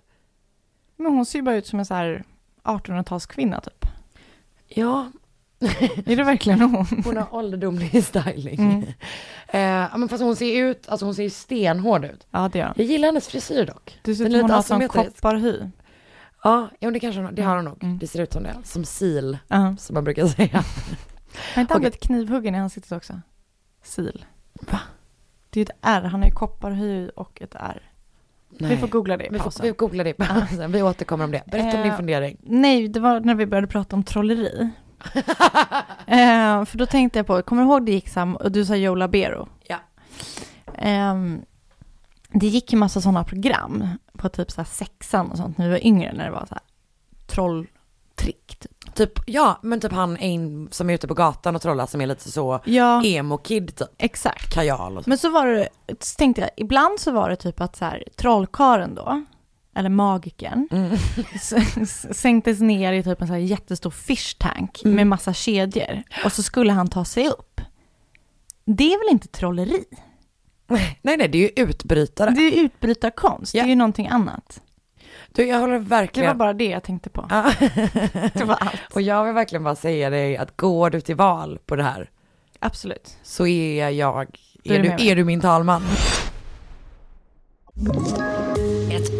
Men 0.97 1.12
hon 1.12 1.26
ser 1.26 1.38
ju 1.38 1.42
bara 1.42 1.57
ut 1.57 1.66
som 1.66 1.78
en 1.78 1.86
så 1.86 1.94
här 1.94 2.24
1800-talskvinna 2.64 3.61
typ. 3.61 3.86
Ja, 4.68 5.11
Är 5.61 6.16
det 6.16 6.24
verkligen 6.24 6.61
hon? 6.61 6.86
Hon 7.04 7.16
har 7.16 7.34
ålderdomlig 7.34 8.04
styling. 8.04 8.59
Mm. 8.61 8.82
Eh, 9.48 9.98
men 9.98 10.09
fast 10.09 10.22
hon 10.22 10.36
ser 10.36 10.62
ut, 10.64 10.88
alltså 10.88 11.07
hon 11.07 11.14
ser 11.14 11.22
ju 11.22 11.30
stenhård 11.30 12.04
ut. 12.04 12.26
Ja, 12.30 12.48
det 12.52 12.59
gör. 12.59 12.72
Jag 12.76 12.86
gillar 12.86 13.09
hennes 13.09 13.28
frisyr 13.28 13.64
dock. 13.66 13.98
Det 14.02 14.14
ser 14.14 14.24
ut 14.24 14.32
som 14.32 14.40
hon 14.40 14.50
har 14.50 14.59
asymmetrisk. 14.59 15.14
kopparhy. 15.14 15.61
Ja, 16.44 16.68
ja 16.80 16.90
det 16.90 17.00
kanske 17.00 17.18
hon 17.18 17.24
har. 17.24 17.32
Det 17.32 17.42
har 17.42 17.57
hon 17.57 17.64
nog. 17.64 17.98
Det 18.00 18.07
ser 18.07 18.20
ut 18.22 18.32
som 18.32 18.42
det. 18.42 18.54
Som 18.64 18.84
sil, 18.96 19.28
Ja. 19.48 19.76
som 19.78 19.94
man 19.94 20.04
brukar 20.04 20.26
säga. 20.26 20.64
Har 21.54 21.61
inte 21.61 21.74
han 21.74 21.80
blivit 21.80 22.00
knivhuggen 22.00 22.54
i 22.54 22.59
ansiktet 22.59 22.92
också? 22.92 23.20
Sil. 23.92 24.18
Va? 24.70 24.80
Det 25.50 25.61
är 25.61 25.64
ett 25.64 25.70
R, 25.82 26.02
han 26.02 26.20
har 26.20 26.28
ju 26.28 26.34
kopparhy 26.34 27.09
och 27.09 27.42
ett 27.42 27.54
R. 27.54 27.82
Vi 28.59 28.76
får 28.76 28.88
googla 28.88 29.16
det 29.16 29.24
i 29.26 29.28
Vi, 29.30 29.38
får, 29.38 29.44
pausen. 29.44 29.66
vi 29.66 29.70
googlar 29.72 30.04
det 30.04 30.11
i 30.11 30.14
pausen. 30.14 30.72
Vi 30.72 30.82
återkommer 30.82 31.24
om 31.24 31.30
det. 31.30 31.42
Berätta 31.46 31.76
om 31.76 31.82
din 31.82 31.92
Eh, 31.92 31.96
fundering. 31.96 32.36
Nej, 32.42 32.88
det 32.88 33.00
var 33.00 33.20
när 33.20 33.34
vi 33.34 33.46
började 33.46 33.66
prata 33.66 33.96
om 33.96 34.02
trolleri. 34.04 34.70
eh, 36.07 36.64
för 36.64 36.78
då 36.78 36.86
tänkte 36.86 37.18
jag 37.18 37.26
på, 37.26 37.42
kommer 37.42 37.62
du 37.62 37.68
ihåg 37.68 37.86
det 37.86 37.92
gick 37.92 38.09
sam 38.09 38.36
och 38.36 38.53
du 38.53 38.64
sa 38.64 38.76
Joe 38.76 38.94
Labero? 38.94 39.49
Ja. 39.68 39.76
Ehm, 40.78 41.42
det 42.28 42.47
gick 42.47 42.72
ju 42.72 42.78
massa 42.78 43.01
sådana 43.01 43.24
program 43.24 43.88
på 44.18 44.28
typ 44.28 44.51
så 44.51 44.61
här 44.61 44.68
sexan 44.68 45.30
och 45.30 45.36
sånt 45.36 45.59
när 45.59 45.64
vi 45.66 45.70
var 45.70 45.86
yngre 45.86 46.12
när 46.12 46.24
det 46.24 46.30
var 46.30 46.47
så 46.49 46.55
här 46.55 46.62
trolltrick. 47.26 48.57
Typ. 48.61 48.94
Typ, 48.94 49.12
ja, 49.26 49.59
men 49.62 49.80
typ 49.80 49.92
han 49.92 50.16
en 50.16 50.68
som 50.70 50.90
är 50.90 50.94
ute 50.94 51.09
på 51.09 51.14
gatan 51.14 51.57
och 51.57 51.62
trollar 51.62 51.86
som 51.86 52.01
är 52.01 52.07
lite 52.07 52.30
så 52.30 52.61
Ja, 52.64 53.03
emo-kid 53.05 53.76
typ. 53.76 53.88
exakt. 53.99 54.55
Kajal 54.55 54.97
och 54.99 55.05
så. 55.05 55.11
Men 55.11 55.18
så 55.18 55.30
var 55.30 55.47
det, 55.47 55.68
så 56.01 56.16
tänkte 56.16 56.40
jag, 56.42 56.51
ibland 56.57 57.01
så 57.01 57.11
var 57.11 57.30
det 57.30 57.36
typ 57.36 57.61
att 57.61 57.76
så 57.76 57.84
här, 57.84 58.05
trollkaren 58.16 58.94
då, 58.94 59.24
eller 59.77 59.89
magiken, 59.91 60.68
Mm. 60.70 60.97
sänktes 62.14 62.61
ner 62.61 62.93
i 62.93 63.03
typ 63.03 63.20
en 63.20 63.27
så 63.27 63.33
här 63.33 63.41
jättestor 63.41 63.91
fish 63.91 64.39
tank 64.39 64.83
Mm. 64.85 64.97
med 64.97 65.07
massa 65.07 65.33
kedjor. 65.33 66.03
Och 66.24 66.33
så 66.33 66.43
skulle 66.43 66.72
han 66.72 66.89
ta 66.89 67.05
sig 67.05 67.29
upp. 67.29 67.61
Det 68.64 68.93
är 68.95 68.99
väl 69.07 69.12
inte 69.12 69.29
trolleri? 69.29 69.85
Nej, 70.68 70.99
nej, 71.03 71.29
det 71.29 71.39
är 71.39 71.43
ju 71.43 71.51
utbrytare. 71.68 72.31
Det 72.31 72.41
är 72.41 72.64
utbrytarkonst, 72.64 73.53
det 73.53 73.59
är 73.59 73.66
ju 73.66 73.74
någonting 73.74 74.09
annat. 74.09 74.62
Du, 75.33 75.45
jag 75.49 75.61
håller 75.61 75.72
Det 75.72 75.79
verkligen... 75.79 76.29
var 76.29 76.35
bara 76.35 76.53
det 76.53 76.64
jag 76.68 76.83
tänkte 76.83 77.11
på. 77.11 77.20
Det 78.35 78.45
var 78.45 78.55
allt. 78.55 78.81
Och 78.95 79.03
jag 79.03 79.24
vill 79.24 79.35
verkligen 79.35 79.64
bara 79.64 79.74
säga 79.77 80.11
dig 80.11 80.37
att 80.37 80.57
går 80.57 80.91
du 80.91 81.01
till 81.01 81.16
val 81.16 81.59
på 81.66 81.77
det 81.77 81.83
här 81.83 82.11
Absolut. 82.59 83.16
så 83.22 83.47
är 83.47 83.89
jag, 83.89 84.27
är 84.64 84.72
är 84.72 84.83
du 84.83 85.09
är 85.11 85.16
du 85.16 85.24
min 85.24 85.41
talman. 85.41 85.83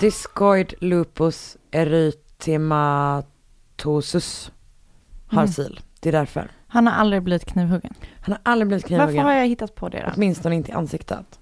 Discoid 0.00 0.74
lupus 0.80 1.56
erythematosus 1.70 4.52
har 5.26 5.42
Mm. 5.42 5.52
sil. 5.56 5.74
Det 6.00 6.08
är 6.08 6.12
därför. 6.12 6.50
Han 6.66 6.86
har 6.86 6.94
aldrig 6.94 7.22
blivit 7.22 7.44
knivhuggen. 7.44 7.94
Han 8.20 8.32
har 8.32 8.40
aldrig 8.52 8.68
blivit 8.68 8.86
knivhuggen. 8.86 9.16
Varför 9.16 9.28
har 9.32 9.38
jag 9.38 9.46
hittat 9.46 9.74
på 9.74 9.88
det 9.88 10.02
då? 10.06 10.12
Åtminstone 10.16 10.54
inte 10.54 10.70
i 10.70 10.74
ansiktet. 10.74 11.38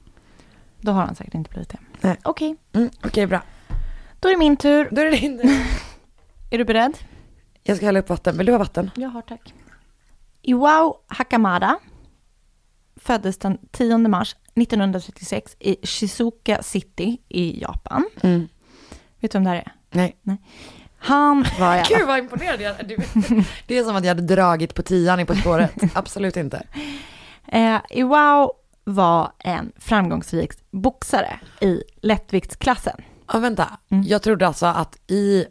Då 0.81 0.93
har 0.93 1.03
han 1.03 1.15
säkert 1.15 1.35
inte 1.35 1.51
blivit 1.51 1.69
det. 1.69 1.79
Nej. 2.01 2.17
Okej, 2.23 2.57
Mm, 2.73 2.91
Okej, 3.05 3.27
bra. 3.27 3.43
då 4.21 4.29
är 4.29 4.33
det 4.33 4.39
min 4.39 4.57
tur. 4.57 4.89
Då 4.93 5.01
är 5.01 5.05
det 5.05 5.11
din 5.17 5.39
tur. 5.39 5.51
Är 6.51 6.59
du 6.59 6.65
beredd? 6.65 6.99
Jag 7.63 7.77
ska 7.77 7.87
hälla 7.87 7.99
upp 7.99 8.09
vatten. 8.09 8.37
Vill 8.37 8.47
du 8.47 8.53
ha 8.53 8.59
vatten? 8.59 8.91
Jag 8.95 9.09
har 9.09 9.23
tack. 9.23 9.55
Iwao 10.43 10.97
Hakamada 11.07 11.79
föddes 13.07 13.39
den 13.39 13.59
10 13.73 13.99
mars 13.99 14.37
1936 14.55 15.57
i 15.59 15.87
Shizuoka 15.87 16.63
City 16.63 17.19
i 17.29 17.61
Japan. 17.63 18.05
Mm. 18.21 18.49
Vet 19.21 19.33
du 19.33 19.39
vem 19.39 19.45
det 19.45 19.51
här 19.51 19.57
är? 19.57 19.73
Nej. 19.91 20.17
Han 20.99 21.45
var 21.61 21.67
alla 21.67 21.83
Gud 21.89 22.07
vad 22.07 22.19
imponerad 22.19 22.61
jag 22.61 22.81
är. 22.81 22.85
Det 23.67 23.79
är 23.79 23.85
som 23.85 23.97
att 23.97 24.05
jag 24.05 24.11
hade 24.11 24.35
dragit 24.35 24.75
på 24.75 24.83
tian 24.83 25.21
i 25.21 25.25
På 25.25 25.35
spåret. 25.35 25.73
Absolut 25.95 26.37
inte. 26.37 26.67
Eh, 27.49 27.79
Iwao 27.91 28.53
var 28.85 29.33
en 29.39 29.73
framgångsrik 29.77 30.53
boxare 30.71 31.41
i 31.61 31.83
lättviktsklassen. 32.01 33.01
Ja, 33.33 33.39
vänta. 33.39 33.79
Mm. 33.89 34.05
Jag 34.07 34.23
trodde 34.23 34.47
alltså 34.47 34.67
att 34.67 34.99
i 35.11 35.45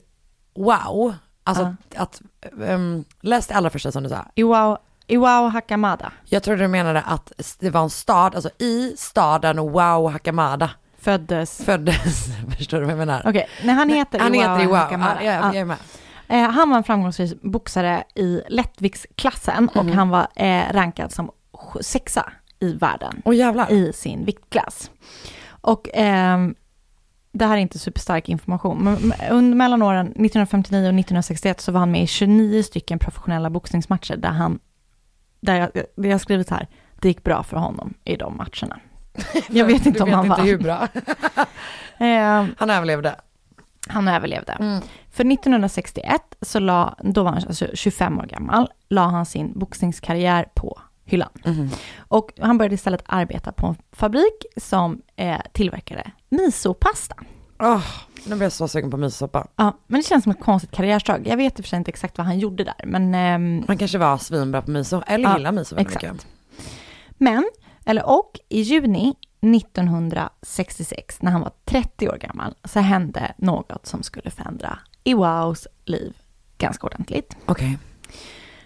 wow, 0.56 1.14
alltså 1.44 1.76
Ja. 1.96 2.02
att, 2.02 2.22
um, 2.52 3.06
läs 3.22 3.48
det 3.48 3.54
allra 3.54 3.70
första 3.70 3.92
som 3.92 4.04
du 4.04 4.10
sa. 4.10 4.26
Iwao, 4.36 4.78
Iwao 5.08 5.48
Hakamada 5.50 6.12
Jag 6.26 6.44
trodde 6.44 6.62
du 6.64 6.68
menade 6.68 7.02
att 7.02 7.32
det 7.60 7.70
var 7.70 7.82
en 7.84 7.90
stad, 7.90 8.36
alltså 8.36 8.50
i 8.60 8.94
staden 8.98 9.58
Wow 9.58 10.12
Hakamada 10.12 10.70
föddes... 11.00 11.64
föddes, 11.66 12.28
förstår 12.58 12.78
du 12.78 12.84
vad 12.84 12.92
jag 12.92 12.98
menar? 12.98 13.22
Okej, 13.26 13.48
nej 13.64 13.76
han 13.76 13.90
heter 13.90 14.20
Han 14.20 14.36
Iwao 14.36 14.50
heter 14.52 14.64
i 14.64 14.68
Wow, 14.68 14.76
Hakamada. 14.76 15.24
ja, 15.24 15.32
Ja. 15.32 15.46
jag 15.46 15.56
är 15.56 15.66
med. 15.66 15.78
Eh, 16.28 16.50
han 16.50 16.70
var 16.70 16.78
en 16.78 16.84
framgångsrik 16.84 17.42
boxare 17.42 18.04
i 18.16 18.42
lättviktsklassen 18.50 19.70
och 19.76 19.86
Mhm. 19.86 19.98
han 19.98 20.10
var 20.10 20.28
eh, 20.36 20.64
rankad 20.74 21.12
som 21.12 21.32
sexa 21.82 22.32
i 22.60 22.74
världen 22.74 23.22
jävlar. 23.26 23.72
i 23.72 23.94
sin 23.94 24.26
viktklass. 24.26 24.92
Och 25.48 25.90
ehm, 25.94 26.56
det 27.32 27.46
här 27.46 27.54
är 27.54 27.62
inte 27.62 27.80
superstark 27.80 28.30
information, 28.30 28.84
men 28.84 29.14
under 29.32 29.56
mellan 29.58 29.82
åren 29.82 30.06
1959 30.08 30.80
och 30.80 30.84
1961 31.00 31.62
så 31.62 31.72
var 31.72 31.80
han 31.80 31.92
med 31.92 32.04
i 32.04 32.08
29 32.08 32.64
stycken 32.64 33.00
professionella 33.00 33.50
boxningsmatcher 33.50 34.16
där 34.18 34.30
han, 34.30 34.60
där 35.46 35.56
jag, 35.56 35.70
det 35.74 36.08
jag 36.08 36.12
har 36.14 36.20
skrivit 36.20 36.50
här, 36.50 36.68
det 36.96 37.08
gick 37.08 37.24
bra 37.24 37.44
för 37.44 37.58
honom 37.58 37.94
i 38.04 38.16
de 38.16 38.38
matcherna. 38.38 38.80
Jag 39.50 39.66
vet 39.66 39.86
inte 39.86 40.00
du 40.00 40.04
om 40.04 40.10
vet 40.10 40.16
han 40.16 40.26
inte 40.26 40.38
vann. 40.38 40.48
hur 40.48 40.58
bra. 40.58 40.88
Ehm, 41.98 42.56
Han 42.58 42.70
överlevde. 42.70 43.16
han 43.88 44.08
överlevde. 44.08 44.52
Mm. 44.54 44.82
För 45.12 45.32
1961, 45.34 46.22
så 46.42 46.60
la, 46.60 46.96
då 47.04 47.24
var 47.24 47.32
han 47.32 47.44
alltså 47.48 47.68
25 47.74 48.20
år 48.20 48.24
gammal, 48.26 48.70
la 48.90 49.02
han 49.08 49.26
sin 49.26 49.60
boxningskarriär 49.60 50.46
på 50.56 50.80
hyllan. 51.06 51.30
Mhm. 51.46 51.70
Och 51.98 52.32
han 52.42 52.58
började 52.58 52.76
istället 52.76 53.04
arbeta 53.06 53.52
på 53.52 53.68
en 53.68 53.76
fabrik 53.92 54.46
som 54.58 55.02
eh, 55.16 55.42
tillverkade 55.54 56.12
misopasta. 56.30 57.16
Åh, 57.60 57.82
nu 58.26 58.36
blir 58.36 58.44
jag 58.46 58.52
så 58.52 58.68
sugen 58.68 58.92
på 58.92 58.98
myssoppa. 58.98 59.48
Ja, 59.56 59.78
men 59.88 60.00
det 60.02 60.08
känns 60.08 60.24
som 60.24 60.32
ett 60.32 60.40
konstigt 60.40 60.72
karriärstag. 60.72 61.28
Jag 61.28 61.38
vet 61.38 61.60
i 61.60 61.62
och 61.62 61.66
för 61.66 61.70
sig 61.70 61.78
inte 61.78 61.90
exakt 61.92 62.18
vad 62.18 62.28
han 62.28 62.40
gjorde 62.40 62.64
där, 62.64 62.82
men... 62.86 63.16
ehm, 63.16 63.64
Man 63.68 63.78
kanske 63.78 63.98
var 63.98 64.18
svinbra 64.18 64.62
på 64.62 64.72
miso, 64.72 65.02
eller 65.08 65.30
Ja, 65.30 65.38
gillar 65.38 65.52
miso 65.52 65.76
väldigt 65.76 65.96
exakt. 65.96 66.14
mycket. 66.14 66.28
Men, 67.18 67.44
eller 67.86 68.06
och, 68.10 68.40
i 68.50 68.62
juni 68.62 69.16
1966, 69.42 71.22
när 71.22 71.32
han 71.32 71.42
var 71.42 71.52
30 71.66 72.10
år 72.10 72.18
gammal, 72.18 72.56
så 72.64 72.80
hände 72.80 73.34
något 73.38 73.86
som 73.86 74.04
skulle 74.04 74.30
förändra 74.30 74.80
Iwaos 75.04 75.68
liv 75.86 76.14
ganska 76.58 76.88
ordentligt. 76.88 77.38
Okej. 77.46 77.78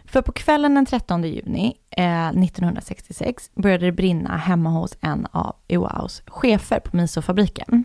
För 0.06 0.22
på 0.22 0.32
kvällen 0.32 0.76
den 0.76 0.86
13 0.86 1.24
juni 1.24 1.78
eh, 1.90 2.28
1966 2.28 3.50
började 3.56 3.86
det 3.86 3.92
brinna 3.92 4.38
hemma 4.38 4.70
hos 4.70 4.98
en 5.02 5.28
av 5.32 5.56
Iwaos 5.68 6.22
chefer 6.28 6.80
på 6.80 6.98
misofabriken. 6.98 7.84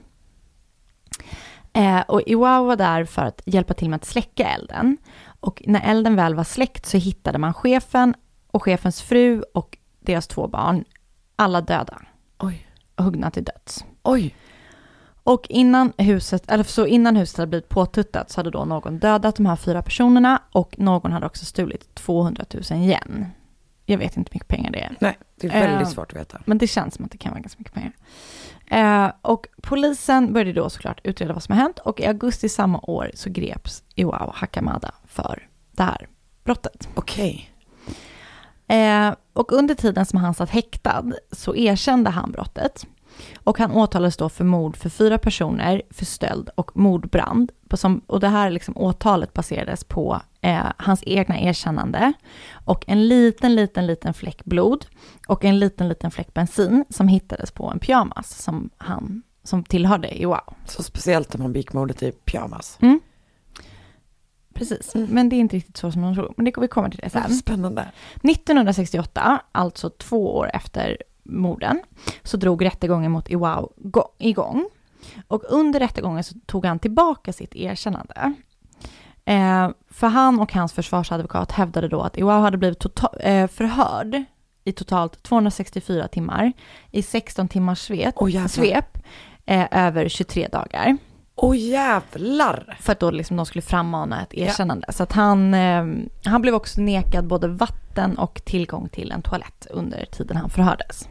Eh, 1.72 2.01
och 2.01 2.22
Iwao 2.27 2.64
var 2.64 2.77
där 2.77 3.05
för 3.05 3.22
att 3.22 3.43
hjälpa 3.47 3.75
till 3.75 3.91
med 3.91 3.97
att 3.97 4.05
släcka 4.05 4.49
elden. 4.49 4.97
Och 5.41 5.62
när 5.66 5.91
elden 5.91 6.16
väl 6.16 6.35
var 6.35 6.45
släckt 6.45 6.87
så 6.87 6.97
hittade 6.97 7.39
man 7.39 7.55
chefen 7.55 8.14
och 8.51 8.62
chefens 8.62 9.03
fru 9.03 9.43
och 9.55 9.79
deras 10.01 10.27
två 10.27 10.49
barn, 10.49 10.85
alla 11.37 11.61
döda. 11.61 12.03
Oj. 12.39 12.66
Huggna 12.97 13.31
till 13.31 13.45
döds. 13.45 13.85
Oj. 14.03 14.35
Och 15.25 15.47
innan 15.49 15.93
huset, 15.99 16.51
eller 16.51 16.64
så 16.64 16.87
innan 16.87 17.16
huset 17.16 17.37
hade 17.39 17.47
blivit 17.47 17.68
påtuttat 17.68 18.31
så 18.31 18.39
hade 18.39 18.51
då 18.51 18.64
någon 18.64 18.99
dödat 18.99 19.37
de 19.37 19.47
här 19.47 19.57
fyra 19.57 19.83
personerna 19.83 20.43
och 20.53 20.79
någon 20.79 21.12
hade 21.12 21.27
också 21.27 21.45
stulit 21.45 21.95
200 21.95 22.45
000 22.70 22.81
yen. 22.81 23.27
Jag 23.87 23.99
vet 23.99 24.16
inte 24.16 24.31
hur 24.31 24.35
mycket 24.37 24.49
pengar 24.49 24.70
det 24.70 24.81
är. 24.81 24.97
Nej, 25.01 25.18
det 25.37 25.47
är 25.47 25.51
väldigt 25.51 25.89
Eh, 25.89 25.93
svårt 25.95 26.12
att 26.12 26.18
veta. 26.20 26.41
Men 26.45 26.59
det 26.59 26.66
känns 26.66 26.95
som 26.95 27.05
att 27.05 27.11
det 27.11 27.18
kan 27.18 27.33
vara 27.33 27.41
ganska 27.41 27.59
mycket 27.59 27.75
pengar. 27.75 27.93
Eh, 28.67 29.11
och 29.23 29.47
polisen 29.62 30.33
började 30.33 30.53
då 30.53 30.71
såklart 30.71 31.01
utreda 31.05 31.33
vad 31.33 31.43
som 31.43 31.55
har 31.55 31.62
hänt 31.62 31.79
och 31.79 32.01
i 32.01 32.07
augusti 32.07 32.49
samma 32.49 32.79
år 32.83 33.11
så 33.15 33.31
greps 33.31 33.83
Iwao 33.95 34.33
Hakamada 34.35 34.95
för 35.07 35.49
det 35.73 35.83
här 35.83 36.09
brottet. 36.45 36.89
Okej. 36.95 37.51
Eh, 38.69 39.15
och 39.33 39.53
under 39.53 39.75
tiden 39.75 40.07
som 40.07 40.19
han 40.19 40.35
satt 40.35 40.51
häktad 40.51 41.05
så 41.33 41.57
erkände 41.57 42.11
han 42.11 42.33
brottet. 42.33 42.87
Och 43.37 43.59
han 43.59 43.73
åtalades 43.73 44.17
då 44.17 44.29
för 44.29 44.45
mord 44.45 44.77
för 44.77 44.89
fyra 44.89 45.19
personer, 45.19 45.83
för 45.91 46.05
stöld 46.05 46.51
och 46.55 46.77
mordbrand. 46.77 47.53
På 47.75 47.79
Som, 47.79 48.03
och 48.07 48.20
det 48.20 48.29
här 48.29 48.51
liksom, 48.51 48.77
åtalet 48.77 49.33
baserades 49.33 49.85
på 49.85 50.20
eh, 50.41 50.66
hans 50.77 51.03
egna 51.07 51.41
erkännande 51.41 52.12
och 52.64 52.85
en 52.87 53.09
liten, 53.09 53.55
liten, 53.55 53.87
liten 53.87 54.14
fläck 54.14 54.45
blod 54.45 54.87
och 55.29 55.45
en 55.45 55.59
liten, 55.59 55.89
liten 55.89 56.11
fläck 56.11 56.35
bensin 56.35 56.85
som 56.91 57.09
hittades 57.09 57.51
på 57.51 57.70
en 57.70 57.79
pyjamas 57.79 58.43
som 58.43 58.70
han 58.77 59.22
som 59.43 59.64
tillhörde 59.64 60.22
Iwao. 60.22 60.55
Så 60.64 60.83
speciellt 60.83 61.35
om 61.35 61.43
man 61.43 61.53
begick 61.53 61.72
mordet 61.72 62.03
i 62.03 62.12
pyjamas. 62.12 62.79
Mm. 62.81 63.01
Precis, 64.55 64.95
men 64.95 65.29
det 65.29 65.37
är 65.37 65.41
inte 65.41 65.57
riktigt 65.57 65.77
så 65.77 65.93
som 65.93 66.03
de 66.03 66.14
tror. 66.14 66.35
Men 66.37 66.45
det, 66.45 66.53
vi 66.61 66.68
kommer 66.68 66.91
till 66.91 67.01
det 67.03 67.11
sen. 67.11 67.35
Spännande. 67.35 67.89
1968, 68.22 69.43
alltså 69.53 69.91
två 69.91 70.37
år 70.37 70.51
efter 70.55 70.97
morden, 71.22 71.83
så 72.22 72.37
drog 72.37 72.64
rättegången 72.64 73.12
mot 73.12 73.31
Iwao 73.31 73.72
igång. 74.18 74.68
Och 75.29 75.43
under 75.49 75.81
rättegången 75.81 76.25
så 76.25 76.35
tog 76.47 76.67
han 76.67 76.79
tillbaka 76.79 77.33
sitt 77.33 77.57
erkännande. 77.57 78.35
Eh, 79.25 79.71
för 79.91 80.07
han 80.07 80.41
och 80.41 80.53
hans 80.53 80.73
försvarsadvokat 80.73 81.53
hävdade 81.53 81.89
då 81.89 82.01
att 82.01 82.19
Iwao 82.19 82.41
hade 82.41 82.59
blivit 82.59 82.85
tota- 82.85 83.21
eh, 83.21 83.47
förhörd 83.47 84.25
i 84.65 84.73
totalt 84.73 85.23
264 85.23 86.09
timmar 86.09 86.53
i 86.91 87.03
16 87.03 87.49
timmars 87.49 87.79
svep, 87.79 88.15
Åh, 88.17 88.47
svep 88.47 88.99
eh, 89.47 89.67
över 89.71 90.09
23 90.09 90.49
dagar. 90.49 90.97
Åh 91.37 91.57
jävlar! 91.59 92.77
För 92.81 92.93
att 92.93 93.01
då 93.01 93.11
liksom 93.11 93.37
de 93.37 93.47
skulle 93.47 93.63
frammana 93.63 94.23
ett 94.23 94.35
erkännande. 94.35 94.93
Så 94.93 95.03
att 95.03 95.13
han, 95.13 95.55
eh, 95.55 95.85
han 96.25 96.43
blev 96.43 96.55
också 96.55 96.81
nekad 96.81 97.27
både 97.27 97.49
vatten 97.49 98.19
och 98.19 98.45
tillgång 98.45 98.89
till 98.89 99.11
en 99.11 99.23
toalett 99.23 99.67
under 99.71 100.05
tiden 100.05 100.37
han 100.37 100.51
förhördes. 100.51 101.09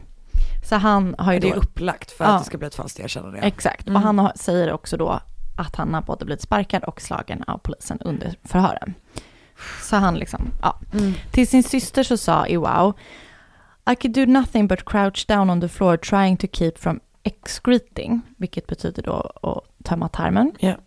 Så 0.64 0.76
han 0.76 1.14
har 1.18 1.32
ju 1.32 1.38
Det 1.38 1.50
är 1.50 1.54
upplagt 1.54 2.10
för 2.10 2.24
att 2.24 2.40
det 2.40 2.44
ska 2.46 2.58
bli 2.58 2.66
ett 2.66 2.74
falskt 2.74 3.00
erkännande. 3.00 3.38
ja. 3.38 3.44
Exakt, 3.44 3.86
Mm. 3.86 3.96
och 3.96 4.02
han 4.02 4.18
har, 4.18 4.32
säger 4.36 4.72
också 4.72 4.96
då 4.96 5.20
att 5.56 5.76
han 5.76 5.94
har 5.94 6.02
både 6.02 6.24
blivit 6.24 6.42
sparkad 6.42 6.84
och 6.84 7.00
slagen 7.00 7.44
av 7.46 7.58
polisen 7.58 7.98
under 8.00 8.34
förhören. 8.44 8.94
Så 9.82 9.96
han 9.96 10.14
liksom, 10.18 10.50
ja. 10.62 10.78
Mm. 10.92 11.12
Till 11.30 11.48
sin 11.48 11.62
syster 11.62 12.02
så 12.02 12.16
sa 12.16 12.46
Iwao, 12.46 12.94
I 13.90 13.94
could 13.96 14.14
do 14.14 14.26
nothing 14.26 14.68
but 14.68 14.84
crouch 14.84 15.24
down 15.28 15.50
on 15.50 15.60
the 15.60 15.68
floor 15.68 15.96
trying 15.96 16.36
to 16.36 16.46
keep 16.52 16.72
from 16.78 17.00
excreting, 17.22 18.22
vilket 18.36 18.66
betyder 18.66 19.02
då 19.02 19.32
att 19.42 19.84
tömma 19.84 20.08
tarmen. 20.08 20.52
Yeah. 20.60 20.78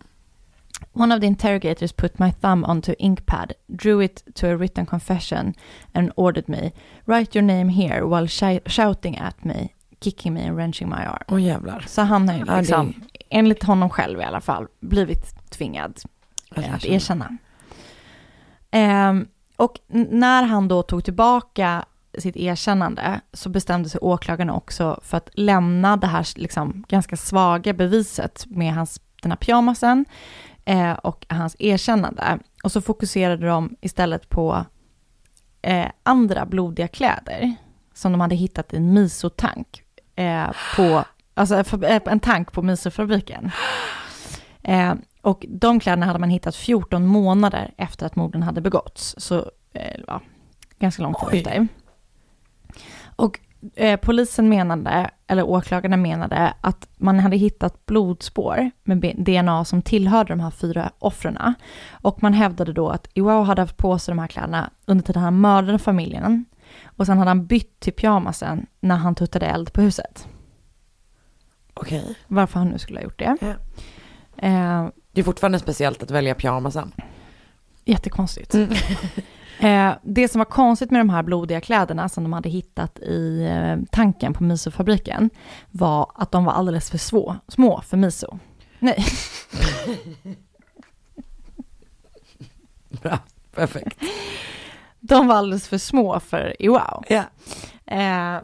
One 1.00 1.14
of 1.14 1.20
the 1.20 1.26
interrogators 1.26 1.92
put 1.92 2.18
my 2.18 2.30
thumb 2.32 2.64
onto 2.64 2.92
inkpad, 2.98 3.52
drew 3.66 4.02
it 4.04 4.34
to 4.34 4.46
a 4.46 4.56
written 4.56 4.86
confession 4.86 5.54
and 5.94 6.10
ordered 6.16 6.48
me, 6.48 6.72
write 7.04 7.38
your 7.38 7.42
name 7.46 7.68
here 7.72 8.00
while 8.04 8.26
shi- 8.26 8.60
shouting 8.66 9.18
at 9.18 9.44
me, 9.44 9.68
kicking 10.00 10.34
me 10.34 10.40
and 10.48 10.56
wrenching 10.56 10.88
my 10.88 11.06
arm. 11.06 11.22
Åh 11.28 11.42
jävlar. 11.42 11.84
Så 11.88 12.02
han 12.02 12.28
har 12.28 12.34
ju 12.34 12.40
Ja, 12.46 12.52
det- 12.52 12.58
liksom, 12.60 12.94
enligt 13.30 13.62
honom 13.64 13.90
själv 13.90 14.20
i 14.20 14.24
alla 14.24 14.40
fall, 14.40 14.66
blivit 14.80 15.50
tvingad 15.50 15.98
Att 16.50 16.58
eh, 16.64 16.74
att 16.74 16.84
erkänna. 16.84 17.36
Ehm, 18.70 19.26
och 19.56 19.78
när 20.10 20.42
han 20.42 20.68
då 20.68 20.82
tog 20.82 21.04
tillbaka 21.04 21.84
sitt 22.18 22.36
erkännande 22.36 23.20
så 23.32 23.48
bestämde 23.48 23.88
sig 23.88 23.98
åklagaren 24.00 24.50
också 24.50 25.00
för 25.02 25.16
att 25.16 25.30
lämna 25.32 25.96
det 25.96 26.06
här 26.06 26.26
liksom 26.36 26.84
ganska 26.88 27.16
svaga 27.16 27.72
beviset 27.72 28.44
med 28.48 28.74
hans, 28.74 29.00
den 29.22 29.30
här 29.30 29.36
pyjamasen 29.36 30.04
eh, 30.68 30.92
och 30.92 31.26
hans 31.28 31.56
erkännande. 31.58 32.38
Och 32.64 32.72
så 32.72 32.80
fokuserade 32.80 33.46
de 33.46 33.76
istället 33.80 34.28
på 34.28 34.64
eh, 35.62 35.86
andra 36.02 36.46
blodiga 36.46 36.88
kläder 36.88 37.54
som 37.94 38.12
de 38.12 38.20
hade 38.20 38.34
hittat 38.34 38.72
i 38.72 38.76
en 38.76 38.92
misotank 38.94 39.82
eh, 40.16 40.46
på, 40.76 41.04
alltså 41.34 41.54
fa- 41.54 41.84
eh, 41.86 42.12
en 42.12 42.20
tank 42.20 42.52
på 42.52 42.62
misofabriken. 42.62 43.50
Eh, 44.62 44.94
och 45.22 45.44
de 45.48 45.80
kläderna 45.80 46.06
hade 46.06 46.18
man 46.18 46.30
hittat 46.30 46.56
14 46.56 47.06
månader 47.06 47.74
efter 47.76 48.06
att 48.06 48.16
morden 48.16 48.42
hade 48.42 48.60
begåtts. 48.60 49.14
Så 49.18 49.50
eh, 49.72 50.00
ja, 50.06 50.20
ganska 50.78 51.02
lång 51.02 51.14
tid 51.14 51.24
Oj. 51.32 51.38
efter. 51.38 51.68
Och 53.16 53.40
eh, 53.40 53.47
polisen 54.02 54.48
menade, 54.48 55.10
eller 55.26 55.42
åklagarna 55.42 55.96
menade, 55.96 56.54
att 56.60 56.88
man 56.96 57.20
hade 57.20 57.36
hittat 57.36 57.86
blodspår 57.86 58.70
med 58.84 59.14
DNA 59.18 59.64
som 59.64 59.82
tillhörde 59.82 60.32
de 60.32 60.40
här 60.40 60.50
fyra 60.50 60.90
offren. 60.98 61.38
Och 61.90 62.22
man 62.22 62.32
hävdade 62.32 62.72
då 62.72 62.88
att 62.88 63.08
Iwao 63.14 63.42
hade 63.42 63.62
haft 63.62 63.76
på 63.76 63.98
sig 63.98 64.12
de 64.12 64.18
här 64.18 64.26
kläderna 64.26 64.70
under 64.86 65.04
tiden 65.04 65.22
han 65.22 65.40
mördade 65.40 65.78
familjen. 65.78 66.44
Och 66.84 67.06
sen 67.06 67.18
hade 67.18 67.30
han 67.30 67.46
bytt 67.46 67.80
till 67.80 67.92
pyjamasen 67.92 68.66
när 68.80 68.96
han 68.96 69.14
tuttade 69.14 69.46
eld 69.46 69.72
på 69.72 69.80
huset. 69.80 70.28
Okej. 71.74 72.16
Varför 72.26 72.58
han 72.58 72.68
nu 72.68 72.78
skulle 72.78 72.98
ha 72.98 73.04
gjort 73.04 73.18
det. 73.18 73.36
Ja. 73.40 73.48
Eh, 74.48 74.88
Det 75.12 75.20
är 75.20 75.24
fortfarande 75.24 75.58
speciellt 75.58 76.02
att 76.02 76.10
välja 76.10 76.34
pyjamasen. 76.34 76.92
Jättekonstigt. 77.84 78.54
Eh, 79.58 79.92
det 80.02 80.28
som 80.28 80.38
var 80.38 80.44
konstigt 80.44 80.90
med 80.90 81.00
de 81.00 81.10
här 81.10 81.22
blodiga 81.22 81.60
kläderna 81.60 82.08
som 82.08 82.24
de 82.24 82.32
hade 82.32 82.48
hittat 82.48 82.98
i 82.98 83.46
eh, 83.50 83.76
tanken 83.90 84.34
på 84.34 84.44
misofabriken 84.44 85.30
var 85.70 86.10
att 86.14 86.32
de 86.32 86.44
var 86.44 86.52
alldeles 86.52 86.90
för 86.90 86.98
svå, 86.98 87.36
små 87.48 87.80
för 87.80 87.96
miso. 87.96 88.38
Nej. 88.78 89.04
Bra, 93.02 93.18
perfekt. 93.54 93.98
De 95.00 95.26
var 95.26 95.34
alldeles 95.34 95.68
för 95.68 95.78
små 95.78 96.20
för 96.20 96.62
Iwao. 96.62 97.02
Ja. 97.08 97.24
Eh, 97.86 98.38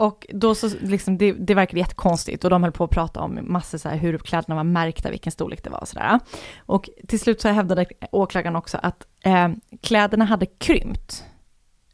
och 0.00 0.26
då 0.28 0.54
så, 0.54 0.68
liksom, 0.80 1.18
det, 1.18 1.32
det 1.32 1.54
verkade 1.54 1.78
jättekonstigt 1.80 2.44
och 2.44 2.50
de 2.50 2.62
höll 2.62 2.72
på 2.72 2.84
att 2.84 2.90
prata 2.90 3.20
om 3.20 3.38
massor 3.42 3.78
så 3.78 3.88
här 3.88 3.96
hur 3.96 4.18
kläderna 4.18 4.54
var 4.54 4.64
märkta, 4.64 5.10
vilken 5.10 5.32
storlek 5.32 5.64
det 5.64 5.70
var 5.70 5.80
och 5.80 5.88
sådär. 5.88 6.20
Och 6.58 6.88
till 7.08 7.20
slut 7.20 7.40
så 7.40 7.48
hävdade 7.48 7.86
åklagaren 8.12 8.56
också 8.56 8.78
att 8.82 9.06
eh, 9.24 9.48
kläderna 9.80 10.24
hade 10.24 10.46
krympt 10.46 11.24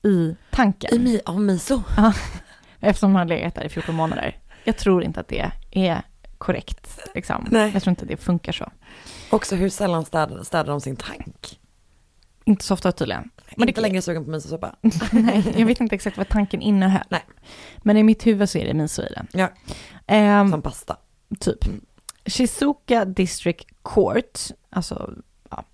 i 0.02 0.36
tanken. 0.50 0.94
I 0.94 0.98
mi- 0.98 1.20
av 1.26 1.40
miso? 1.40 1.82
Ja, 1.96 2.12
eftersom 2.80 3.10
de 3.12 3.16
hade 3.16 3.28
legat 3.28 3.54
där 3.54 3.64
i 3.64 3.68
14 3.68 3.94
månader. 3.94 4.38
Jag 4.64 4.76
tror 4.78 5.04
inte 5.04 5.20
att 5.20 5.28
det 5.28 5.50
är 5.70 6.02
korrekt. 6.38 6.98
Liksom. 7.14 7.46
Nej. 7.50 7.70
Jag 7.74 7.82
tror 7.82 7.90
inte 7.90 8.02
att 8.02 8.08
det 8.08 8.16
funkar 8.16 8.52
så. 8.52 8.70
Också 9.30 9.56
hur 9.56 9.68
sällan 9.68 10.04
städar 10.04 10.64
de 10.64 10.80
sin 10.80 10.96
tank? 10.96 11.60
Inte 12.44 12.64
så 12.64 12.74
ofta 12.74 12.92
tydligen. 12.92 13.30
Men 13.56 13.68
inte 13.68 13.80
längre 13.80 14.02
sugen 14.02 14.24
på 14.24 14.30
misosoppa. 14.30 14.74
Nej, 15.12 15.54
jag 15.56 15.66
vet 15.66 15.80
inte 15.80 15.94
exakt 15.94 16.16
vad 16.16 16.28
tanken 16.28 16.62
innehöll. 16.62 17.04
Nej. 17.08 17.22
Men 17.78 17.96
i 17.96 18.02
mitt 18.02 18.26
huvud 18.26 18.50
så 18.50 18.58
är 18.58 18.66
det 18.66 18.74
miso 18.74 19.02
i 19.02 19.08
den. 19.14 19.26
Ja. 19.32 19.48
Ehm, 20.06 20.50
Som 20.50 20.62
pasta. 20.62 20.96
Typ. 21.40 21.58
Shizuka 22.26 23.04
District 23.04 23.66
Court, 23.82 24.38
alltså 24.70 25.12
ja, 25.50 25.64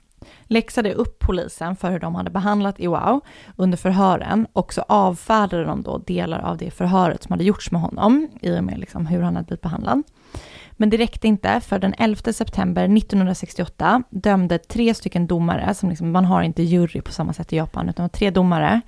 läxade 0.44 0.94
upp 0.94 1.18
polisen 1.18 1.76
för 1.76 1.90
hur 1.90 1.98
de 1.98 2.14
hade 2.14 2.30
behandlat 2.30 2.80
Iwao 2.80 3.20
under 3.56 3.78
förhören 3.78 4.46
och 4.52 4.72
så 4.74 4.82
avfärdade 4.88 5.64
de 5.64 5.82
då 5.82 5.98
delar 5.98 6.38
av 6.38 6.56
det 6.56 6.70
förhöret 6.70 7.22
som 7.22 7.32
hade 7.32 7.44
gjorts 7.44 7.70
med 7.70 7.80
honom 7.80 8.28
i 8.42 8.58
och 8.58 8.64
med 8.64 8.78
liksom 8.78 9.06
hur 9.06 9.20
han 9.22 9.36
hade 9.36 9.46
blivit 9.46 9.62
behandlad. 9.62 10.02
Men 10.82 10.90
det 10.90 10.96
räckte 10.96 11.28
inte, 11.28 11.60
för 11.60 11.78
den 11.78 11.94
11 11.98 12.32
september 12.32 12.84
1968 12.84 14.02
dömde 14.10 14.58
tre 14.58 14.94
stycken 14.94 15.26
domare, 15.26 15.74
som 15.74 15.88
liksom, 15.88 16.12
man 16.12 16.24
har 16.24 16.42
inte 16.42 16.62
jury 16.62 17.00
på 17.00 17.12
samma 17.12 17.32
sätt 17.32 17.52
i 17.52 17.56
Japan, 17.56 17.88
utan 17.88 18.10
tre 18.10 18.30
domare, 18.30 18.80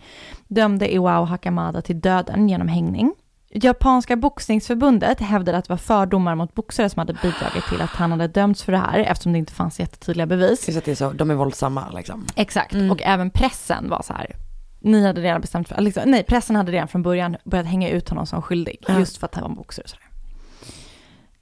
dömde 0.48 0.94
Iwao 0.94 1.24
Hakamada 1.24 1.82
till 1.82 2.00
döden 2.00 2.48
genom 2.48 2.68
hängning. 2.68 3.14
Japanska 3.50 4.16
boxningsförbundet 4.16 5.20
hävdade 5.20 5.58
att 5.58 5.64
det 5.64 5.72
var 5.72 5.76
fördomar 5.76 6.34
mot 6.34 6.54
boxare 6.54 6.90
som 6.90 6.98
hade 7.00 7.12
bidragit 7.12 7.64
till 7.68 7.80
att 7.82 7.90
han 7.90 8.10
hade 8.10 8.28
dömts 8.28 8.62
för 8.62 8.72
det 8.72 8.78
här, 8.78 8.98
eftersom 8.98 9.32
det 9.32 9.38
inte 9.38 9.52
fanns 9.52 9.80
jättetydliga 9.80 10.26
bevis. 10.26 10.68
Just 10.68 10.78
att 10.78 10.84
det 10.84 10.90
är 10.90 10.94
så, 10.94 11.12
de 11.12 11.30
är 11.30 11.34
våldsamma 11.34 11.90
liksom. 11.90 12.26
Exakt, 12.36 12.74
och 12.74 13.02
även 13.02 13.30
pressen 13.30 13.88
var 13.90 14.02
så 14.02 14.12
här, 14.12 14.36
ni 14.80 15.06
hade 15.06 15.20
redan 15.20 15.40
bestämt 15.40 15.68
för, 15.68 15.80
liksom, 15.80 16.02
nej 16.06 16.24
pressen 16.24 16.56
hade 16.56 16.72
redan 16.72 16.88
från 16.88 17.02
början 17.02 17.36
börjat 17.44 17.66
hänga 17.66 17.88
ut 17.90 18.08
honom 18.08 18.26
som 18.26 18.42
skyldig, 18.42 18.84
Ja. 18.88 18.98
just 18.98 19.16
för 19.16 19.26
att 19.26 19.34
han 19.34 19.42
var 19.42 19.50
en 19.50 19.56
boxare 19.56 19.82
och 19.84 19.90
sådär. 19.90 20.03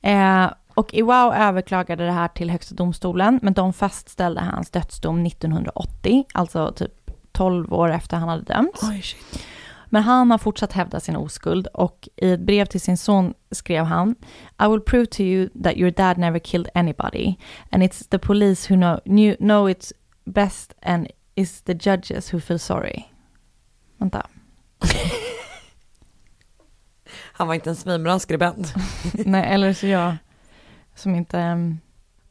Eh, 0.02 0.50
och 0.74 0.94
Iwao 0.94 1.32
överklagade 1.32 2.04
det 2.04 2.12
här 2.12 2.28
till 2.28 2.50
högsta 2.50 2.74
domstolen, 2.74 3.40
men 3.42 3.52
de 3.52 3.72
fastställde 3.72 4.40
hans 4.40 4.70
dödsdom 4.70 5.26
1980, 5.26 6.24
alltså 6.34 6.72
typ 6.72 7.10
12 7.32 7.72
år 7.72 7.92
efter 7.92 8.16
han 8.16 8.28
hade 8.28 8.42
dömts. 8.42 8.82
Oj. 8.82 9.04
Men 9.86 10.02
han 10.02 10.30
har 10.30 10.38
fortsatt 10.38 10.72
hävda 10.72 11.00
sin 11.00 11.16
oskuld 11.16 11.66
och 11.66 12.08
i 12.16 12.32
ett 12.32 12.40
brev 12.40 12.64
till 12.64 12.80
sin 12.80 12.96
son 12.96 13.34
skrev 13.50 13.84
han 13.84 14.14
I 14.64 14.68
will 14.68 14.80
prove 14.80 15.06
to 15.06 15.20
you 15.20 15.48
that 15.62 15.76
your 15.76 15.90
dad 15.90 16.18
never 16.18 16.38
killed 16.38 16.68
anybody 16.74 17.34
and 17.70 17.82
it's 17.82 18.08
the 18.10 18.18
police 18.18 18.74
who 18.74 18.76
know, 18.76 19.00
knew, 19.04 19.36
know 19.36 19.70
it's 19.70 19.92
best 20.24 20.74
and 20.82 21.08
it's 21.34 21.64
the 21.64 21.74
judges 21.74 22.34
who 22.34 22.40
feel 22.40 22.58
sorry. 22.58 23.04
Vänta. 23.98 24.26
Han 27.42 27.48
var 27.48 27.54
inte 27.54 27.70
en 27.70 27.76
svinbra 27.76 28.18
skribent. 28.18 28.74
Nej, 29.12 29.54
eller 29.54 29.72
så 29.72 29.86
jag 29.86 30.16
som 30.94 31.14
inte... 31.14 31.38
um, 31.38 31.78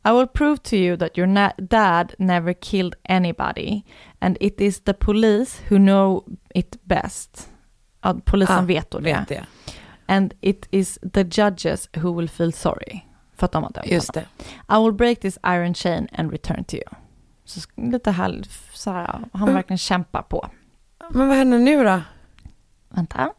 I 0.07 0.11
will 0.11 0.27
prove 0.27 0.57
to 0.57 0.73
you 0.75 0.97
that 0.97 1.17
your 1.17 1.27
dad 1.61 2.13
never 2.17 2.53
killed 2.53 2.95
anybody 3.09 3.81
and 4.19 4.37
it 4.39 4.61
is 4.61 4.79
the 4.81 4.93
police 4.93 5.61
who 5.69 5.77
know 5.77 6.23
it 6.53 6.77
best. 6.83 7.49
Ja, 8.01 8.15
polisen 8.25 8.57
Ah, 8.57 8.61
vet 8.61 8.91
då 8.91 8.99
det. 8.99 9.03
vet 9.13 9.27
det. 9.27 9.45
And 10.05 10.33
it 10.41 10.67
is 10.71 10.99
the 11.13 11.21
judges 11.41 11.89
who 11.95 12.17
will 12.19 12.29
feel 12.29 12.53
sorry. 12.53 12.99
För 13.37 13.45
att 13.45 13.51
de 13.51 13.63
har 13.63 13.71
dömt 13.71 13.87
Just 13.87 14.15
honom. 14.15 14.29
I 14.69 14.83
will 14.85 14.93
break 14.97 15.19
this 15.19 15.37
iron 15.45 15.73
chain 15.73 16.07
and 16.17 16.31
return 16.31 16.63
to 16.63 16.75
you. 16.75 16.85
Så 17.45 17.59
lite 17.75 18.11
här, 18.11 18.41
så 18.73 18.91
här 18.91 19.05
han 19.33 19.41
Mm. 19.41 19.53
verkligen 19.53 19.77
kämpar 19.77 20.21
på. 20.21 20.49
Men 21.09 21.27
vad 21.27 21.37
händer 21.37 21.59
nu 21.59 21.83
då? 21.83 22.01
Vänta. 22.89 23.33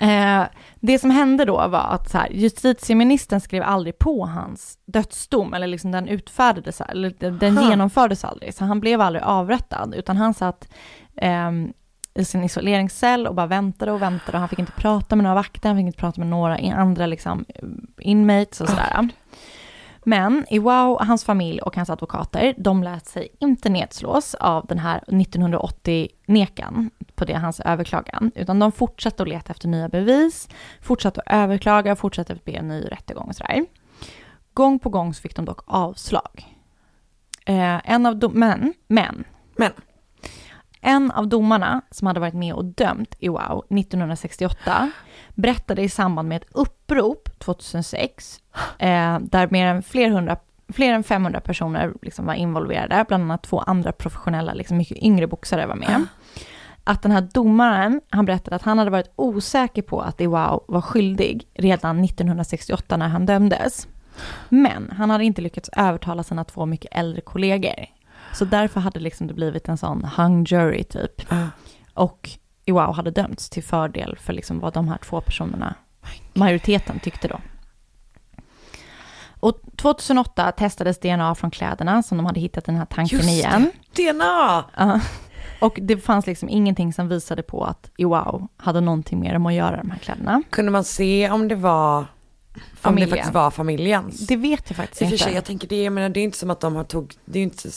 Eh, 0.00 0.42
det 0.80 0.98
som 0.98 1.10
hände 1.10 1.44
då 1.44 1.68
var 1.68 1.86
att 1.94 2.10
så 2.10 2.18
här, 2.18 2.28
justitieministern 2.32 3.40
skrev 3.40 3.62
aldrig 3.62 3.98
på 3.98 4.26
hans 4.26 4.78
dödsdom, 4.86 5.54
eller 5.54 5.66
liksom 5.66 5.92
den 5.92 6.08
utfärdades, 6.08 6.80
eller 6.80 7.14
den 7.18 7.38
den 7.38 7.62
genomfördes 7.70 8.24
aldrig, 8.24 8.54
så 8.54 8.64
han 8.64 8.80
blev 8.80 9.00
aldrig 9.00 9.24
avrättad, 9.24 9.94
utan 9.94 10.16
han 10.16 10.34
satt 10.34 10.68
ehm, 11.16 11.72
i 12.14 12.24
sin 12.24 12.44
isoleringscell 12.44 13.26
och 13.26 13.34
bara 13.34 13.46
väntade 13.46 13.92
och 13.92 14.02
väntade 14.02 14.32
och 14.32 14.40
han 14.40 14.48
fick 14.48 14.58
inte 14.58 14.72
prata 14.72 15.16
med 15.16 15.22
några 15.22 15.34
vakter, 15.34 15.68
han 15.68 15.78
fick 15.78 15.86
inte 15.86 15.98
prata 15.98 16.20
med 16.20 16.28
några 16.28 16.74
andra 16.74 17.06
liksom 17.06 17.44
inmates 18.00 18.60
och 18.60 18.68
sådär. 18.68 19.08
Men 20.08 20.46
Iwao, 20.50 20.98
hans 21.00 21.24
familj 21.24 21.60
och 21.60 21.76
hans 21.76 21.90
advokater, 21.90 22.54
de 22.58 22.82
lät 22.82 23.06
sig 23.06 23.28
inte 23.38 23.68
nedslås 23.68 24.34
av 24.34 24.66
den 24.66 24.78
här 24.78 25.00
1980-nekan 25.06 26.90
på 27.14 27.24
det, 27.24 27.34
hans 27.34 27.60
överklagan, 27.60 28.30
utan 28.34 28.58
de 28.58 28.72
fortsatte 28.72 29.22
att 29.22 29.28
leta 29.28 29.52
efter 29.52 29.68
nya 29.68 29.88
bevis, 29.88 30.48
fortsatte 30.82 31.20
att 31.20 31.32
överklaga, 31.32 31.96
fortsatte 31.96 32.32
att 32.32 32.44
be 32.44 32.52
en 32.52 32.68
ny 32.68 32.80
rättegång 32.80 33.28
och 33.28 33.36
sådär. 33.36 33.66
Gång 34.54 34.78
på 34.78 34.88
gång 34.88 35.14
så 35.14 35.22
fick 35.22 35.36
de 35.36 35.44
dock 35.44 35.60
avslag. 35.66 36.56
Eh, 37.46 37.90
en 37.90 38.06
av 38.06 38.16
dom- 38.16 38.34
men, 38.34 38.74
men, 38.86 39.24
men, 39.56 39.72
en 40.86 41.10
av 41.10 41.28
domarna 41.28 41.82
som 41.90 42.06
hade 42.06 42.20
varit 42.20 42.34
med 42.34 42.54
och 42.54 42.64
dömt 42.64 43.14
Iwao 43.18 43.64
1968 43.70 44.90
berättade 45.34 45.82
i 45.82 45.88
samband 45.88 46.28
med 46.28 46.42
ett 46.42 46.48
upprop 46.52 47.28
2006 47.38 48.40
eh, 48.78 49.18
där 49.20 49.48
mer 49.50 49.66
än, 49.66 49.82
fler, 49.82 50.10
hundra, 50.10 50.36
fler 50.68 50.92
än 50.92 51.04
500 51.04 51.40
personer 51.40 51.92
liksom 52.02 52.26
var 52.26 52.34
involverade, 52.34 53.04
bland 53.08 53.24
annat 53.24 53.42
två 53.42 53.58
andra 53.58 53.92
professionella, 53.92 54.54
liksom 54.54 54.76
mycket 54.76 54.98
yngre 54.98 55.26
boxare 55.26 55.66
var 55.66 55.76
med. 55.76 56.06
Att 56.84 57.02
den 57.02 57.12
här 57.12 57.28
domaren, 57.32 58.00
han 58.10 58.24
berättade 58.24 58.56
att 58.56 58.62
han 58.62 58.78
hade 58.78 58.90
varit 58.90 59.12
osäker 59.16 59.82
på 59.82 60.00
att 60.00 60.20
Iwao 60.20 60.64
var 60.68 60.80
skyldig 60.80 61.48
redan 61.54 62.04
1968 62.04 62.96
när 62.96 63.08
han 63.08 63.26
dömdes. 63.26 63.88
Men 64.48 64.90
han 64.90 65.10
hade 65.10 65.24
inte 65.24 65.42
lyckats 65.42 65.70
övertala 65.76 66.22
sina 66.22 66.44
två 66.44 66.66
mycket 66.66 66.94
äldre 66.94 67.20
kollegor. 67.20 67.95
Så 68.36 68.44
därför 68.44 68.80
hade 68.80 69.00
liksom 69.00 69.26
det 69.26 69.34
blivit 69.34 69.68
en 69.68 69.78
sån 69.78 70.04
hung 70.04 70.44
jury 70.44 70.84
typ. 70.84 71.22
Och 71.94 72.30
Iwao 72.64 72.92
hade 72.92 73.10
dömts 73.10 73.50
till 73.50 73.62
fördel 73.64 74.16
för 74.20 74.32
liksom 74.32 74.60
vad 74.60 74.72
de 74.72 74.88
här 74.88 74.98
två 74.98 75.20
personerna, 75.20 75.74
majoriteten 76.34 76.98
tyckte 77.00 77.28
då. 77.28 77.40
Och 79.40 79.60
2008 79.76 80.52
testades 80.52 81.00
DNA 81.00 81.34
från 81.34 81.50
kläderna 81.50 82.02
som 82.02 82.16
de 82.16 82.26
hade 82.26 82.40
hittat 82.40 82.64
den 82.64 82.76
här 82.76 82.84
tanken 82.84 83.18
Just 83.18 83.28
det. 83.28 83.34
igen. 83.34 83.70
DNA! 83.96 84.64
Ja. 84.76 85.00
Och 85.60 85.78
det 85.82 85.96
fanns 85.96 86.26
liksom 86.26 86.48
ingenting 86.48 86.92
som 86.92 87.08
visade 87.08 87.42
på 87.42 87.64
att 87.64 87.90
Iwao 87.96 88.48
hade 88.56 88.80
någonting 88.80 89.20
mer 89.20 89.38
med 89.38 89.50
att 89.50 89.54
göra 89.56 89.76
de 89.76 89.90
här 89.90 89.98
kläderna. 89.98 90.42
Kunde 90.50 90.70
man 90.72 90.84
se 90.84 91.30
om 91.30 91.48
det 91.48 91.54
var, 91.54 92.04
om 92.56 92.62
det 92.72 92.80
Familjen. 92.80 93.10
faktiskt 93.10 93.34
var 93.34 93.50
familjens? 93.50 94.26
Det 94.26 94.36
vet 94.36 94.62
jag 94.66 94.76
faktiskt 94.76 95.02
I 95.02 95.04
inte. 95.04 95.18
sig, 95.18 95.34
jag 95.34 95.44
tänker 95.44 95.68
det, 95.68 95.82
jag 95.84 95.92
menar, 95.92 96.08
det 96.08 96.20
är 96.20 96.24
inte 96.24 96.38
som 96.38 96.50
att 96.50 96.60
de 96.60 96.76
har 96.76 96.84
tog, 96.84 97.14
det 97.24 97.38
är 97.38 97.42
inte, 97.42 97.68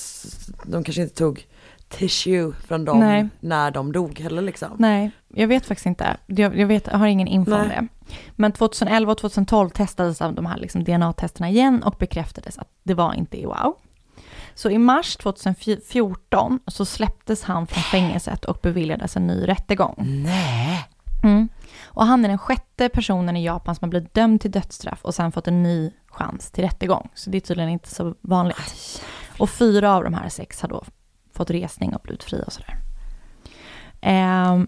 de 0.63 0.83
kanske 0.83 1.01
inte 1.01 1.15
tog 1.15 1.45
tissue 1.89 2.53
från 2.67 2.85
dem 2.85 2.99
Nej. 2.99 3.27
när 3.39 3.71
de 3.71 3.91
dog 3.91 4.19
heller 4.19 4.41
liksom. 4.41 4.75
Nej, 4.79 5.11
jag 5.27 5.47
vet 5.47 5.65
faktiskt 5.65 5.85
inte. 5.85 6.17
Jag, 6.25 6.57
jag, 6.57 6.67
vet, 6.67 6.87
jag 6.87 6.97
har 6.97 7.07
ingen 7.07 7.27
info 7.27 7.53
om 7.53 7.67
Nej. 7.67 7.69
det. 7.69 7.87
Men 8.35 8.51
2011 8.51 9.11
och 9.11 9.17
2012 9.17 9.69
testades 9.69 10.21
av 10.21 10.33
de 10.33 10.45
här 10.45 10.57
liksom 10.57 10.83
DNA-testerna 10.83 11.49
igen 11.49 11.83
och 11.83 11.95
bekräftades 11.99 12.57
att 12.57 12.69
det 12.83 12.93
var 12.93 13.13
inte 13.13 13.41
Iwao. 13.41 13.75
Så 14.53 14.69
i 14.69 14.77
mars 14.77 15.15
2014 15.15 16.59
så 16.67 16.85
släpptes 16.85 17.43
han 17.43 17.67
från 17.67 17.83
fängelset 17.83 18.45
och 18.45 18.57
beviljades 18.61 19.17
en 19.17 19.27
ny 19.27 19.47
rättegång. 19.47 19.95
Nej. 19.97 20.85
Mm. 21.23 21.49
Och 21.89 22.05
han 22.05 22.25
är 22.25 22.29
den 22.29 22.37
sjätte 22.37 22.89
personen 22.89 23.37
i 23.37 23.45
Japan 23.45 23.75
som 23.75 23.85
har 23.85 23.89
blivit 23.89 24.13
dömd 24.13 24.41
till 24.41 24.51
dödsstraff 24.51 24.99
och 25.01 25.15
sen 25.15 25.31
fått 25.31 25.47
en 25.47 25.63
ny 25.63 25.91
chans 26.07 26.51
till 26.51 26.63
rättegång. 26.63 27.09
Så 27.13 27.29
det 27.29 27.37
är 27.37 27.41
tydligen 27.41 27.69
inte 27.69 27.89
så 27.89 28.15
vanligt. 28.21 29.03
Och 29.39 29.49
fyra 29.49 29.95
av 29.95 30.03
de 30.03 30.13
här 30.13 30.29
sex 30.29 30.61
har 30.61 30.69
då 30.69 30.83
fått 31.33 31.49
resning 31.49 31.95
och 31.95 32.01
blivit 32.01 32.23
fria 32.23 32.43
och 32.43 32.53
sådär. 32.53 32.77
Ehm, 34.01 34.67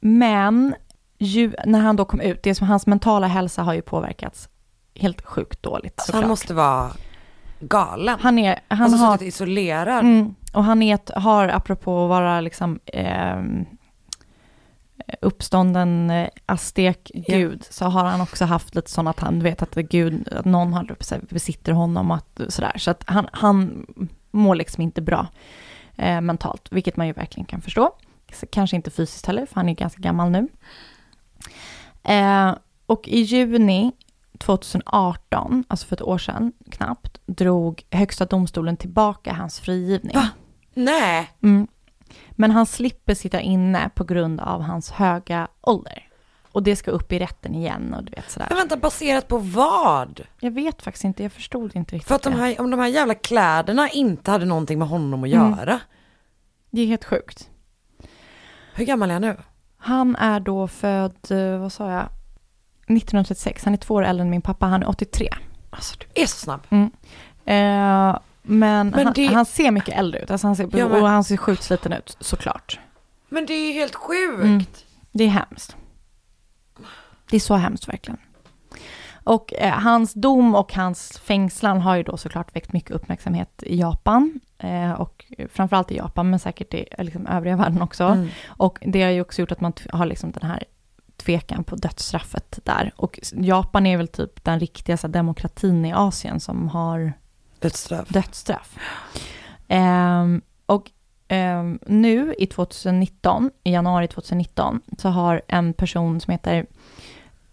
men 0.00 0.74
ju, 1.18 1.52
när 1.64 1.80
han 1.80 1.96
då 1.96 2.04
kom 2.04 2.20
ut, 2.20 2.42
det 2.42 2.54
som 2.54 2.66
hans 2.66 2.86
mentala 2.86 3.26
hälsa 3.26 3.62
har 3.62 3.74
ju 3.74 3.82
påverkats 3.82 4.48
helt 4.94 5.22
sjukt 5.22 5.62
dåligt. 5.62 6.00
Så 6.00 6.12
han 6.12 6.20
såklart. 6.20 6.28
måste 6.28 6.54
vara 6.54 6.92
galen. 7.60 8.18
Han 8.20 8.38
är, 8.38 8.60
han 8.68 8.82
alltså 8.82 8.98
har, 8.98 9.22
isolerad. 9.22 10.04
Mm, 10.04 10.34
och 10.52 10.64
han 10.64 10.82
är 10.82 11.20
har, 11.20 11.48
apropå 11.48 12.04
att 12.04 12.08
vara 12.08 12.40
liksom 12.40 12.80
ehm, 12.86 13.66
uppstånden 15.20 16.10
eh, 16.10 16.28
aztek-gud, 16.46 17.66
så 17.70 17.84
har 17.84 18.04
han 18.04 18.20
också 18.20 18.44
haft 18.44 18.74
lite 18.74 18.90
sån 18.90 19.06
att 19.06 19.20
han 19.20 19.42
vet 19.42 19.62
att 19.62 19.74
Gud, 19.74 20.28
att 20.32 20.44
någon 20.44 20.72
har, 20.72 20.96
så 21.00 21.14
här, 21.14 21.22
besitter 21.28 21.72
honom 21.72 22.10
och 22.10 22.16
att, 22.16 22.40
sådär. 22.48 22.78
Så 22.78 22.90
att 22.90 23.04
han, 23.06 23.28
han 23.32 23.86
mår 24.30 24.54
liksom 24.54 24.82
inte 24.82 25.02
bra 25.02 25.26
eh, 25.96 26.20
mentalt, 26.20 26.68
vilket 26.70 26.96
man 26.96 27.06
ju 27.06 27.12
verkligen 27.12 27.46
kan 27.46 27.60
förstå. 27.60 27.90
Kanske 28.50 28.76
inte 28.76 28.90
fysiskt 28.90 29.26
heller, 29.26 29.46
för 29.46 29.54
han 29.54 29.68
är 29.68 29.74
ganska 29.74 30.02
gammal 30.02 30.30
nu. 30.30 30.48
Eh, 32.02 32.54
och 32.86 33.08
i 33.08 33.20
juni 33.20 33.92
2018, 34.38 35.64
alltså 35.68 35.86
för 35.86 35.96
ett 35.96 36.02
år 36.02 36.18
sedan 36.18 36.52
knappt, 36.70 37.20
drog 37.26 37.82
Högsta 37.90 38.24
domstolen 38.24 38.76
tillbaka 38.76 39.32
hans 39.32 39.60
frigivning. 39.60 40.14
Va? 40.14 40.28
Nej. 40.74 41.30
Mm. 41.42 41.66
Men 42.36 42.50
han 42.50 42.66
slipper 42.66 43.14
sitta 43.14 43.40
inne 43.40 43.90
på 43.94 44.04
grund 44.04 44.40
av 44.40 44.62
hans 44.62 44.90
höga 44.90 45.48
ålder. 45.60 46.02
Och 46.52 46.62
det 46.62 46.76
ska 46.76 46.90
upp 46.90 47.12
i 47.12 47.18
rätten 47.18 47.54
igen 47.54 47.94
och 47.94 48.04
du 48.04 48.10
vet 48.10 48.30
sådär. 48.30 48.46
Men 48.48 48.58
vänta, 48.58 48.76
baserat 48.76 49.28
på 49.28 49.38
vad? 49.38 50.20
Jag 50.40 50.50
vet 50.50 50.82
faktiskt 50.82 51.04
inte, 51.04 51.22
jag 51.22 51.32
förstod 51.32 51.76
inte 51.76 51.94
riktigt 51.94 52.08
För 52.08 52.14
att 52.14 52.22
de 52.22 52.32
här, 52.32 52.60
om 52.60 52.70
de 52.70 52.80
här 52.80 52.88
jävla 52.88 53.14
kläderna 53.14 53.88
inte 53.90 54.30
hade 54.30 54.44
någonting 54.44 54.78
med 54.78 54.88
honom 54.88 55.24
att 55.24 55.30
Mm. 55.30 55.50
göra. 55.58 55.80
Det 56.70 56.80
är 56.80 56.86
helt 56.86 57.04
sjukt. 57.04 57.50
Hur 58.74 58.84
gammal 58.84 59.08
är 59.10 59.12
han 59.14 59.22
nu? 59.22 59.36
Han 59.78 60.16
är 60.16 60.40
då 60.40 60.68
född, 60.68 61.30
eh, 61.30 61.58
vad 61.58 61.72
sa 61.72 61.90
jag, 61.90 62.08
1936. 62.86 63.64
Han 63.64 63.72
är 63.74 63.78
två 63.78 63.94
år 63.94 64.04
äldre 64.04 64.22
än 64.22 64.30
min 64.30 64.42
pappa, 64.42 64.66
han 64.66 64.82
är 64.82 64.88
83. 64.88 65.28
Alltså 65.70 65.96
du 65.98 66.22
är 66.22 66.26
så 66.26 66.36
snabb. 66.36 66.60
Mm. 66.70 66.90
Eh, 67.44 68.18
men 68.46 68.88
Men 68.88 69.04
han, 69.06 69.12
det- 69.16 69.26
han 69.26 69.44
ser 69.46 69.70
mycket 69.70 69.98
äldre 69.98 70.20
ut, 70.20 70.30
alltså 70.30 70.46
han 70.46 70.56
ser, 70.56 70.68
Ja, 70.72 70.88
men- 70.88 71.02
och 71.02 71.08
han 71.08 71.24
ser 71.24 71.36
sjukt 71.36 71.62
sliten 71.62 71.92
ut, 71.92 72.16
såklart. 72.20 72.80
Men 73.28 73.46
det 73.46 73.52
är 73.54 73.66
ju 73.66 73.72
helt 73.72 73.94
sjukt. 73.94 74.42
Mm. 74.42 74.64
Det 75.12 75.24
är 75.24 75.28
hemskt. 75.28 75.76
Det 77.30 77.36
är 77.36 77.40
så 77.40 77.54
hemskt 77.54 77.88
verkligen. 77.88 78.18
Och 79.24 79.54
eh, 79.54 79.72
hans 79.72 80.14
dom 80.14 80.54
och 80.54 80.74
hans 80.74 81.18
fängslan 81.18 81.80
har 81.80 81.96
ju 81.96 82.02
då 82.02 82.16
såklart 82.16 82.56
väckt 82.56 82.72
mycket 82.72 82.90
uppmärksamhet 82.90 83.62
i 83.62 83.80
Japan. 83.80 84.40
Eh, 84.58 84.92
och 84.92 85.24
framförallt 85.52 85.92
i 85.92 85.96
Japan, 85.96 86.30
men 86.30 86.38
säkert 86.38 86.74
i 86.74 86.86
eh, 86.90 87.04
liksom, 87.04 87.26
övriga 87.26 87.56
världen 87.56 87.82
också. 87.82 88.04
Mm. 88.04 88.28
Och 88.46 88.78
det 88.86 89.02
har 89.02 89.10
ju 89.10 89.20
också 89.20 89.40
gjort 89.42 89.52
att 89.52 89.60
man 89.60 89.72
har 89.92 90.06
liksom 90.06 90.30
den 90.30 90.50
här 90.50 90.64
tvekan 91.16 91.64
på 91.64 91.76
dödsstraffet 91.76 92.58
där. 92.64 92.92
Och 92.96 93.18
Japan 93.32 93.86
är 93.86 93.96
väl 93.96 94.08
typ 94.08 94.44
den 94.44 94.60
riktiga 94.60 94.96
så 94.96 95.06
här, 95.06 95.12
demokratin 95.12 95.84
i 95.84 95.92
Asien 95.92 96.40
som 96.40 96.68
har 96.68 97.12
Dödsstraff. 97.60 98.08
dödsstraff. 98.08 98.76
Um, 99.68 100.42
och 100.66 100.90
um, 101.28 101.78
nu 101.86 102.34
i 102.38 102.46
2019, 102.46 103.50
i 103.64 103.72
januari 103.72 104.08
2019, 104.08 104.80
så 104.98 105.08
har 105.08 105.42
en 105.48 105.72
person 105.72 106.20
som 106.20 106.32
heter 106.32 106.66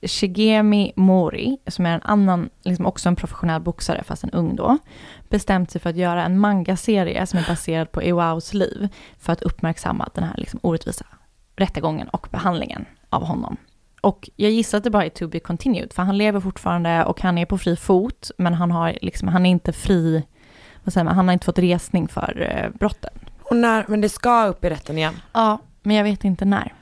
Shigemi 0.02 0.94
Mori, 0.96 1.58
som 1.68 1.86
är 1.86 1.96
en 1.96 2.02
annan, 2.02 2.50
liksom 2.62 2.86
också 2.86 3.10
en 3.10 3.16
professionell 3.16 3.62
boxare, 3.62 4.04
fast 4.04 4.24
en 4.24 4.32
ung 4.32 4.56
då, 4.56 4.78
bestämt 5.30 5.72
sig 5.72 5.82
för 5.82 5.90
att 5.90 5.96
göra 5.96 6.26
en 6.26 6.40
manga-serie 6.40 7.26
som 7.26 7.40
är 7.40 7.48
baserad 7.48 7.92
på 7.92 8.04
Iwaos 8.04 8.54
liv, 8.54 8.90
för 9.20 9.34
att 9.34 9.42
uppmärksamma 9.42 10.10
den 10.14 10.24
här 10.24 10.38
liksom 10.38 10.60
orättvisa 10.64 11.06
rättegången 11.56 12.10
och 12.10 12.28
behandlingen 12.32 12.86
av 13.10 13.24
honom. 13.24 13.58
Och 14.04 14.30
jag 14.36 14.52
gissar 14.52 14.78
att 14.78 14.84
det 14.84 14.90
bara 14.90 15.06
är 15.06 15.10
to 15.10 15.28
be 15.28 15.40
continued, 15.40 15.94
för 15.94 16.04
han 16.04 16.18
lever 16.18 16.40
fortfarande 16.40 17.06
och 17.06 17.22
han 17.22 17.38
är 17.38 17.46
på 17.46 17.58
fri 17.58 17.76
fot, 17.76 18.32
men 18.38 18.54
han, 18.54 18.72
har 18.72 18.98
liksom, 19.02 19.28
han 19.28 19.46
är 19.46 19.50
inte 19.50 19.74
fri, 19.74 20.24
vad 20.84 20.94
säger 20.94 21.06
man, 21.06 21.16
han 21.16 21.28
har 21.28 21.34
inte 21.34 21.46
fått 21.46 21.60
resning 21.60 22.08
för 22.08 22.42
eh, 22.42 22.80
brotten. 22.80 23.14
Och 23.42 23.56
när, 23.56 23.86
men 23.88 24.02
det 24.02 24.10
ska 24.10 24.46
upp 24.46 24.66
i 24.66 24.70
rätten 24.70 24.98
igen. 24.98 25.14
Ja, 25.34 25.58
men 25.82 25.96
jag 25.96 26.04
vet 26.04 26.24
inte 26.24 26.46
när. 26.46 26.74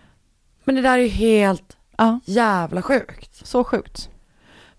Men 0.63 0.75
det 0.75 0.81
där 0.81 0.97
är 0.97 1.03
ju 1.03 1.07
helt 1.07 1.77
Ja. 1.97 2.19
jävla 2.25 2.81
sjukt. 2.81 3.47
Så 3.47 3.63
sjukt. 3.63 4.09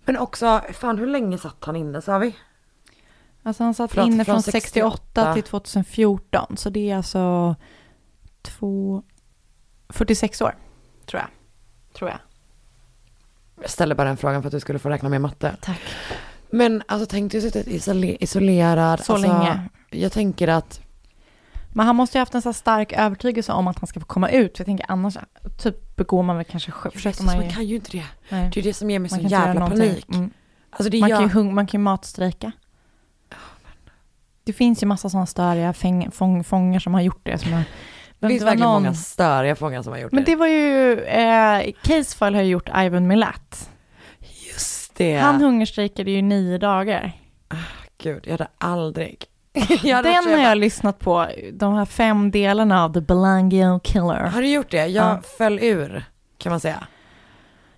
Men 0.05 0.17
också, 0.17 0.61
fan 0.73 0.97
hur 0.97 1.07
länge 1.07 1.37
satt 1.37 1.65
han 1.65 1.75
inne 1.75 2.01
sa 2.01 2.17
vi? 2.17 2.35
Alltså 3.43 3.63
han 3.63 3.73
satt 3.73 3.91
Förlåt, 3.91 4.07
inne 4.07 4.25
från 4.25 4.33
från 4.35 4.43
68, 4.43 4.97
68 4.97 5.33
till 5.33 5.43
2014, 5.43 6.57
så 6.57 6.69
det 6.69 6.89
är 6.91 6.97
alltså 6.97 7.55
två, 8.41 9.03
46 9.89 10.41
år, 10.41 10.55
tror 11.05 11.21
jag. 11.21 11.29
Tror 11.93 12.09
jag. 12.09 12.19
Jag 13.61 13.69
ställer 13.69 13.95
bara 13.95 14.07
den 14.07 14.17
frågan 14.17 14.41
för 14.41 14.47
att 14.47 14.51
du 14.51 14.59
skulle 14.59 14.79
få 14.79 14.89
räkna 14.89 15.09
med 15.09 15.21
matte. 15.21 15.55
Tack. 15.61 15.81
Men 16.49 16.83
alltså 16.87 17.05
tänk 17.09 17.31
dig 17.31 17.41
suttit 17.41 17.67
isole- 17.67 18.17
isolerad. 18.19 18.99
Så 18.99 19.13
alltså, 19.13 19.27
länge. 19.27 19.69
Jag 19.89 20.11
tänker 20.11 20.47
att, 20.47 20.81
Men 21.73 21.85
han 21.85 21.95
måste 21.95 22.17
ju 22.17 22.19
haft 22.19 22.35
en 22.35 22.41
så 22.41 22.53
stark 22.53 22.93
övertygelse 22.93 23.51
om 23.51 23.67
att 23.67 23.79
han 23.79 23.87
ska 23.87 23.99
få 23.99 24.05
komma 24.05 24.29
ut. 24.29 24.57
För 24.57 24.61
jag 24.61 24.65
tänker 24.65 24.85
annars 24.89 25.17
typ 25.57 25.95
begår 25.95 26.23
man 26.23 26.35
väl 26.37 26.45
kanske 26.45 26.71
själv. 26.71 26.91
förresten, 26.99 27.25
man 27.25 27.49
kan 27.49 27.65
ju 27.65 27.75
inte 27.75 27.91
det. 27.91 28.05
Nej. 28.29 28.49
Det 28.53 28.59
är 28.59 28.63
det 28.63 28.73
som 28.73 28.89
ger 28.89 28.99
mig 28.99 29.11
Man 29.11 29.19
sån 29.19 29.29
jävla 29.29 29.67
panik. 29.69 30.05
Mm. 30.13 30.29
Alltså 30.69 30.97
man, 30.97 31.09
gör... 31.09 31.17
kan 31.17 31.27
ju 31.27 31.33
hung- 31.33 31.53
man 31.53 31.67
kan 31.67 31.79
ju 31.79 31.83
matstrejka. 31.83 32.51
Det 34.43 34.53
finns 34.53 34.83
ju 34.83 34.87
massa 34.87 35.09
sådana 35.09 35.25
störiga 35.25 35.71
fäng- 35.71 36.09
fång- 36.11 36.43
fångar 36.43 36.79
som 36.79 36.93
har 36.93 37.01
gjort 37.01 37.21
det. 37.23 37.37
Som 37.37 37.53
har, 37.53 37.63
Det 38.27 38.33
finns 38.33 38.43
verkligen 38.43 38.59
någon- 38.69 38.83
många 38.83 38.93
störiga 38.93 39.55
fångar 39.55 39.81
som 39.81 39.93
har 39.93 39.99
gjort 39.99 40.11
Men 40.11 40.23
det. 40.23 40.31
det 40.31 40.35
var 40.35 40.47
ju, 40.47 40.99
eh, 41.03 41.71
Casefile 41.83 42.37
har 42.37 42.43
ju 42.43 42.49
gjort 42.49 42.69
Ivan 42.77 43.07
Milat. 43.07 43.69
Just 44.53 44.95
det. 44.95 45.17
Han 45.17 45.41
hungerstrejkade 45.41 46.11
ju 46.11 46.21
nio 46.21 46.57
dagar. 46.57 47.11
Gud, 47.97 48.23
jag 48.23 48.31
hade 48.31 48.47
aldrig. 48.57 49.25
jag 49.83 49.95
hade 49.95 50.09
Den 50.09 50.23
har 50.39 50.39
jag 50.49 50.57
lyssnat 50.57 50.99
på, 50.99 51.27
de 51.53 51.73
här 51.73 51.85
fem 51.85 52.31
delarna 52.31 52.83
av 52.83 52.93
The 52.93 53.01
Belangio 53.01 53.79
Killer. 53.79 54.27
Har 54.27 54.41
du 54.41 54.47
gjort 54.47 54.71
det? 54.71 54.77
Jag 54.87 55.05
Ja. 55.05 55.21
föll 55.37 55.59
ur, 55.61 56.03
kan 56.37 56.49
man 56.49 56.59
säga. 56.59 56.87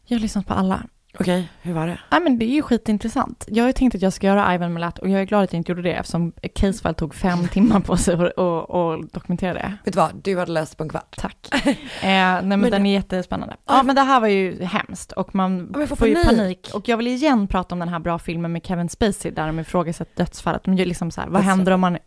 Jag 0.05 0.17
har 0.17 0.21
lyssnat 0.21 0.47
på 0.47 0.53
alla. 0.53 0.83
Okej, 1.19 1.49
hur 1.61 1.73
var 1.73 1.87
det? 1.87 1.97
Nej 2.11 2.21
men 2.21 2.39
det 2.39 2.45
är 2.45 2.49
ju 2.55 2.61
skitintressant. 2.61 3.45
Jag 3.47 3.63
har 3.63 3.69
ju 3.69 3.73
tänkt 3.73 3.95
att 3.95 4.01
jag 4.01 4.13
ska 4.13 4.27
göra 4.27 4.53
Ivan 4.55 4.73
Milat 4.73 4.99
och 4.99 5.09
jag 5.09 5.21
är 5.21 5.25
glad 5.25 5.43
att 5.43 5.53
jag 5.53 5.59
inte 5.59 5.71
gjorde 5.71 5.81
det 5.81 5.93
eftersom 5.93 6.31
Casefile 6.55 6.93
tog 6.93 7.15
fem 7.15 7.47
timmar 7.51 7.79
på 7.79 7.97
sig 7.97 8.15
och, 8.15 8.39
och, 8.39 8.69
och 8.69 9.05
dokumentera 9.05 9.53
det. 9.53 9.73
Vet 9.83 9.93
du 9.93 9.99
vad, 9.99 10.11
du 10.23 10.39
hade 10.39 10.51
läst 10.51 10.77
på 10.77 10.83
en 10.83 10.89
kvart. 10.89 11.15
Tack. 11.17 11.37
Eh, 12.01 12.07
nej 12.09 12.43
men, 12.43 12.59
Men 12.59 12.71
den 12.71 12.85
är 12.85 12.93
jättespännande. 12.93 13.55
Ja 13.65 13.83
men 13.83 13.95
det 13.95 14.01
här 14.01 14.19
var 14.19 14.27
ju 14.27 14.63
hemskt 14.63 15.11
och 15.11 15.35
man 15.35 15.69
Ja, 15.73 15.77
men 15.79 15.87
får, 15.87 15.95
får 15.95 16.07
ju 16.07 16.15
panik. 16.15 16.27
panik. 16.37 16.69
Och 16.73 16.89
jag 16.89 16.97
vill 16.97 17.07
igen 17.07 17.47
prata 17.47 17.75
om 17.75 17.79
den 17.79 17.89
här 17.89 17.99
bra 17.99 18.19
filmen 18.19 18.51
med 18.51 18.65
Kevin 18.65 18.89
Spacey 18.89 19.31
där 19.31 19.47
de 19.47 19.59
ifrågasätter 19.59 20.15
dödsfallet. 20.23 20.61
Gör 20.67 20.85
liksom 20.85 21.11
så 21.11 21.21
här, 21.21 21.27
vad 21.29 21.41
händer 21.41 21.71
om 21.71 21.81
man, 21.81 21.97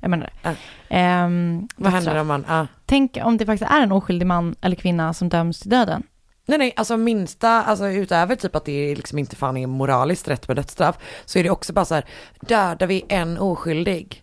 jag 0.00 0.10
menar 0.10 0.24
det. 0.42 0.48
Ja. 0.48 0.54
Ehm, 0.96 1.68
Vad 1.76 1.92
händer 1.92 2.20
om 2.20 2.26
man, 2.26 2.44
ja. 2.48 2.66
Tänk 2.86 3.18
om 3.22 3.36
det 3.36 3.46
faktiskt 3.46 3.70
är 3.70 3.80
en 3.82 3.92
oskyldig 3.92 4.26
man 4.26 4.54
eller 4.60 4.76
kvinna 4.76 5.14
som 5.14 5.28
döms 5.28 5.60
till 5.60 5.70
döden. 5.70 6.02
Nej 6.48 6.58
nej, 6.58 6.72
alltså 6.76 6.96
minsta, 6.96 7.62
alltså 7.62 7.88
utöver 7.88 8.36
typ 8.36 8.56
att 8.56 8.64
det 8.64 8.94
liksom 8.94 9.18
inte 9.18 9.36
fan 9.36 9.56
är 9.56 9.66
moraliskt 9.66 10.28
rätt 10.28 10.48
med 10.48 10.56
dödsstraff, 10.56 10.96
så 11.24 11.38
är 11.38 11.42
det 11.44 11.50
också 11.50 11.72
bara 11.72 11.84
så 11.84 11.94
här, 11.94 12.04
dödar 12.40 12.86
vi 12.86 13.04
en 13.08 13.38
oskyldig? 13.38 14.22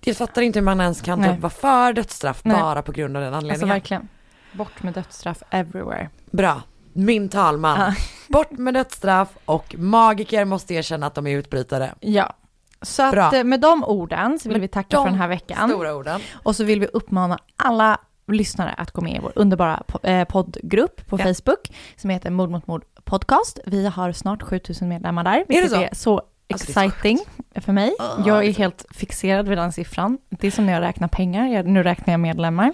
Jag 0.00 0.16
fattar 0.16 0.42
inte 0.42 0.58
hur 0.58 0.64
man 0.64 0.80
ens 0.80 1.00
kan 1.00 1.20
Nej. 1.20 1.32
typ 1.32 1.40
vara 1.40 1.50
för 1.50 1.92
dödsstraff 1.92 2.40
Nej. 2.44 2.56
bara 2.60 2.82
på 2.82 2.92
grund 2.92 3.16
av 3.16 3.22
den 3.22 3.34
Alltså 3.34 3.46
anledningen. 3.46 3.74
verkligen. 3.74 4.08
Bort 4.52 4.82
med 4.82 4.94
dödsstraff 4.94 5.42
everywhere. 5.50 6.08
Bra, 6.30 6.62
min 6.92 7.28
talman. 7.28 7.94
Bort 8.28 8.50
med 8.50 8.74
dödsstraff 8.74 9.28
och 9.44 9.74
magiker 9.78 10.44
måste 10.44 10.74
erkänna 10.74 11.06
att 11.06 11.14
de 11.14 11.26
är 11.26 11.36
utbrytare. 11.36 11.94
Ja. 12.00 12.34
Så 12.82 13.02
att 13.02 13.34
eh, 13.34 13.44
med 13.44 13.60
de 13.60 13.84
orden 13.84 14.38
så 14.38 14.48
vill 14.48 14.54
Med 14.54 14.60
vi 14.60 14.68
tacka 14.68 14.96
för 14.96 15.04
den 15.04 15.14
här 15.14 15.28
veckan. 15.28 15.68
Stora 15.68 15.94
orden. 15.94 16.20
Och 16.42 16.56
så 16.56 16.64
vill 16.64 16.80
vi 16.80 16.86
uppmana 16.86 17.38
alla 17.56 17.98
lyssnare 18.26 18.70
att 18.70 18.90
gå 18.90 19.00
med 19.02 19.16
i 19.16 19.18
vår 19.22 19.32
underbara 19.34 19.82
eh, 20.02 20.24
poddgrupp 20.24 21.06
på 21.06 21.18
Ja. 21.20 21.24
Facebook 21.24 21.72
som 21.96 22.10
heter 22.10 22.30
Mord 22.30 22.50
mot 22.50 22.66
mord 22.66 22.84
podcast. 23.04 23.58
Vi 23.66 23.86
har 23.86 24.12
snart 24.12 24.42
7000 24.42 24.88
medlemmar 24.88 25.24
där, 25.24 25.44
vilket 25.48 25.72
är 25.72 25.94
så 25.94 26.20
Alltså, 26.52 26.70
är 26.70 26.74
så 26.74 26.80
exciting 26.80 27.18
för 27.54 27.72
mig. 27.72 27.94
Ah, 27.98 28.22
jag 28.26 28.44
är 28.46 28.52
helt 28.52 28.86
fixerad 28.90 29.48
vid 29.48 29.58
den 29.58 29.72
siffran. 29.72 30.18
Det 30.28 30.46
är 30.46 30.50
som 30.50 30.66
när 30.66 30.72
jag 30.72 30.80
räknar 30.80 31.08
pengar, 31.08 31.48
jag, 31.48 31.66
nu 31.66 31.82
räknar 31.82 32.12
jag 32.12 32.20
medlemmar. 32.20 32.72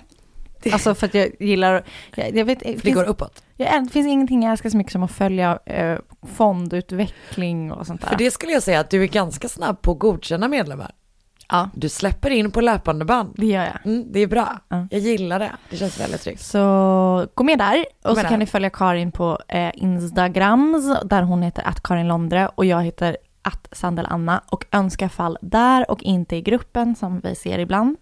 Alltså 0.73 0.95
för 0.95 1.07
att 1.07 1.15
jag 1.15 1.31
gillar, 1.41 1.85
jag, 2.15 2.37
jag 2.37 2.45
vet, 2.45 2.61
det 2.61 2.81
finns, 2.81 2.95
går 2.95 3.05
uppåt. 3.05 3.43
jag, 3.57 3.85
det 3.85 3.91
finns 3.91 4.07
ingenting 4.07 4.43
jag 4.43 4.53
älskar 4.53 4.71
så 4.71 4.77
mycket 4.77 4.93
som 4.93 5.03
att 5.03 5.11
följa 5.11 5.59
eh, 5.67 5.99
fondutveckling 6.37 7.73
och 7.73 7.87
sånt 7.87 8.01
där. 8.01 8.09
För 8.09 8.17
det 8.17 8.31
skulle 8.31 8.53
jag 8.53 8.63
säga 8.63 8.81
att 8.81 8.91
du 8.91 9.03
är 9.03 9.07
ganska 9.07 9.49
snabb 9.49 9.83
på 9.83 9.93
att 9.93 9.99
godkänna 9.99 10.49
medlemmar. 10.49 10.93
Ja. 11.51 11.71
Du 11.75 11.89
släpper 11.89 12.31
in 12.31 12.51
på 12.51 12.61
löpande 12.61 13.05
band. 13.05 13.35
Det 13.37 13.47
gör 13.47 13.65
jag. 13.65 13.87
Mm, 13.87 14.13
det 14.13 14.21
är 14.21 14.27
bra. 14.27 14.59
Ja. 14.69 14.87
Jag 14.91 15.01
gillar 15.01 15.39
det. 15.39 15.53
Det 15.71 15.77
känns 15.77 16.01
väldigt 16.01 16.21
tryggt. 16.21 16.41
Så 16.43 17.27
gå 17.35 17.45
med 17.45 17.59
där 17.59 17.85
och 18.03 18.09
så 18.11 18.15
med 18.15 18.23
kan 18.23 18.33
där. 18.33 18.39
ni 18.39 18.47
följa 18.47 18.71
Karin 18.71 19.13
på 19.13 19.39
eh, 19.49 19.71
Instagrams 19.75 20.99
där 21.05 21.23
hon 21.23 21.43
heter 21.43 21.63
att 21.69 21.83
Karin 21.83 22.09
Londre 22.09 22.49
och 22.49 22.65
jag 22.65 22.83
heter 22.85 23.17
att 23.43 23.69
Sandel 23.73 24.07
Anna 24.11 24.43
och 24.47 24.65
önska 24.73 25.09
fall 25.09 25.39
där 25.41 25.91
och 25.91 26.03
inte 26.03 26.37
i 26.37 26.43
gruppen 26.43 26.95
som 26.97 27.21
vi 27.21 27.35
ser 27.35 27.59
ibland. 27.59 27.97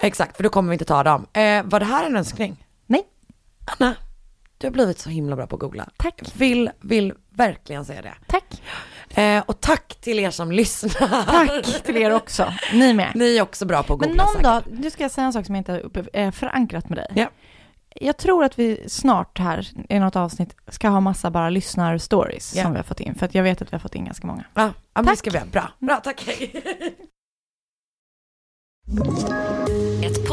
Exakt, 0.00 0.36
för 0.36 0.42
då 0.42 0.48
kommer 0.48 0.68
vi 0.70 0.74
inte 0.74 0.84
ta 0.84 1.02
dem. 1.02 1.26
Eh, 1.32 1.62
var 1.64 1.80
det 1.80 1.86
här 1.86 2.06
en 2.06 2.16
önskning? 2.16 2.66
Nej. 2.86 3.02
Anna, 3.78 3.94
du 4.58 4.66
har 4.66 4.72
blivit 4.72 4.98
så 4.98 5.10
himla 5.10 5.36
bra 5.36 5.46
på 5.46 5.56
att 5.56 5.60
googla. 5.60 5.88
Tack. 5.96 6.22
Vill, 6.34 6.70
vill 6.80 7.12
verkligen 7.30 7.84
säga 7.84 8.02
det. 8.02 8.14
Tack. 8.26 8.62
Eh, 9.14 9.42
och 9.46 9.60
tack 9.60 9.96
till 10.00 10.18
er 10.18 10.30
som 10.30 10.52
lyssnar. 10.52 11.24
Tack 11.24 11.82
till 11.82 11.96
er 11.96 12.10
också. 12.10 12.52
Ni 12.72 12.94
med. 12.94 13.12
Ni 13.14 13.36
är 13.36 13.42
också 13.42 13.66
bra 13.66 13.82
på 13.82 13.94
att 13.94 14.00
Men 14.00 14.08
googla 14.08 14.22
någon 14.24 14.32
säkert. 14.32 14.44
dag, 14.44 14.62
nu 14.80 14.90
ska 14.90 15.04
jag 15.04 15.10
säga 15.10 15.26
en 15.26 15.32
sak 15.32 15.46
som 15.46 15.56
inte 15.56 15.80
upp- 15.80 16.08
eh, 16.12 16.30
förankrat 16.30 16.88
med 16.88 16.98
dig. 16.98 17.06
Ja. 17.14 17.28
Jag 18.00 18.16
tror 18.16 18.44
att 18.44 18.58
vi 18.58 18.84
snart 18.88 19.38
här 19.38 19.68
i 19.88 19.98
något 19.98 20.16
avsnitt 20.16 20.56
ska 20.68 20.88
ha 20.88 21.00
massa 21.00 21.30
bara 21.30 21.50
lyssnar-stories 21.50 22.56
Ja. 22.56 22.62
som 22.62 22.72
vi 22.72 22.78
har 22.78 22.84
fått 22.84 23.00
in. 23.00 23.14
För 23.14 23.26
att 23.26 23.34
jag 23.34 23.42
vet 23.42 23.62
att 23.62 23.72
vi 23.72 23.76
har 23.76 23.80
fått 23.80 23.94
in 23.94 24.04
ganska 24.04 24.26
många. 24.26 24.44
Ja, 24.54 24.62
ja 24.62 24.72
men 24.94 25.04
det 25.04 25.10
Tack. 25.10 25.18
ska 25.18 25.30
vi 25.30 25.38
ha. 25.38 25.46
Bra, 25.46 25.68
bra 25.78 25.96
tack. 26.04 26.28